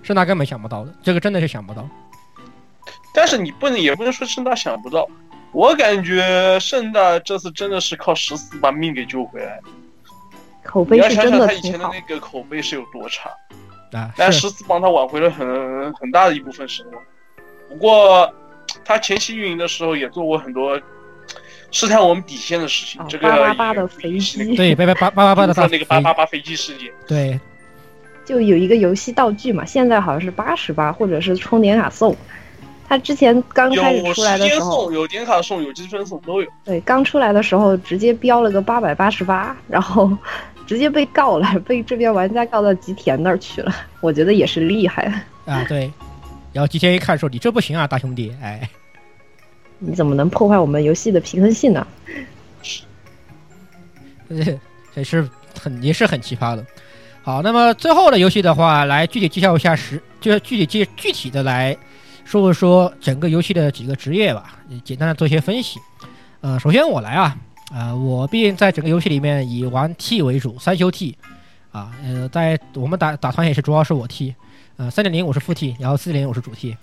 [0.03, 1.89] 盛大根本想不到的，这个真的是想不到。
[3.15, 5.09] 但是你不能也不能说盛大想不到，
[5.53, 9.61] 我感觉盛大这次真的是靠十四把命给救回来。
[10.65, 11.89] 口你要想碑是真想他以前的。
[11.93, 13.31] 那个口碑是有多差，
[13.93, 17.03] 啊，但十四帮他挽回了很很大的一部分声望。
[17.69, 18.29] 不过
[18.85, 20.81] 他前期运营的时候也做过很多
[21.71, 27.39] 试探我们底线的事情，这个八八八的飞机，对， 八八八八八八的那个八八八飞机事件，对，
[28.25, 32.17] 就有一个游戏道具嘛，现在好像是八十八，或者是充点卡送。
[32.89, 36.49] 他之前刚开始出来的时候，有点卡送，有积分送都有。
[36.65, 40.09] 对，刚出来的时候直接标了个八百八十八，然后
[40.69, 43.75] 直接被告了， 被这边玩家告到吉田那儿去了。
[44.01, 45.03] 我觉得也是厉害。
[45.47, 45.91] 啊对，
[46.53, 48.71] 然后吉田一看说你这不行啊，大兄弟，哎，
[49.79, 51.87] 你怎么能破坏我们游戏的平衡性呢？
[54.29, 54.59] 这
[54.95, 55.29] 也是
[55.61, 56.65] 很也是很奇葩的。
[57.23, 61.77] 好，那么最后的游戏的话，来具体介绍一下实，就是具体介具体的来
[62.25, 65.79] 说一说整个游戏的几个职业吧，简单的做一些分析。
[66.41, 67.37] 呃，首先我来啊，
[67.73, 71.17] 呃，我毕竟在整个游戏里面以玩 T 为主，三修 T，
[71.73, 74.35] 啊，呃，在我们打打团也是主要是我 T，
[74.77, 76.77] 呃，三点零我是副 T，然后四点零我是主 T。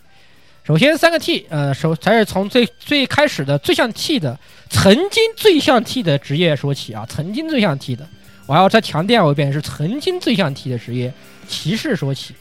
[0.66, 8.08] 首先三个 T，呃，首才是从最最开始的最像 T 的，曾经最像 T 的职业说起啊，曾经最像 T 的，
[8.46, 11.14] 我要再强调一遍，是曾经最像 T 的职业
[11.50, 12.34] 骑士说起。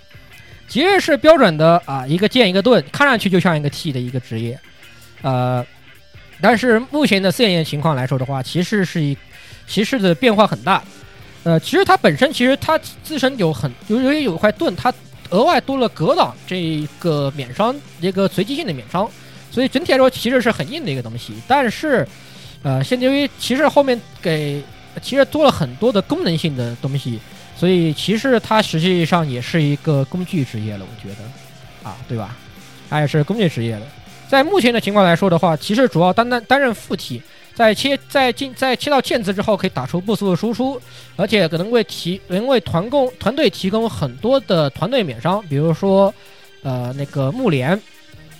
[0.68, 4.58] 骑士是标准的啊，一个剑一个盾，看上去就像一个 T 的一个职业，
[5.22, 5.66] 呃，
[6.40, 9.18] 但是目前的四点零情况来说的话，骑士是一
[9.66, 10.82] 骑士的变化很大，
[11.42, 14.94] 呃，其实它本身其实它自身有很有有有一块盾，它
[15.32, 19.10] 额外多了格挡这个免伤一个随机性的免伤，
[19.50, 21.34] 所以整体来说骑士是很硬的一个东西。
[21.48, 22.06] 但是，
[22.62, 24.62] 呃，现在由于骑士后面给
[25.00, 27.18] 骑士多了很多的功能性的东西，
[27.56, 32.36] 所以骑士它实际上也是一个工具职业了，我觉得，啊，对吧？
[32.90, 33.86] 它也是工具职业了。
[34.28, 37.22] 在目前的情况来说的话，骑士主要担担担任副体，
[37.54, 40.80] 在切在进在切到剑字之后，可以打出不速的输出，
[41.16, 46.12] 而且可能为提能为团共团队提供很多的团队免伤，比如说，
[46.62, 47.78] 呃，那个木莲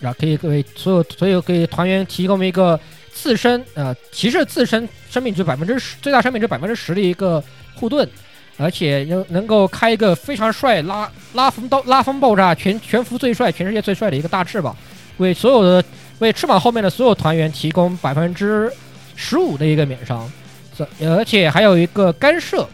[0.01, 2.78] 然后可以为所有所有给团员提供一个
[3.12, 7.43] 自身呃骑士自身生命值百分之十最大生命值百分之十的一个
[7.74, 8.09] 护盾，
[8.56, 14.74] 而且又能够开一个非常帅拉拉风刀拉风爆炸全全服最帅全世界最帅的一个大翅膀，
[15.18, 15.84] 为所有的
[16.18, 18.72] 为翅膀后面的所有团员提供百分之
[19.16, 20.30] 十五的一个免伤，
[20.76, 22.68] 这而且还有一个干涉。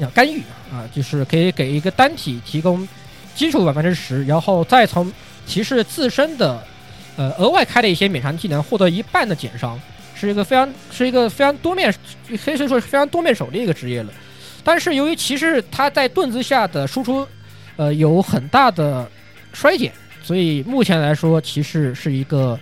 [0.00, 0.40] 啊，干预
[0.72, 2.88] 啊，就是可以给一个单体提供
[3.32, 5.12] 基础百分之十，然后再从
[5.46, 6.60] 骑士自身的
[7.16, 9.80] 呃额外开的一些免伤技能获得一半的减伤，
[10.16, 11.94] 是一个非常是一个非常多面，
[12.44, 14.12] 可以说是非常多面手的一个职业了。
[14.64, 17.24] 但是由于骑士他在盾之下的输出
[17.76, 19.08] 呃有很大的
[19.52, 19.92] 衰减，
[20.24, 22.58] 所以目前来说骑士是一个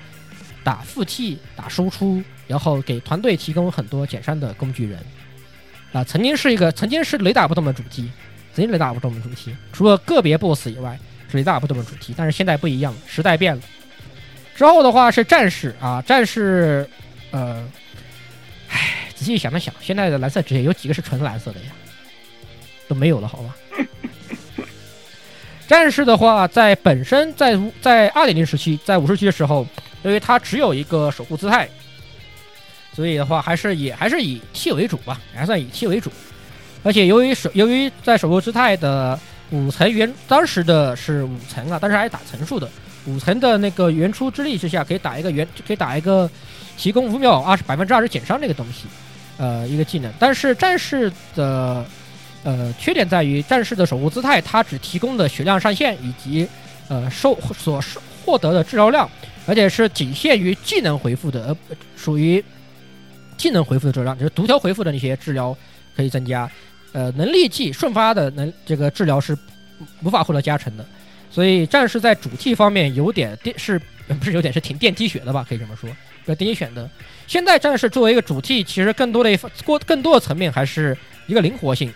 [0.63, 4.99] 打附体、打输出，然后给团队提供很多减伤的工具人。
[5.93, 8.11] 啊，曾经是一个，曾经是雷打不动的主题，
[8.55, 10.99] 曾经雷打不动的主题，除了个别 BOSS 以外
[11.31, 13.63] 是雷打不动的主题，但是现在不一样了，时代变了。
[14.57, 16.89] 之后的话是战士啊，战士，
[17.31, 17.63] 呃，
[18.69, 21.67] 唉，仔细想了想，现在的蓝色职业有几个是纯蓝色的呀？
[22.89, 23.55] 都没有了，好吧？
[25.69, 29.67] 战士的话，在本身在在二点零时期，在五十期的时候，
[30.03, 31.69] 因为它只有一个守护姿态。
[32.95, 36.11] 所以的话，还是以还是以 T 为主吧，还算以 T 为主。
[36.85, 39.19] 而且由于守由于在守护之态的
[39.51, 42.69] 五层原当时的是五层啊，但是还是打层数的
[43.07, 46.29] 五层的那个原初之力之下，可以打一个原可以打一个
[46.77, 48.87] 提供五秒二十百分之二十减伤这个东西，
[49.39, 50.13] 呃，一个技能。
[50.19, 51.85] 但是战士的
[52.43, 56.47] 呃缺点在于战士的守护姿态，它只提供的血量上限以及
[56.89, 57.81] 呃受所
[58.27, 59.09] 获得的治疗量，
[59.47, 62.45] 而且是仅限于技能回复的，而属于。
[63.37, 65.57] 技能回复的质量就是独条回复的那些治疗
[65.97, 66.51] 可以增加，
[66.93, 69.37] 呃，能力技瞬发的能这个治疗是
[70.03, 70.87] 无法获得加成的，
[71.31, 75.45] 所以战士在主 T 方面有点电是不是有点是挺电梯血的吧？
[75.49, 75.91] 可以这么说，
[76.27, 76.89] 要电梯选的。
[77.27, 80.97] 现在战士作为一个主 T，其实更多的过更多的层面还是
[81.27, 81.93] 一个灵活性，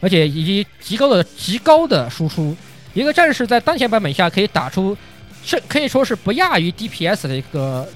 [0.00, 2.56] 而且以及极高的极高的输出。
[2.94, 4.96] 一个战士在当前版本下可以打出
[5.44, 7.86] 是可以说是不亚于 DPS 的一个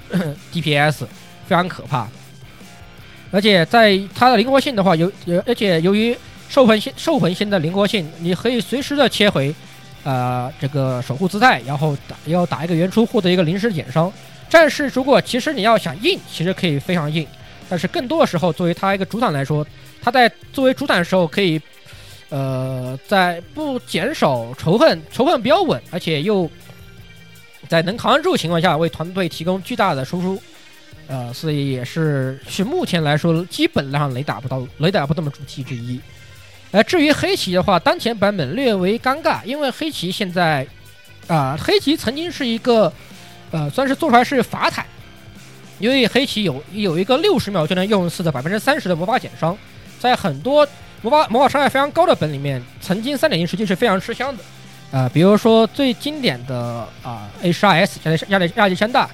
[0.53, 1.05] DPS，
[1.47, 2.07] 非常可怕。
[3.31, 6.15] 而且在它的灵活性的话，有呃，而且由于
[6.49, 9.55] 兽魂星兽魂星的灵活性，你可以随时的切回，
[10.03, 14.11] 呃，这个守护姿态，然后打要打一个原初获得一个临时减伤。
[14.49, 17.25] 战士如果其实你要想硬，其实可以非常硬，
[17.69, 19.65] 但是更多的时候作为他一个主坦来说，
[20.01, 21.61] 他在作为主坦的时候可以，
[22.27, 26.51] 呃，在不减少仇恨仇恨比较稳，而且又
[27.69, 30.41] 在能扛得住情况下，为团队提供巨大的输出。
[31.07, 35.99] 呃，所以也是是目前来说基本上雷打不到雷打不动的主题之一。
[36.71, 40.65] 呃，至于黑棋的话，当前版本略为尴尬，因为黑棋现在
[41.27, 42.91] 啊，黑棋曾经是一个
[43.51, 44.85] 呃，算是做出来是法坦，
[45.79, 49.57] 因为黑棋有有一个六十秒就能用一次的百分之三十的魔法减伤，
[49.99, 50.65] 在很多
[51.01, 54.41] 魔法魔法伤害非常高的本里面，曾经三点零实际是非常吃香的。
[54.97, 59.09] 啊，比如说最经典的啊 A 十二 S 亚历亚历亚历山大。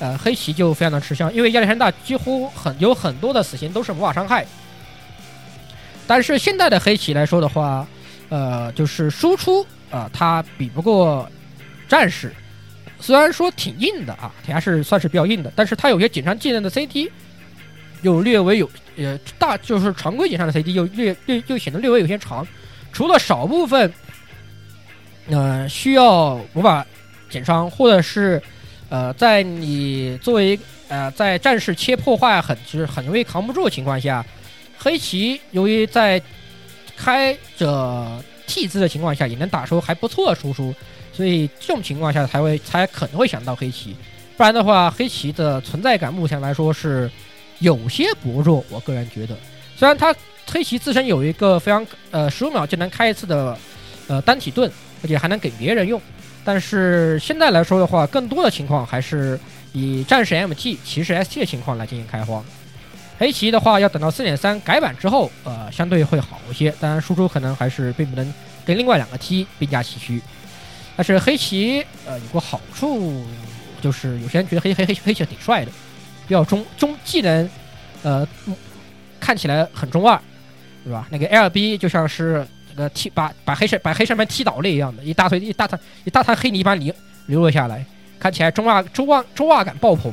[0.00, 4.44] 呃，黑棋就非常的吃香，因为亚历山大几乎很有很多的死刑都是魔法伤害。
[6.06, 7.86] 但是现在的黑棋来说的话，
[8.28, 11.30] 呃，就是输出啊，它比不过
[11.88, 12.32] 战士。
[12.98, 17.08] 虽然说挺硬的啊，还是算是比较硬的，但是它有些减伤技能的 CT
[18.02, 22.46] 又略微有呃大，就是常规减伤的 CT 又略略又显得略微有些长。
[22.92, 23.92] 除了少部分
[25.30, 26.84] 呃需要魔法
[27.30, 28.42] 减伤或者是。
[28.94, 30.56] 呃，在你作为
[30.86, 34.24] 呃在战士切破坏很就是很容易扛不住的情况下，
[34.78, 36.22] 黑棋由于在
[36.96, 40.72] 开着 T 字的情况下也能打出还不错的输出，
[41.12, 43.96] 所以这种情况下才会才可能会想到黑棋，
[44.36, 47.10] 不然的话黑棋的存在感目前来说是
[47.58, 48.64] 有些薄弱。
[48.70, 49.36] 我个人觉得，
[49.76, 50.14] 虽然它
[50.46, 53.58] 黑棋自身有一个非常呃十五秒就能开一次的
[54.06, 54.70] 呃单体盾，
[55.02, 56.00] 而且还能给别人用。
[56.44, 59.38] 但是现在来说的话，更多的情况还是
[59.72, 62.44] 以战士 MT、骑士 ST 的情况来进行开荒。
[63.18, 66.70] 黑棋的话，要等到四点三改版之后，呃，相对会好一些。
[66.80, 68.34] 当然，输出可能还是并不能
[68.66, 70.20] 跟另外两个 T 并驾齐驱。
[70.96, 73.24] 但是黑棋，呃，有个好处
[73.80, 75.70] 就是，有些人觉得黑黑黑黑棋挺帅的，
[76.28, 77.48] 比较中中技能，
[78.02, 78.26] 呃，
[79.18, 80.20] 看起来很中二，
[80.84, 81.06] 对吧？
[81.10, 82.46] 那个 LB 就像是。
[82.74, 86.94] 个踢把把黑山把黑山门踢倒了一样的，一大堆一大滩一大滩黑泥巴流
[87.26, 87.84] 流落下来，
[88.18, 90.12] 看起来中二中二中二感爆棚。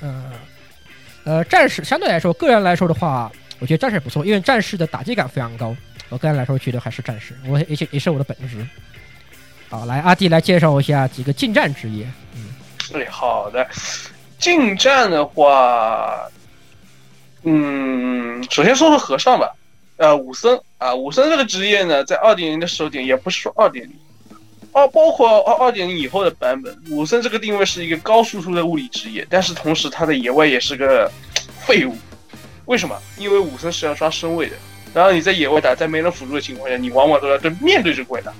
[0.00, 0.32] 嗯，
[1.24, 5.74] 呃，战士相对来说，个人来说的话，我觉得战士不错，因为战士的打击感非常高。
[6.08, 8.66] 我个人来说，觉得还是战士，我也也也是我的本职。
[9.68, 12.06] 好，来阿弟来介绍一下几个近战职业。
[12.34, 12.48] 嗯
[12.90, 13.68] 对，好的。
[14.38, 16.26] 近战的话，
[17.42, 19.52] 嗯，首先说说和尚吧。
[19.98, 23.94] 呃，武僧啊，武僧这个职业呢，在二点零的时候点，也不是说二点零，
[24.72, 31.10] 哦，包括二二点零以后的版本，武僧这个定位是一个高输出的物理职业，但是同时他的野外也是个
[31.66, 31.94] 废物。
[32.66, 32.96] 为什么？
[33.16, 34.54] 因为武僧是要刷身位的，
[34.94, 38.32] 然后你在野外打，在没人辅助的情况下，你往往都要对面对着怪打。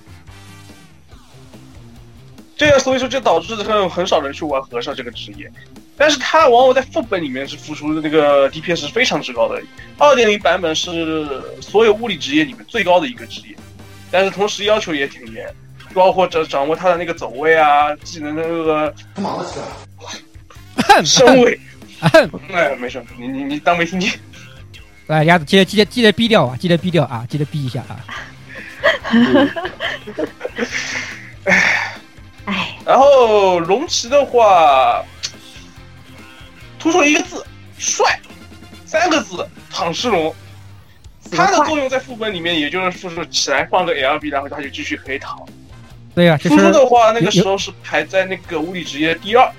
[2.56, 5.50] 这个所以说就导致很很少人去玩和尚这个职业，
[5.98, 9.60] 但是他往往在副本里面是付出的那个 DPS 是非常之高的。
[9.98, 11.26] 二点零版本是
[11.60, 13.56] 所有物理职业里面最高的一个职业，
[14.10, 15.52] 但是同时要求也挺严，
[15.92, 18.94] 包括掌掌握他的那个走位啊，技能的那个。
[21.04, 21.58] 身位。
[22.00, 24.12] 哎，没事，你你你当没听见。
[25.08, 27.98] 来，鸭子记得记得记得逼掉啊，记得逼掉啊，记得逼一下啊。
[32.44, 35.04] 哎，然后龙骑的话，
[36.78, 37.44] 突出一个字，
[37.78, 38.18] 帅，
[38.86, 40.34] 三个字，躺尸龙。
[41.30, 45.38] 它的作用在副本里面，也就是说是起来放个 LB，然后他就继续可以躺。
[46.14, 49.52] 对呀、输出的话，那个时候是排在那个物理职业第二，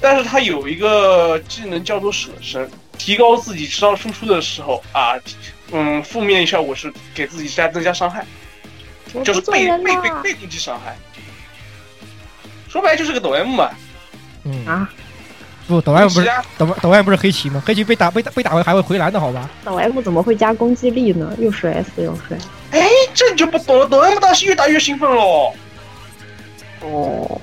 [0.00, 5.14] 但是它有一个技能叫做舍身，提高自己知道输出的时候啊，
[5.70, 8.26] 嗯，负面效果是给自己加增加伤害，
[9.24, 10.94] 就是被被被被攻击伤害。
[12.68, 13.70] 说白了就是个抖 M 嘛。
[14.44, 14.90] 嗯啊，
[15.66, 17.62] 不，抖 M 不是抖抖 M 不是黑棋吗？
[17.64, 19.48] 黑棋被打被打被打回还会回蓝的好吧？
[19.64, 21.34] 抖 M 怎么会加攻击力呢？
[21.38, 22.36] 又是 S 又是。
[22.72, 25.52] 哎，这你就不懂了，抖 M 当时越打越兴奋喽。
[26.80, 27.40] 哦。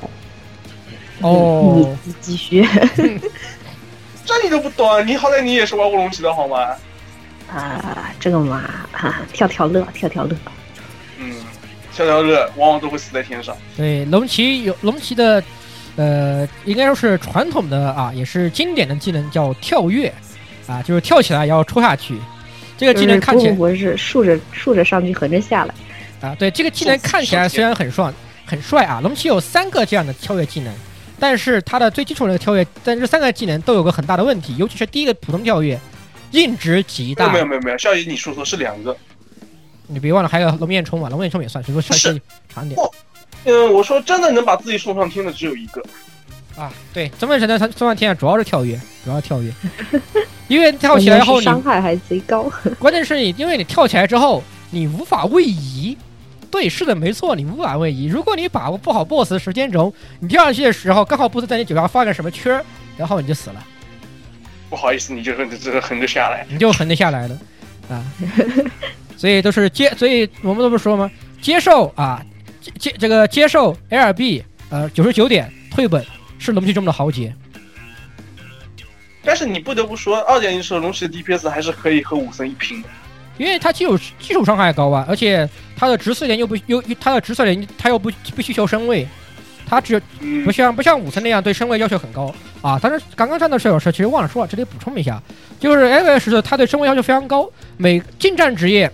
[1.21, 1.97] 哦。
[2.03, 2.67] 你继续。
[4.25, 5.01] 这你都不懂啊？
[5.01, 6.75] 你好歹你也是玩乌龙骑的好吗？
[7.51, 8.57] 啊，这个嘛，
[8.91, 10.35] 啊，跳跳乐，跳跳乐。
[11.17, 11.33] 嗯，
[11.91, 13.57] 跳跳乐往往都会死在天上。
[13.75, 15.43] 对，龙骑有龙骑的，
[15.99, 20.07] 呃，应该说是传统的啊，也是经典的技能叫跳跃，
[20.65, 22.17] 啊，就是跳起来要戳下去。
[22.77, 25.75] 这个技能看起来不不是竖着竖着上去，横着下来。
[26.21, 28.13] 啊，对，这个技能看起来虽然很帅，
[28.45, 29.01] 很帅啊。
[29.01, 30.73] 龙骑有三个这样的跳跃技能，
[31.19, 35.77] 但是它的最基础的跳跃，但这三个技能都有个很大的问题，尤其是第一个普通跳跃，
[36.31, 37.29] 硬值极大。
[37.33, 38.95] 没有没有没有，笑爷你说错是两个。
[39.87, 42.79] 你别忘了还有龙焰冲嘛，龙焰冲也算，只不过稍微长点。
[43.45, 45.83] 嗯，我说真的能把自己送上天的只有一个。
[46.57, 49.51] 啊，对，真正神能送上天啊主要是跳跃，主要跳跃，
[50.49, 52.51] 因为跳起来后你伤害还贼高。
[52.77, 55.97] 关键是你，因为你跳起来之后，你无法位移。
[56.51, 58.07] 对，是的，没错，你无法位移。
[58.07, 62.65] 如果你把握不好 BOSS 的时间轴，你跳上去的时候刚好 BOSS 在你脚下发个什么圈儿，
[62.97, 63.63] 然后你就死了。
[64.69, 67.39] 不好意思，你就横着这个横着下来，你就横着下来了
[67.87, 68.03] 啊。
[69.15, 71.09] 所以都是接，所以我们都不说吗？
[71.41, 72.21] 接受啊，
[72.77, 76.05] 接这个接受 LB 呃九十九点退本
[76.37, 77.33] 是龙骑中的豪杰。
[79.23, 82.89] 但是你不得不说，二点零时候龙骑的 DPS 还是可以和武僧一拼的。
[83.37, 89.07] 因为他基础基础伤害高啊，而且他的直四连又不又他的直四连他又不不需求身位，
[89.65, 90.01] 他只
[90.43, 92.77] 不像不像武僧那样对身位要求很高啊。
[92.81, 95.21] 但是刚刚战斗是有事，其实忘了说了，这里补充一下，
[95.59, 98.91] 就是 LS 的他对身位要求非常高，每近战职业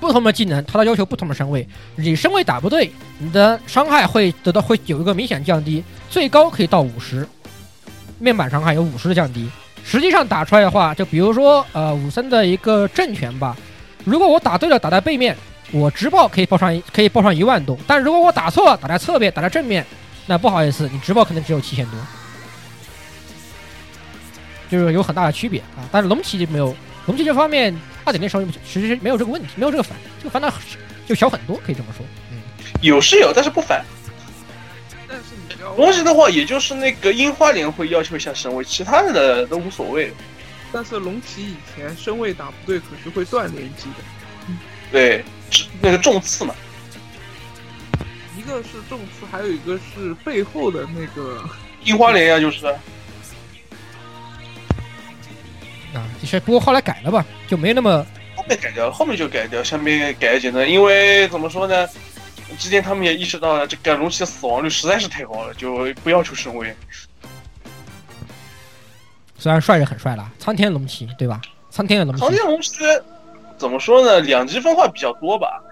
[0.00, 7.28] 不同的技能它的要求不同的身位，你身位打不对，你的伤害会得到会有一个明显降低，最高可以到五十，
[8.18, 9.48] 面板伤害有五十的降低。
[9.84, 13.56] 实际上打出来的话，就比如说呃武僧的一个正拳吧，
[14.04, 15.36] 如果我打对了打在背面，
[15.72, 19.84] 我直爆可以爆上一可以爆上一万多，但如果我打错了打在侧面打在正面，
[20.26, 21.98] 那不好意思，你直爆可能只有七千多，
[24.70, 25.82] 就是有很大的区别啊。
[25.90, 26.74] 但是龙骑就没有，
[27.06, 27.74] 龙骑这方面
[28.10, 30.52] 二点零时候其实没有这个问题，没有这个烦，这个烦恼
[31.06, 32.04] 就小很多，可以这么说。
[32.32, 32.42] 嗯，
[32.82, 33.84] 有是有，但是不烦。
[35.76, 40.12] 龙骑的话，也就是那个樱花莲会要求一下身位，其他的都无所谓。
[40.72, 44.54] 但是龙骑以前身位打不对，可是会断连击的。
[44.90, 45.24] 对，
[45.80, 46.52] 那个重刺嘛。
[48.36, 51.48] 一个是重刺，还有一个是背后的那个
[51.84, 52.66] 樱花莲呀，就是。
[55.94, 58.04] 啊，其实不过后来改了吧，就没那么。
[58.36, 61.88] 后面改掉了，后面就改掉，下面改一简单，因为怎么说呢？
[62.58, 66.74] 之前他们也意识到了这个龙骑的死亡率实在是太高了，就不要求升位。
[69.38, 71.40] 虽然帅是很帅啦，苍天龙骑对吧？
[71.70, 72.20] 苍天的龙骑。
[72.20, 72.78] 苍天龙骑
[73.56, 74.20] 怎么说呢？
[74.20, 75.62] 两极分化比较多吧。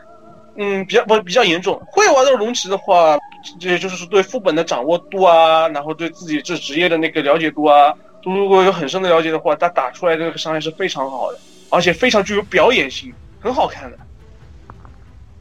[0.57, 1.81] 嗯，比较不比较严重。
[1.91, 3.19] 会玩的龙骑的话，
[3.61, 11.39] 这就是对副本的掌握度啊，然后对自己这职业的那个了解度啊，如果有很深的了解的话，他打出来这个伤害是非常好的，
[11.71, 13.99] 而且非常具有表演性，很好看的。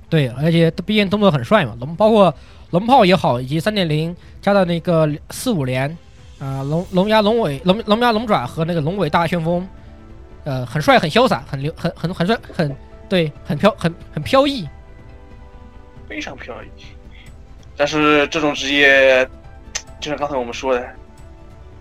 [0.10, 2.34] 对，而且毕竟动作很帅嘛，龙包括
[2.70, 5.90] 龙炮也好，以及三点零加的那个四五连
[6.40, 9.68] 啊，龙龙牙龙尾龙龙牙龙爪和那个龙尾大旋风，
[10.46, 12.74] 呃，很帅很潇洒，很流很很很帅很
[13.10, 14.68] 对，很飘很很飘逸，
[16.08, 16.68] 非常飘逸。
[17.76, 19.28] 但是这种职业，
[20.00, 20.88] 就像刚才我们说的，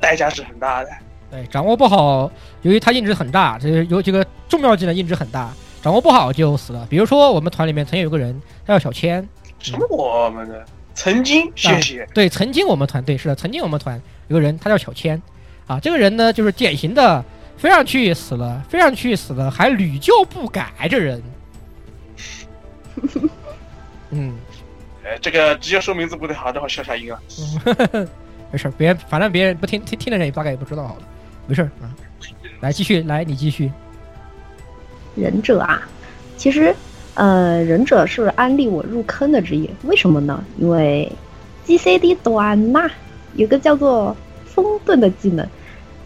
[0.01, 0.91] 代价是很大的。
[1.31, 2.31] 对，掌握不好，
[2.63, 5.53] 由于它印值很大，这有几个重要技能印值很大，
[5.83, 6.87] 掌握不好就死了。
[6.89, 9.29] 比如说我们团里面曾经有个人，他叫小千，
[9.59, 10.65] 什么我们的
[10.95, 12.03] 曾经，谢谢。
[12.03, 15.21] 啊、对，曾经我们团队是的，曾经我们团有个人，他叫小千，
[15.67, 17.25] 啊，这个人呢就是典型的
[17.57, 21.23] 飞上去死了，飞上去死了还屡教不改，这人。
[24.11, 24.35] 嗯。
[25.03, 27.21] 呃，这个直接说名字不太好，等会消下音啊。
[28.51, 31.03] 没事，别反正别人不听听听的人也大概也不知道好了，
[31.47, 31.91] 没事啊。
[32.61, 33.71] 来继续，来你继续。
[35.15, 35.83] 忍者啊，
[36.37, 36.75] 其实
[37.15, 40.43] 呃，忍者是安利我入坑的职业，为什么呢？
[40.59, 41.11] 因为
[41.67, 42.89] GCD 短呐，
[43.35, 45.47] 有个叫做风遁的技能。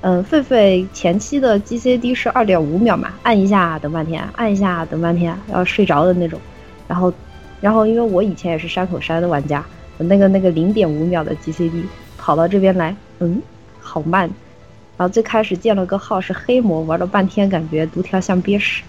[0.02, 6.40] 嗯，狒狒前期的 GCD 是二点五秒嘛，按一下等半天，按一下等半天，要睡着的那种，
[6.88, 7.12] 然后。
[7.60, 9.62] 然后，因为我以前也是山口山的玩家，
[9.98, 11.82] 那个那个零点五秒的 GCD
[12.30, 13.42] 跑到这边来，嗯，
[13.80, 14.30] 好慢。
[14.96, 18.84] 然后最开始建了个号是黑魔，玩了半天感觉读条像憋屎，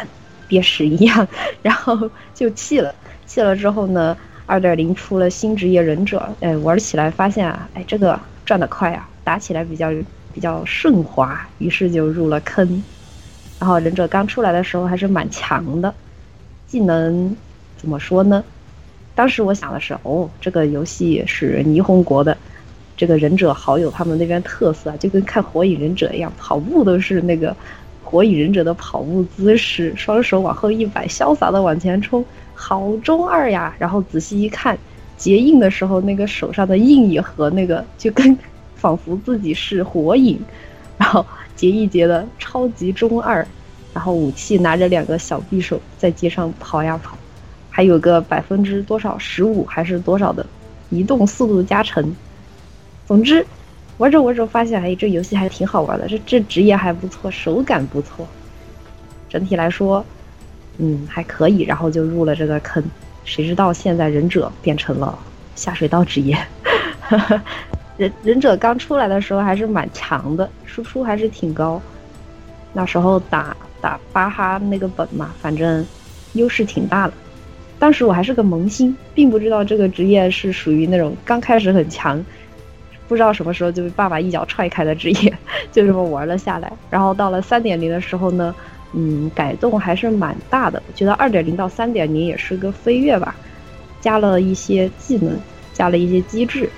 [0.48, 1.28] 憋屎一样，
[1.60, 2.94] 然后就弃了。
[3.26, 4.16] 弃了之后呢，
[4.46, 9.90] 二点零出了新职业忍者，哎，玩起来发现啊，哎，这个转得快啊，打起来比较
[10.32, 12.82] 比较顺滑，于是就入了坑。
[13.60, 15.92] 然后忍者刚出来的时候还是蛮强的，
[16.66, 17.36] 技能。
[17.76, 18.42] 怎么说呢？
[19.14, 22.34] 当时我想的是，哦，这个游戏是霓虹国的，
[22.98, 27.56] 这个忍者好友他们那边特色啊，就跟看火影忍者一样，跑步都是那个
[28.02, 33.72] 火影忍者的跑步姿势，双手往后一摆，潇洒的往前冲，好中二呀！
[33.78, 34.76] 然后仔细一看，
[35.16, 38.36] 结印的时候那个手上的印也和那个就跟
[38.74, 40.38] 仿佛自己是火影，
[40.96, 43.46] 然后结一结的超级中二，
[43.94, 47.16] 然后武器拿着两个小匕首在街上跑呀跑。
[47.70, 50.44] 还有个百分之多少十五还是多少的
[50.90, 52.16] 移动速度加成，
[53.08, 53.42] 总之
[53.96, 58.28] 玩着玩着发现，哎，这游戏还挺好玩的，这这职业还不错，手感不错，
[59.30, 60.04] 整体来说，
[60.76, 62.84] 嗯，还可以，然后就入了这个坑。
[63.24, 65.18] 谁知道现在忍者变成了
[65.54, 66.36] 下水道职业，
[67.96, 71.80] 忍忍者刚出来的时候还是蛮强的，输出还是挺高。
[72.74, 75.84] 那时候打打巴哈那个本嘛，反正
[76.34, 77.14] 优势挺大的。
[77.78, 82.22] 当时我还是个萌新，并不知道这个职业是属于那种刚开始很强，
[83.08, 85.38] 不知道什么时候就被爸爸一脚踹开的职业，
[85.72, 86.70] 就这么玩了下来。
[86.90, 88.54] 然后到了三点零的时候呢，
[88.92, 90.82] 嗯，改动还是蛮大的。
[90.86, 93.34] 我觉得二点零到三点零也是个飞跃吧，
[94.00, 95.36] 加了一些技能，
[95.72, 96.68] 加了一些机制。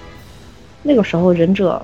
[0.82, 1.82] 那个时候忍者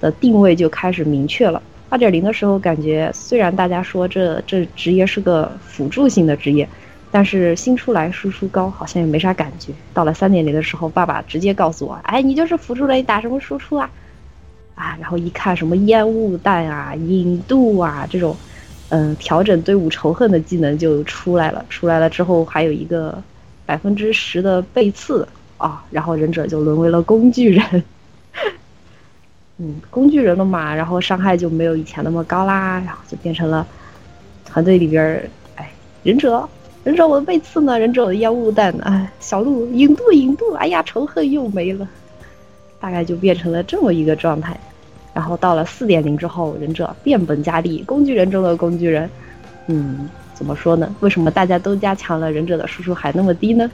[0.00, 1.60] 的定位就开始明确了。
[1.90, 6.68] 二点零的时候感觉虽然大家说这这职业是个辅助性的职业。
[7.10, 9.72] 但是新出来输出高，好像也没啥感觉。
[9.94, 13.90] 到了三点零的时候，爸爸直接告诉我：“哎，你就是辅助了，你打什么输出啊？”
[14.76, 18.36] 啊，然后一看什么烟雾弹啊、引渡啊这种，
[18.90, 21.64] 嗯，调整队伍仇恨的技能就出来了。
[21.68, 23.20] 出来了之后，还有一个
[23.66, 25.26] 百分之十的背刺
[25.56, 27.84] 啊，然后忍者就沦为了工具人。
[29.56, 33.66] 嗯，工具人了嘛，然后伤害就没有以前那么高啦，然后就变成了
[34.44, 35.68] 团队里边，哎，
[36.04, 36.48] 忍者。
[36.88, 37.78] 忍者我的背刺呢？
[37.78, 38.82] 忍者我的烟雾弹呢？
[38.86, 41.86] 哎，小鹿引渡引渡，哎呀，仇恨又没了，
[42.80, 44.58] 大概就变成了这么一个状态。
[45.12, 49.10] 然后到了四点零之后，忍者变本加厉，工具人中的工具人。
[49.66, 50.90] 嗯，怎么说呢？
[51.00, 53.70] 为什么大家都加强了忍者的输出还那么低呢？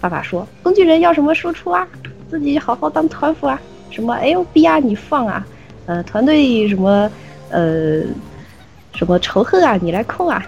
[0.00, 1.84] 爸爸说，工具人要什么输出啊？
[2.30, 3.60] 自己好好当团辅啊，
[3.90, 5.44] 什么 L B 啊，你放啊，
[5.86, 7.10] 呃，团队什么
[7.50, 8.04] 呃
[8.94, 10.46] 什么仇恨啊，你来控啊。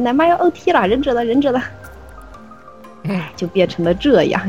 [0.00, 1.62] 奶妈要 OT 了，忍者了忍者了，
[3.04, 4.40] 哎，就变成了这样。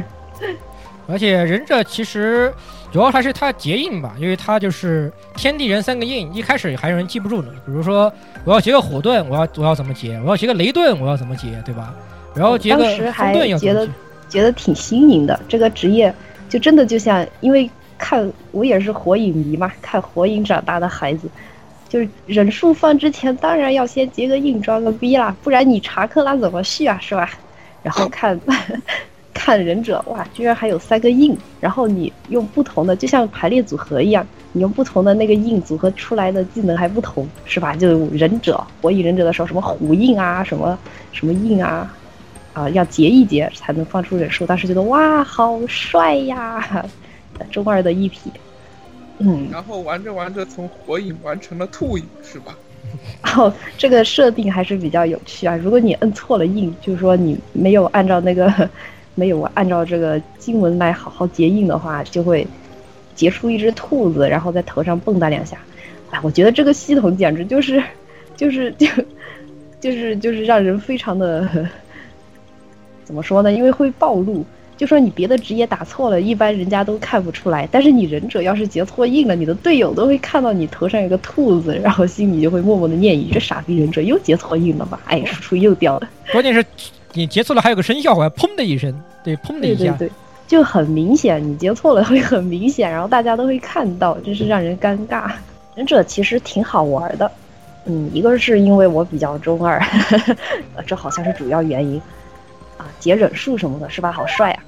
[1.07, 2.53] 而且忍者其实
[2.91, 7.49] 主要还是他结印吧，因为他就是天地人三个印，一开始还有人记不住呢。
[7.65, 8.11] 比如说
[8.45, 10.18] 我要结个火盾，我要我要怎么结？
[10.24, 11.61] 我要结个雷盾，我要怎么结？
[11.65, 11.94] 对吧？
[12.34, 13.88] 然后结个风盾要觉得
[14.30, 16.14] 觉得挺新颖的，这个职业
[16.48, 21.28] 就真的就像，因为看我也是火影迷嘛，看火影长大的孩子。
[21.94, 27.30] 就是忍术放之前，当然要先结个印装个逼啦，不然你查克拉怎么续啊，是吧？
[27.84, 28.40] 然后看
[29.32, 37.76] 看忍者，哇，居然还有三个印，然后你用不同的，就像排列组合一样，你用不同的那个印组合出来的技能还不同，是吧？
[37.76, 40.76] 就忍者火影忍者的时候，什么虎印啊，什么
[41.11, 41.94] 什么印啊，
[42.53, 44.48] 啊、要结一结才能放出忍术。
[44.48, 46.84] 当时觉得哇，好帅呀！
[47.52, 48.32] 中二的一匹。
[49.19, 52.57] 嗯，然后玩着玩着从火影玩成了兔影，是吧？
[53.35, 55.56] 哦，这个设定还是比较有趣啊。
[55.56, 58.69] 如果你摁错了印，就是说你没有按照那个
[59.15, 62.45] 没有按照这个经文来好好结印的话，就会
[63.15, 65.57] 结出一只兔子，然后在头上蹦跶两下。
[66.11, 67.81] 哎，我觉得这个系统简直就是
[68.35, 68.88] 就是 就
[69.80, 71.48] 就是就是让人非常的
[73.03, 73.52] 怎么说呢？
[73.52, 74.45] 因为会暴露。
[74.76, 86.10] 就说你别的职业打错了，一般人家都看不出来，但是你忍者要是结错印了，你的队友都会看到你头上有个兔子，然后心里就会默默的念一句：“这傻逼忍者又结错印了吧？”哎，输出又掉了。
[86.32, 86.66] 关键是
[87.14, 88.94] 你结错了，还有个声效，还砰的一声，
[89.24, 90.12] 对，砰的一下，对对，
[90.48, 95.32] 就很明显，你结错了会很明显，然后大家都会看到，真是让人尴尬。
[95.76, 97.32] 忍者其实挺好玩的，
[97.86, 99.80] 嗯，一个是因为我比较中二，
[100.76, 102.04] 呃 这好像是主要原因啊，
[103.04, 104.14] 结忍术什么的，是吧？
[104.14, 104.64] 好帅啊！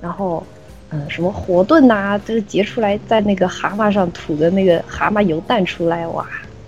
[0.00, 0.44] 然后，
[0.90, 6.26] 嗯，什么火盾呐，就是结出来在那个蛤蟆上吐的那个蛤蟆油弹出来，哇！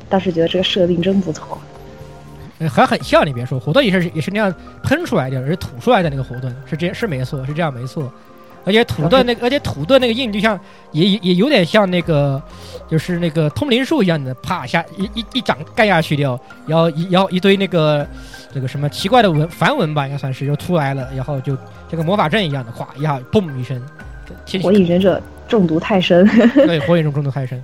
[0.08, 1.58] 当时觉得这个设定真不错。
[2.70, 4.54] 还很像，你别说，火盾也是也是那样
[4.84, 8.12] 喷出来的，而是吐出来的那个火盾，是这是没错，是这样没错。
[8.68, 10.58] 而且土遁那个，而且土遁那个印就像
[10.92, 12.40] 也也也有点像那个，
[12.86, 18.06] 就是那个通灵术一样的，啪一下一一一掌盖下去掉，然后一然后一堆那个
[18.52, 21.56] 这个什么奇怪的文梵文吧，应该算是就出来了，然后就
[21.88, 23.82] 这个魔法阵一样的，哗一下嘣一声，
[24.44, 25.18] 天火影忍者
[25.48, 26.28] 中毒太深。
[26.54, 27.62] 对，火影中中毒太深，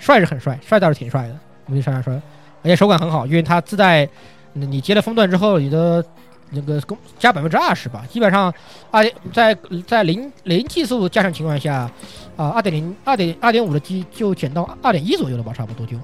[0.00, 1.36] 帅是很帅，帅倒是挺帅的，
[1.66, 4.08] 我就帅帅帅，而且手感很好，因为它自带
[4.52, 6.04] 你你接了风段之后，你的
[6.50, 8.52] 那个攻加百分之二十吧，基本上
[8.90, 9.56] 二点在
[9.86, 11.90] 在零零技术加上情况下，
[12.36, 15.96] 啊二点零二点二点五的机就减到二点一左右了吧，差不多就。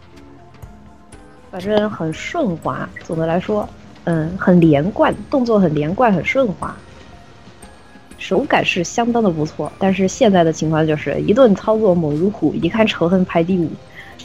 [1.51, 3.69] 反正很顺滑，总的来说，
[4.05, 6.75] 嗯，很连贯，动作很连贯，很顺滑，
[8.19, 9.73] 手感是相当的不错。
[9.79, 13.69] 但是现在的情况就是一顿操作猛如虎，一看仇恨排第五。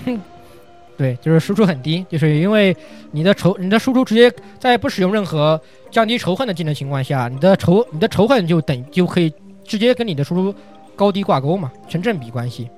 [0.97, 2.73] 对，就是输出很低，就是因为
[3.11, 5.59] 你的仇，你的输出直接在不使用任何
[5.95, 9.31] 降低仇恨的技能情况下，你的仇，你的仇恨就等就可以
[9.63, 10.53] 直接跟你的输出
[10.93, 12.69] 高低挂钩嘛，成正比关系。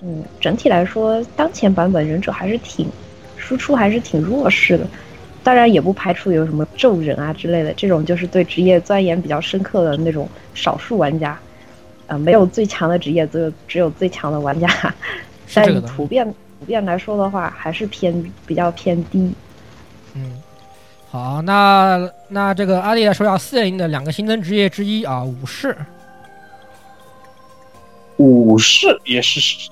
[0.00, 2.86] 嗯，整体来说，当前版本忍者还是挺
[3.36, 4.86] 输出还是挺弱势的。
[5.42, 11.36] 当然也不排除有什么咒人啊之类的，这种就是对职业钻研比较深刻的那种少数玩家。
[12.06, 14.68] 呃，没有最强的职业，只有只有最强的玩家。
[15.52, 16.24] 但这个的普遍
[16.60, 19.34] 普遍来说的话，还是偏比较偏低。
[21.12, 25.76] 嗯，好，那那这个阿丽来说一下四点零的两个新增职业之一啊，武士。
[28.16, 29.68] 武士也是，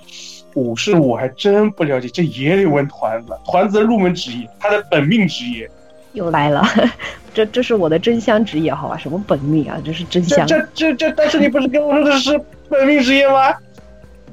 [0.55, 3.33] 武士我还真不了解，这也得问团子。
[3.45, 5.71] 团子的入门职业，他的本命职业，
[6.13, 6.67] 又来了，
[7.33, 8.97] 这这是我的真香职业，好吧？
[8.97, 10.47] 什么本命啊，这是真香。
[10.47, 12.39] 这这这，但是你不是跟我说的是
[12.69, 13.55] 本命职业吗？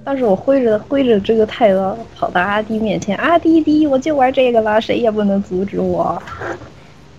[0.04, 6.22] 但是我挥着挥着这个太刀跑到阿弟面前，阿弟弟，我就玩这个了，谁也不能阻止我。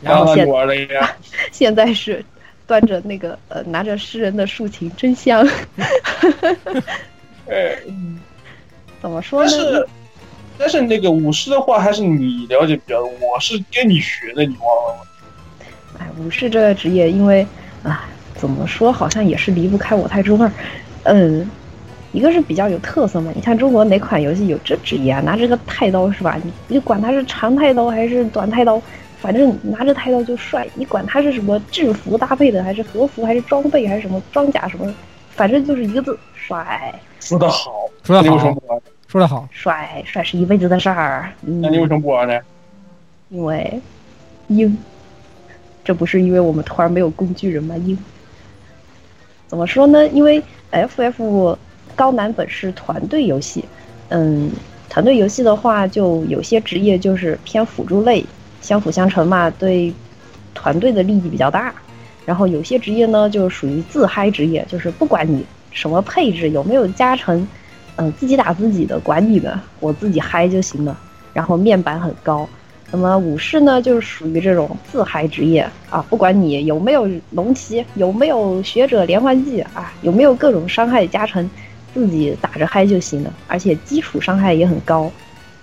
[0.03, 1.17] 然后现你玩了呀？
[1.53, 2.25] 现在是
[2.67, 5.47] 端着那个呃拿着诗人的竖琴，真香。
[7.49, 7.77] 哎，
[9.01, 9.51] 怎么说呢？
[9.51, 9.89] 但是
[10.59, 15.03] 但是那个舞狮的话，还是你了解比较多，我是跟你学的，你忘了吗？
[15.99, 17.47] 哎，武士这个职业，因为
[17.83, 20.51] 啊，怎么说，好像也是离不开我太中二。
[21.05, 21.49] 嗯，
[22.13, 25.21] 一个是比较有特色嘛，你看中国哪款游戏有这职业啊？
[25.21, 26.39] 拿着个太刀是吧？
[26.45, 28.81] 你你管它是长太刀还是短太刀，
[29.21, 30.67] 反正拿着太刀就帅。
[30.75, 34.95] 你管他是什么制服搭配的，还是和服，还是装备，还是什么装甲什么，
[35.31, 36.95] 反正就是一个字帅。
[37.21, 38.81] 说的好，说的好你为什么不玩？
[39.09, 41.33] 说的好，帅帅是一辈子的事儿。
[41.43, 42.39] 嗯那你为什么不玩呢？
[43.31, 43.81] 因为
[44.47, 44.79] 因，
[45.85, 47.77] 这不是因为我们团儿没有工具人吗？
[47.79, 47.99] 因
[49.47, 50.07] 怎么说呢？
[50.09, 51.57] 因为 FF
[51.97, 53.65] 高难本是团队游戏，
[54.11, 54.51] 嗯，
[54.89, 58.25] 团队游戏的话，就有些职业就是偏辅助类，
[58.69, 59.91] 相辅相成嘛，对
[60.53, 61.73] 团队的利益比较大。
[62.27, 67.49] 然后有些职业呢，就属于自嗨职业，就是不管你什么配置有没有加成，
[67.97, 70.95] 嗯、自己打自己的，管你的，我自己嗨就行了。
[71.33, 72.47] 然后面板很高。
[72.91, 81.49] 那么武士呢，就是属于这种自嗨职业啊，不管你有没有龙骑，有没有学者连环计啊，有没有各种伤害加成，
[81.95, 85.11] 自己打着嗨就行了，而且基础伤害也很高。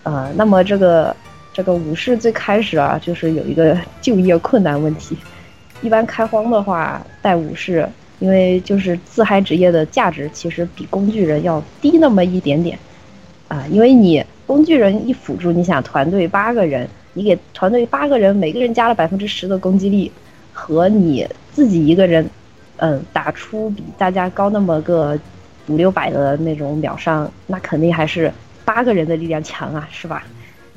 [0.01, 1.15] 呃，那么这个
[1.55, 5.15] 这个武士最开始啊，就是有一个就业困难问题。
[5.81, 7.87] 一般开荒的话，带武士，
[8.19, 12.77] 因为就是自嗨职业的价值其实比工具人要低那么一点点。
[13.47, 20.11] 啊，因为你工具人一辅助，你想团队八个人，你给团队八个人，每个人加了百分之十的攻击力，
[20.51, 22.29] 和你自己一个人，
[22.75, 25.17] 嗯，打出比大家高那么个
[25.67, 28.29] 五六百的那种秒伤，那肯定还是
[28.65, 30.25] 八个人的力量强啊，是吧？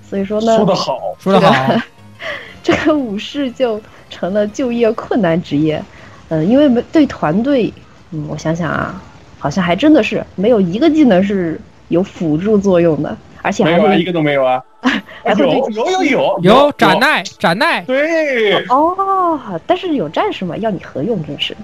[0.08, 1.74] 所以说呢，说得好，说得好，
[2.62, 5.82] 这个武士就成了就业困难职业。
[6.30, 7.72] 嗯，因为没对团队，
[8.10, 9.02] 嗯，我想想啊，
[9.38, 14.62] 好像还真的是没有一个技能是有辅助作用的，而且还有啊，一个都没有啊。
[15.24, 21.54] 还会对有有有有有斩奈斩奈，对，哦，但是有战士嘛，要你何用，真是。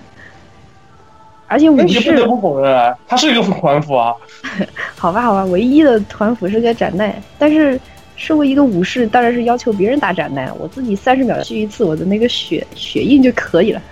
[1.47, 4.13] 而且武士不士得不否认啊，他是一个团服啊。
[4.99, 7.79] 好吧，好吧，唯一的团辅是个斩奈，但是
[8.17, 13.83] 身为一个武士，当然是要求别人打斩奈，我自己三十秒续一次我的那个血血印就可以了。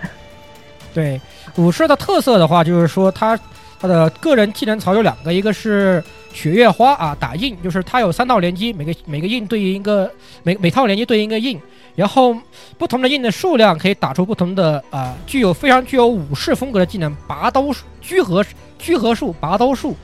[0.95, 1.21] 对
[1.57, 3.39] 武士的特色的话，就是说他
[3.81, 10.11] 他的个人技能槽有两个，一个是雪月花啊，打印，就是它有三套连击，每个每个印对应一个
[10.43, 11.61] 每每套连击对应一个印，
[11.97, 12.37] 然后
[12.79, 18.45] 不同的印的数量可以打出不同的啊、具有非常具有武士风格的技能，拔刀术居合
[18.79, 19.97] 居合术拔刀术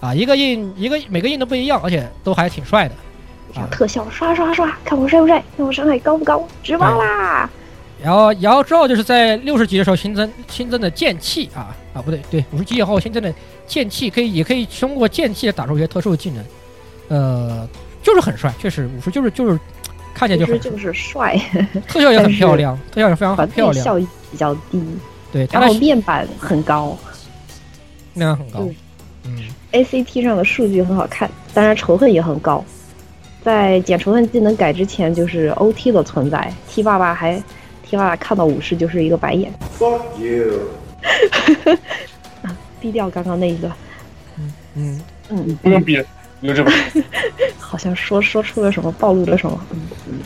[0.00, 2.94] 啊，一个印一个每个印都不一样，而且都还挺帅的。
[3.56, 3.68] 啊。
[3.70, 7.48] 特效刷刷刷，看我帅不帅，看我伤害高不高，直爆啦！
[8.02, 13.32] 然后，然后之后就是在六十级的时候新增新增的剑气啊啊不对对五十级以后新增的
[13.66, 16.44] 剑气可以也可以通过剑气打出一些特殊的技能，
[17.08, 17.66] 呃，
[18.02, 19.58] 就是很帅，确实武术就是就是
[20.12, 21.34] 看起来就很就是就是帅，
[21.88, 24.82] 特效也很漂亮，特效也非常团漂亮，队效益比较低，
[25.32, 26.96] 对它的然后面板很高。
[28.12, 28.60] 面板很高。
[28.60, 28.76] 对，
[29.24, 29.42] 嗯
[29.72, 32.62] ，，ACT 上的数据很好看，当然仇恨也很高。
[33.46, 36.52] 在减仇恨技能改之前，就是 OT 的存在。
[36.68, 37.40] T 爸爸还
[37.84, 40.62] T 爸爸看到武士就是一个白眼，Fuck you！
[42.80, 43.70] 低调刚刚那一个，
[44.36, 46.02] 嗯嗯嗯，不能比，
[46.40, 46.72] 有这个。
[47.56, 49.60] 好像说说出了什么，暴露了什么。
[50.08, 50.20] 嗯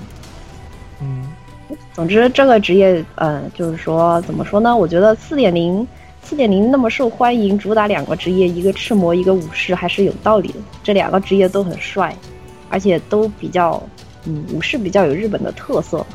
[1.02, 4.74] 嗯，总之，这个职业，嗯，就是说，怎么说呢？
[4.74, 5.86] 我觉得四点零，
[6.22, 10.54] 四点零那么受欢迎，主打两个职业，一个赤魔，一个武士，还是有道理的。
[10.82, 12.16] 这两个职业都很帅，
[12.70, 13.82] 而且都比较，
[14.24, 16.06] 嗯，武士比较有日本的特色。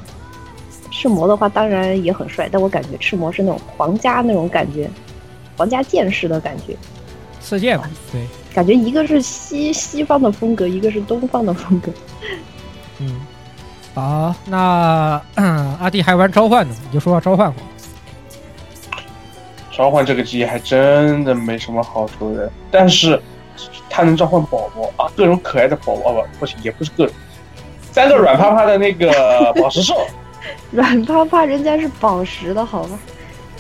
[0.91, 4.90] 赤魔的话，当然也很帅，但我感觉赤魔是那种皇家那种感觉，
[5.57, 6.76] 皇家剑士的感觉。
[7.41, 11.91] 射箭嘛，对，感觉一个是西西方的风格，一个是东方的风格。
[12.99, 13.19] 嗯，
[13.94, 15.22] 好，那
[15.80, 17.61] 阿弟还玩召唤呢，你就说说召唤吧。
[19.72, 23.22] 召唤这个职业还真的没什么好说的，但是
[23.90, 27.16] 它能召唤宝宝啊，各种可爱的宝宝吧，不行，也不是各种，
[27.91, 29.12] 三个软趴趴的那个
[29.60, 30.06] 宝石兽，
[30.72, 32.98] 软趴趴人家是宝石的好吧？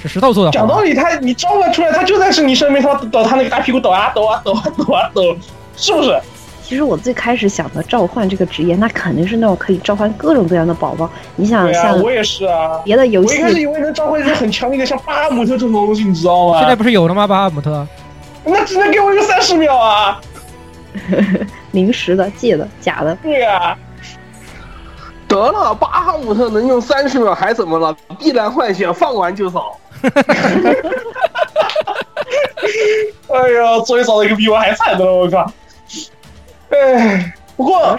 [0.01, 0.51] 是石头做的。
[0.51, 5.35] 讲道理，他你召唤出来，他就在是你身边，他抖，他那个大屁股抖啊抖啊抖啊抖啊抖，
[5.75, 6.19] 是不是？
[6.61, 11.07] 其实我最开始想的召唤这个职业，那肯定是那种可以召唤各种各样的宝宝。
[11.35, 12.79] 你想像我也是啊。
[12.83, 16.59] 别的游戏我一开始以为能召唤一个很强力的，像巴哈姆特这种东西，你知道吗？
[16.59, 17.27] 现在不是有了吗？
[17.27, 17.87] 巴哈姆特，
[18.45, 20.21] 那只能给我一个三十秒啊！
[21.71, 23.15] 临时的、借的、假的。
[23.23, 23.77] 对呀、
[25.27, 27.95] 得了，巴哈姆特能用三十秒还怎么了？
[28.19, 29.77] 碧蓝幻想放完就扫。
[33.27, 35.51] 哎呀，终于扫的一个比我还惨的了，我靠！
[36.69, 37.97] 哎，不过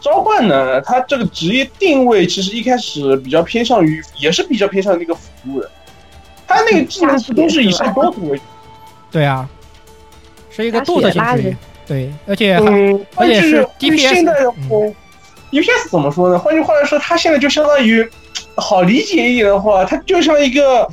[0.00, 5.70] 召唤呢，它这个职业定位其实一开始比较偏向于，也是比较偏向于那个辅助的。
[6.46, 8.44] 他那个技能都是以下多图为主。
[9.14, 9.48] 对啊，
[10.50, 14.56] 是一个动作型职业，对，而且还嗯，而且是就是现在 DPS，的话
[15.52, 16.36] ，DPS 怎么说呢？
[16.36, 18.04] 换句话来说，它现在就相当于
[18.56, 20.84] 好理解一点的话，它就像一个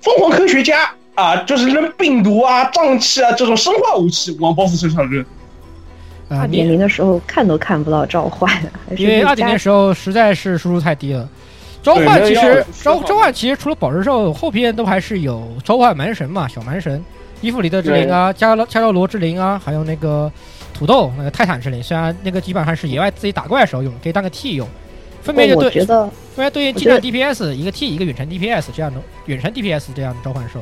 [0.00, 5.20] 疯狂科学家啊，就是扔病毒啊、瘴气啊这种生化武器往 BOSS 身上扔。
[6.28, 8.48] 啊，二点零的时候看都看不到召唤，
[8.96, 11.28] 因为二点零的时候实在是输出太低了。
[11.82, 17.02] 召唤其实召召唤其实除了宝石兽，后边都还是有召唤蛮神嘛，小蛮神，
[17.40, 20.30] 伊芙里特之灵啊，加罗加罗罗之灵啊，还有那个
[20.74, 24.68] 土豆那个泰坦之灵，虽然那个基本上是野外自己打怪的时候用，可以当个 T 用，
[25.22, 30.60] 分别就对，分别对应近战 DPS 一个 T 一个远程 DPS 这样的远程 DPS 这样的召唤兽。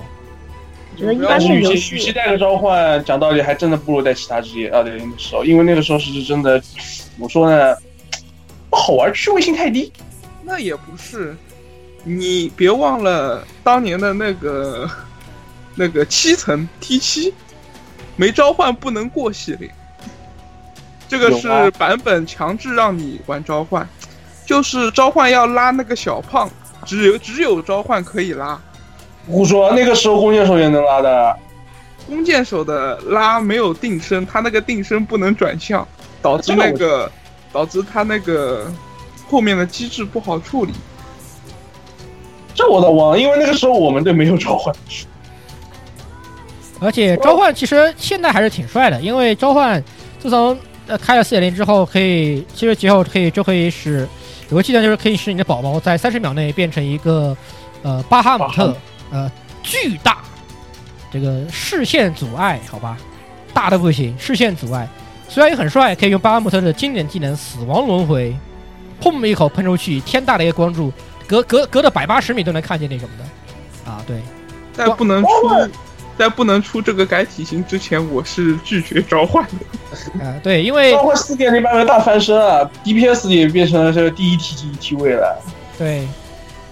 [0.96, 7.76] 觉得一般是与其与其带个召唤，讲道理还真的不如带其他职业二点零的时候，因为那个时候是真的，怎么说呢，
[8.70, 9.92] 不好玩，趣味性太低。
[10.48, 11.36] 那也不是，
[12.04, 14.88] 你别忘了当年的那个
[15.74, 17.34] 那个七层 T 七，
[18.14, 19.68] 没召唤不能过系列，
[21.08, 23.86] 这个是版本强制让你玩召唤，
[24.46, 26.48] 就是召唤要拉那个小胖，
[26.84, 28.56] 只有只有召唤可以拉，
[29.26, 31.36] 胡说，那个时候弓箭手也能拉的。
[32.06, 35.84] 弓箭手的拉没有定身，他那个定身不能转向，
[36.22, 37.10] 导致那个
[37.52, 38.72] 导致他那个
[39.28, 40.72] 后面的机制不好处理。
[42.54, 44.74] 这我倒忘了，因为那个时候我们队没有召唤。
[46.78, 49.82] 而且召唤其实现在还是挺帅的，因为召唤
[50.18, 54.06] 自从呃开了四点零之后，可以其实节后可以就可以使
[54.50, 57.36] 有个技能就是可以使你的宝宝在三十秒内变成一个
[57.82, 58.76] 呃巴哈姆特
[59.10, 59.30] 呃
[59.62, 60.18] 巨大
[61.10, 62.96] 这个视线阻碍，好吧，
[63.54, 64.86] 大的不行，视线阻碍。
[65.28, 68.36] 虽然也很帅，可以用巴哈姆特的经典技能死亡轮回，
[69.02, 70.92] 砰一口喷出去，天大的一个光柱，
[71.26, 74.20] 隔隔隔着百八十米都能看见那什么的啊，对。
[74.72, 75.28] 在不能出
[76.18, 80.20] 在不能出这个改体型之前，我是拒绝召唤的。
[80.22, 85.42] 啊，对，因为召唤四点零版本大翻身啊，DPS 也变成了这个第一 T 级 T 位了。
[85.78, 86.06] 对，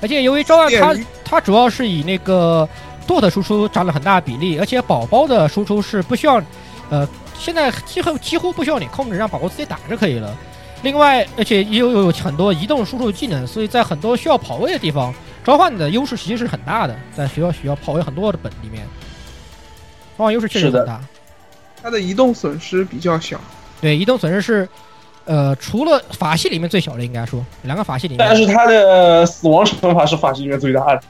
[0.02, 0.94] 而且由于召唤它
[1.24, 2.68] 它主要是以那个
[3.06, 6.42] DOT 输出占了很大比例，而且宝宝的输出是不需要，
[6.90, 10.36] 呃，现在几乎几乎不需要你控制，让宝宝自己打就可以了。
[10.84, 15.12] 另外，而且又有很多移动输出技能，所以在很多需要跑位的地方，
[15.42, 18.86] 召唤的优势其实是很大的，在需要需要跑位很多的本里面。
[20.16, 21.00] 召唤优势确实很大，
[21.82, 23.40] 它的移动损失比较小。
[23.80, 24.68] 对，移动损失是，
[25.24, 28.26] 呃，除了法系里面最小的，应该说两个法系里面。
[28.28, 31.00] 但是它的死亡惩罚是法系里面最大的。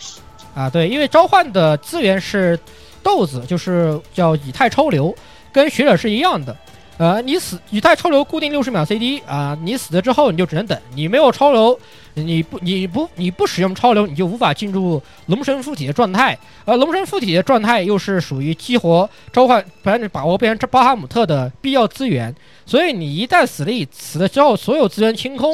[0.54, 2.58] 啊，对，因为召唤的资源是
[3.02, 5.14] 豆子，就是叫以太超流，
[5.52, 6.56] 跟学者是一样的。
[6.96, 11.76] 呃，你死以太超流固定六十秒 CD 啊，你死了之后你就只能等，你没有超流，
[12.14, 22.32] 你不你不你不使用超流，你就无法进入龙神附体的状态，而龙神附体的状态又是属于激活召唤，反正把握变成巴哈姆特的必要资源，
[22.64, 25.52] 所以你一旦死了一死了之后，所有资源清空，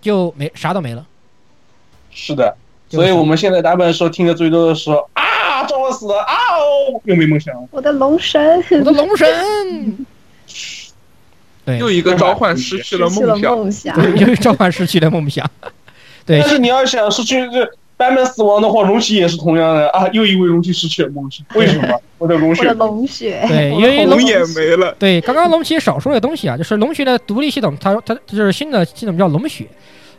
[0.00, 1.04] 就没啥都没了。
[2.12, 2.56] 是的，
[2.88, 6.34] 所以我们现在打本的时候听的最多的是啊，召唤死了啊，
[7.02, 10.06] 又没梦想，我的龙神，我的龙神。
[11.70, 15.48] 对，又一个召唤失去了梦想，对，又召唤失去了梦想。
[16.26, 22.00] 对，但是你要想失去这版本死亡的话，龙骑也是同样的啊，又一位龙骑失去了梦想，为什么？
[22.18, 24.94] 我的龙血，我的龙血，对， 因为龙眼没了。
[24.98, 29.66] 对，刚刚龙骑少说的东西啊，就是龙血的独立系统，它它就是新的系统叫龙血。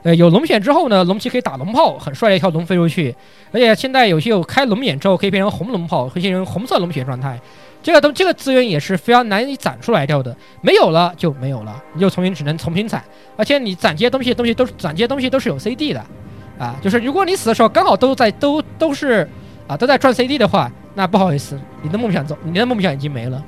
[0.03, 3.15] 呃，有龙血之后呢，龙骑可以打龙炮，很帅的一条龙飞出去。
[3.51, 7.39] 而且现在有些有开龙眼之后，可以变成红龙炮，会变成红色龙血状态。
[7.83, 13.03] 这个东这个资源也是非常难以攒出来掉的，没有了就没有了，你就重新只能重新攒，
[13.35, 16.05] 而且你攒这些东西东西都是攒这些东西都是有 CD 的，
[16.59, 19.27] 啊，就是如果你死的时候刚好都在都都是
[19.67, 23.43] 啊都在赚 CD 的话，那不好意思，你的梦想走，你的梦想已经没了。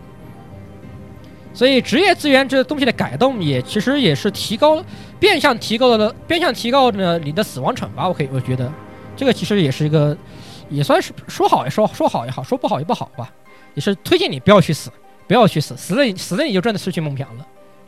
[1.53, 4.83] 所以职业资源这个东西的改动也其实也是提高，
[5.19, 8.71] 变相提高了变相提高了你的死亡惩罚，我可以我觉得
[9.15, 10.17] 这个其实也是一个
[10.69, 13.31] 也算是说好也说说好也好，说不好也不好吧。
[13.75, 14.91] 也是推荐你不要去死，
[15.27, 17.45] 不要去死，死了死了你就真的失去梦想了，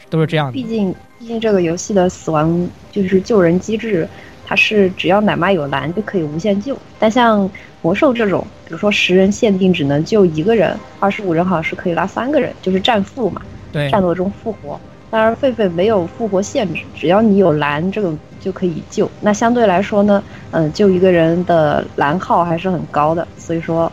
[0.09, 0.53] 都是这样的。
[0.53, 4.07] 毕竟，毕竟这个游戏的死亡就是救人机制，
[4.45, 6.77] 它是只要奶妈有蓝就可以无限救。
[6.97, 7.49] 但像
[7.81, 13.41] 魔兽这种，比如说十人限定只能救一个人，二十五人好像是可以拉三个人，就是战复嘛，
[13.71, 14.79] 对，战斗中复活。
[15.11, 19.09] 当然，狒狒没有复活限制，只要你有蓝，这个就可以救。
[19.21, 23.91] 那相对来说呢，嗯，救一个人的蓝耗还是很高的，所以说。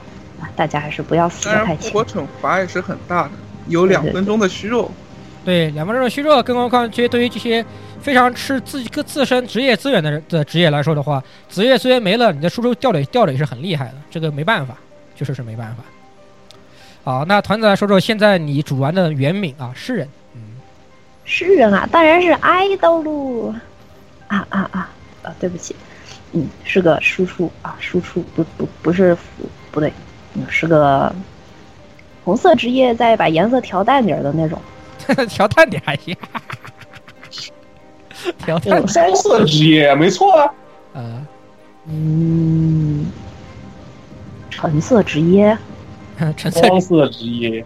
[0.56, 1.90] 大家还是不要死的太轻。
[1.90, 3.30] 复活惩罚也是很大的，
[3.68, 4.90] 有两分钟的虚弱。
[5.44, 7.64] 对，两分钟的虚弱，更何况这些对于这些
[8.00, 14.76] 非常吃自己个自身职业资源的人的职业来说的话，职业资源没了，你的输出掉的掉的也是很厉害的，这个没办法，
[15.16, 15.82] 确实是没办法。
[17.04, 20.08] 好，那团子来说说现在你主玩的原名啊，诗人。
[20.34, 20.40] 嗯，
[21.24, 23.54] 诗人啊，当然是爱豆喽。
[24.28, 24.88] 啊啊啊！
[25.22, 25.76] 啊，对不起，
[26.32, 29.22] 嗯，是个输出啊，输出不不不是辅，
[29.70, 29.92] 不对。
[30.48, 31.12] 是个
[32.24, 34.58] 红色职业，再把颜色调淡点的那种，
[35.28, 36.16] 调淡点还行。
[38.38, 40.54] 调淡双色职业没错啊。
[40.94, 41.26] 啊，
[41.86, 43.06] 嗯，
[44.48, 45.58] 橙色职业，
[46.36, 47.64] 橙双色职业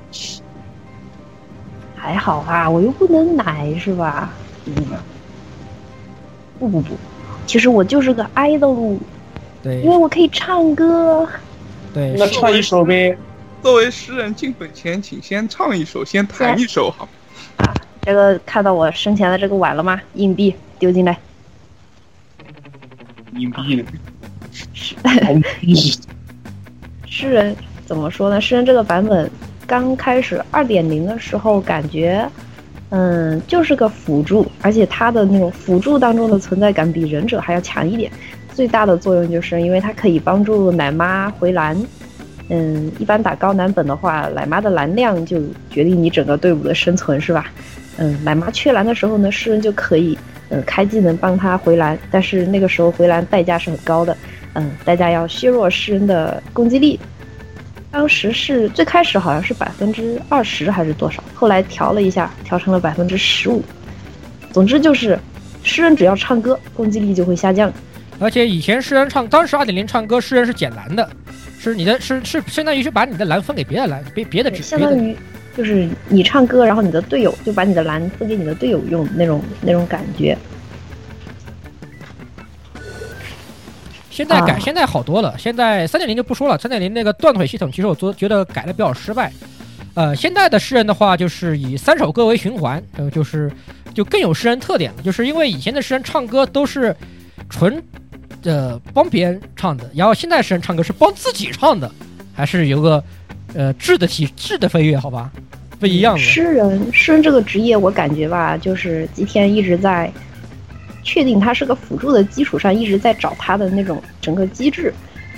[1.95, 4.33] 还好啊，我又不能奶是吧？
[4.65, 4.75] 嗯，
[6.59, 6.95] 不不不，
[7.47, 8.97] 其实我就是个 idol，，
[9.63, 11.29] 对，因为我可以唱歌。
[11.97, 13.17] 对，那唱一首呗。
[13.63, 17.09] 作为诗人进本前，请先唱一首，先弹一首好。
[17.57, 19.99] 啊，这个看到我生前的这个碗了吗？
[20.13, 21.19] 硬币丢进来。
[23.33, 23.83] 硬币。
[24.53, 24.95] 诗
[27.09, 27.57] 诗人
[27.87, 28.43] 怎么说呢？
[28.43, 29.31] 诗人这个版本
[29.67, 32.31] 刚开始二点零的时候，感觉
[32.91, 38.13] 嗯就是个辅助，而且它的那种辅助当中的存在感比忍者还要强一点。
[38.57, 41.77] 最大的作用就是因为它可以帮助奶妈回蓝，
[42.49, 47.53] 嗯，一般打高难本的话，奶妈的蓝量就决定你整个队伍的生存，是吧？
[47.99, 50.17] 嗯，奶妈缺蓝的时候呢，诗人就可以，
[50.49, 54.17] 嗯，开技能帮他回蓝，但是那个时候回蓝代价是很高的，
[54.55, 56.99] 嗯，大家要削弱诗人的攻击力。
[57.91, 63.63] 当时是最开始好像是百分之二十还是多少，后来调了一下，调成了百分之十五。
[64.51, 65.19] 总之就是，
[65.63, 67.71] 诗人只要唱歌，攻击力就会下降。
[68.19, 71.09] 而且以前诗人唱，当时二点零唱歌，诗人是捡蓝的，
[71.59, 75.17] 是你的是是相当于是把你的蓝分给别的蓝，别别的只相当于
[75.57, 80.37] 就是你唱歌，然后你的队友就把你的蓝分给你的队友用那种那种感觉。
[84.11, 85.35] 现在改，啊现在好多了。
[85.39, 89.31] 现在三点零就不说了，三点零那个断腿系统，其实我做觉得改的比较失败。
[89.93, 93.53] 呃，现在的诗人的话，就是以三首歌为循环，呃，就是
[93.93, 95.03] 就更有诗人特点了。
[95.03, 96.97] 就是因为以前的诗人唱歌都是
[97.51, 97.83] 纯
[98.47, 101.91] 呃帮别人唱的，然后现在诗人唱歌是帮自己唱的，
[102.33, 103.03] 还是有个
[103.55, 105.31] 呃质的体质的飞跃，好吧，
[105.79, 106.21] 不一样的。
[106.21, 110.11] 诗人，诗人这个职业，我感觉吧，就是吉田一直在
[111.03, 114.93] 确定他是个辅助的基础上，一直在找他的那种整个机制，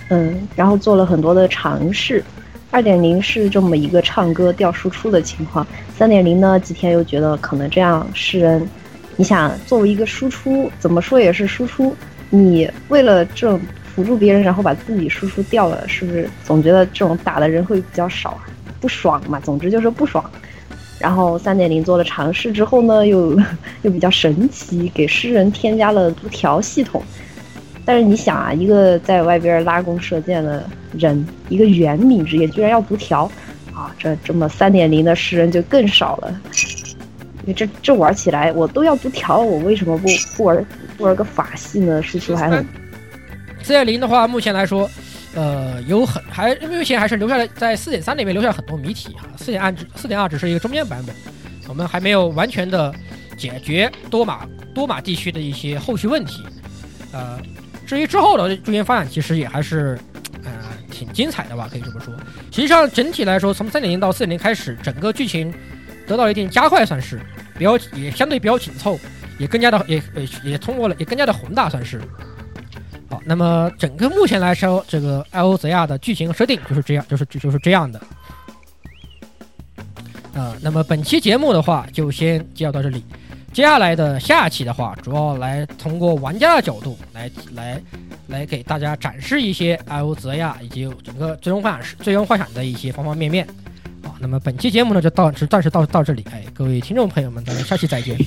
[0.09, 2.23] 嗯，然后做了很多的尝试。
[2.71, 5.67] 二点零是这么一个唱歌调输出的情况，
[5.97, 8.69] 三点零呢，吉田又觉得可能这样诗人，
[9.17, 11.97] 你想作为一个输出，怎么说也是输出，
[12.31, 13.59] 你为了这
[13.95, 18.39] 辅助别人，然后把自己输出掉了，是不是总觉得这种打的人会比较少，
[18.81, 19.41] 不爽嘛？
[19.41, 20.25] 总之就是不爽。
[20.99, 23.39] 然后三点零做了尝试之后呢， 又
[23.83, 27.03] 又比较神奇，给诗人添加了读条系统。
[27.85, 33.31] 但是你想啊，一个在外边拉弓射箭的人，一个原名职业居然要读条，
[33.73, 36.41] 啊，这这么三点零的诗人就更少了。
[37.43, 40.67] 因为这这玩起来我都要读条，我为什么不不玩
[40.97, 42.03] 不玩个法系呢？
[42.03, 42.67] 输出还很
[43.63, 44.91] 四点零的话，目前来说，
[45.35, 49.29] 呃，有很还目前还是留下来在四点三里面留下很多谜题哈。
[49.37, 51.15] 四点二只四点二只是一个中间版本，
[51.69, 52.95] 我们还没有完全的
[53.37, 56.43] 解决多马多马地区的一些后续问题。
[57.13, 57.41] 呃，
[57.87, 59.99] 至于之后的剧情发展，其实也还是
[60.45, 60.51] 呃
[60.91, 62.15] 挺精彩的吧，可以这么说。
[62.51, 65.53] 实际上整体来说，从三点零到四点零开始，整个剧情
[66.09, 67.21] 得到了一定加快，算是
[67.57, 68.99] 比较也相对比较紧凑，
[69.39, 70.03] 也更加的也
[70.43, 72.01] 也通过了，也更加的宏大，算是。
[73.11, 78.01] 好，那么整个目前来说，这个艾欧泽亚的剧情设定就是这样，就是就就是这样的。
[80.35, 83.05] 啊、那么本期节目的话，就先介绍到这里。
[83.51, 87.83] 接下来的下期的话，主要来通过玩家的角度来来
[88.29, 93.49] 来给大家展示一些艾欧泽亚以及整个最终幻想最终幻想的一些方方面面。
[94.19, 98.19] 好，那么本期节目呢就到是暂时到到这里，哎，各位听众朋友们，咱们下期再见。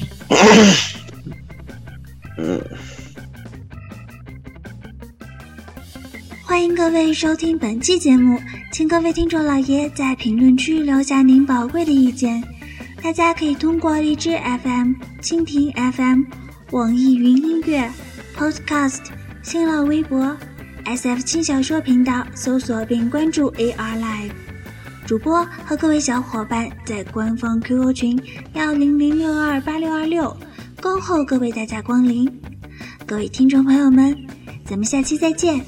[2.38, 2.61] 嗯。
[6.45, 8.39] 欢迎各位收听本期节目，
[8.72, 12.43] 请各位听众老爷在评论区留下您宝贵的意见。
[13.01, 16.23] 大家可以通过荔枝 FM、蜻蜓 FM、
[16.72, 17.89] 网易云音乐、
[18.38, 18.99] Podcast、
[19.41, 20.38] 新浪微博、
[20.85, 24.31] SF 轻小说频道搜索并关注 AR Live。
[25.11, 28.17] 主播和各位小伙伴在官方 QQ 群
[28.53, 30.33] 幺零零六二八六二六
[30.81, 32.25] 恭候各位大驾光临。
[33.05, 34.15] 各位听众朋友们，
[34.63, 35.65] 咱们下期再见。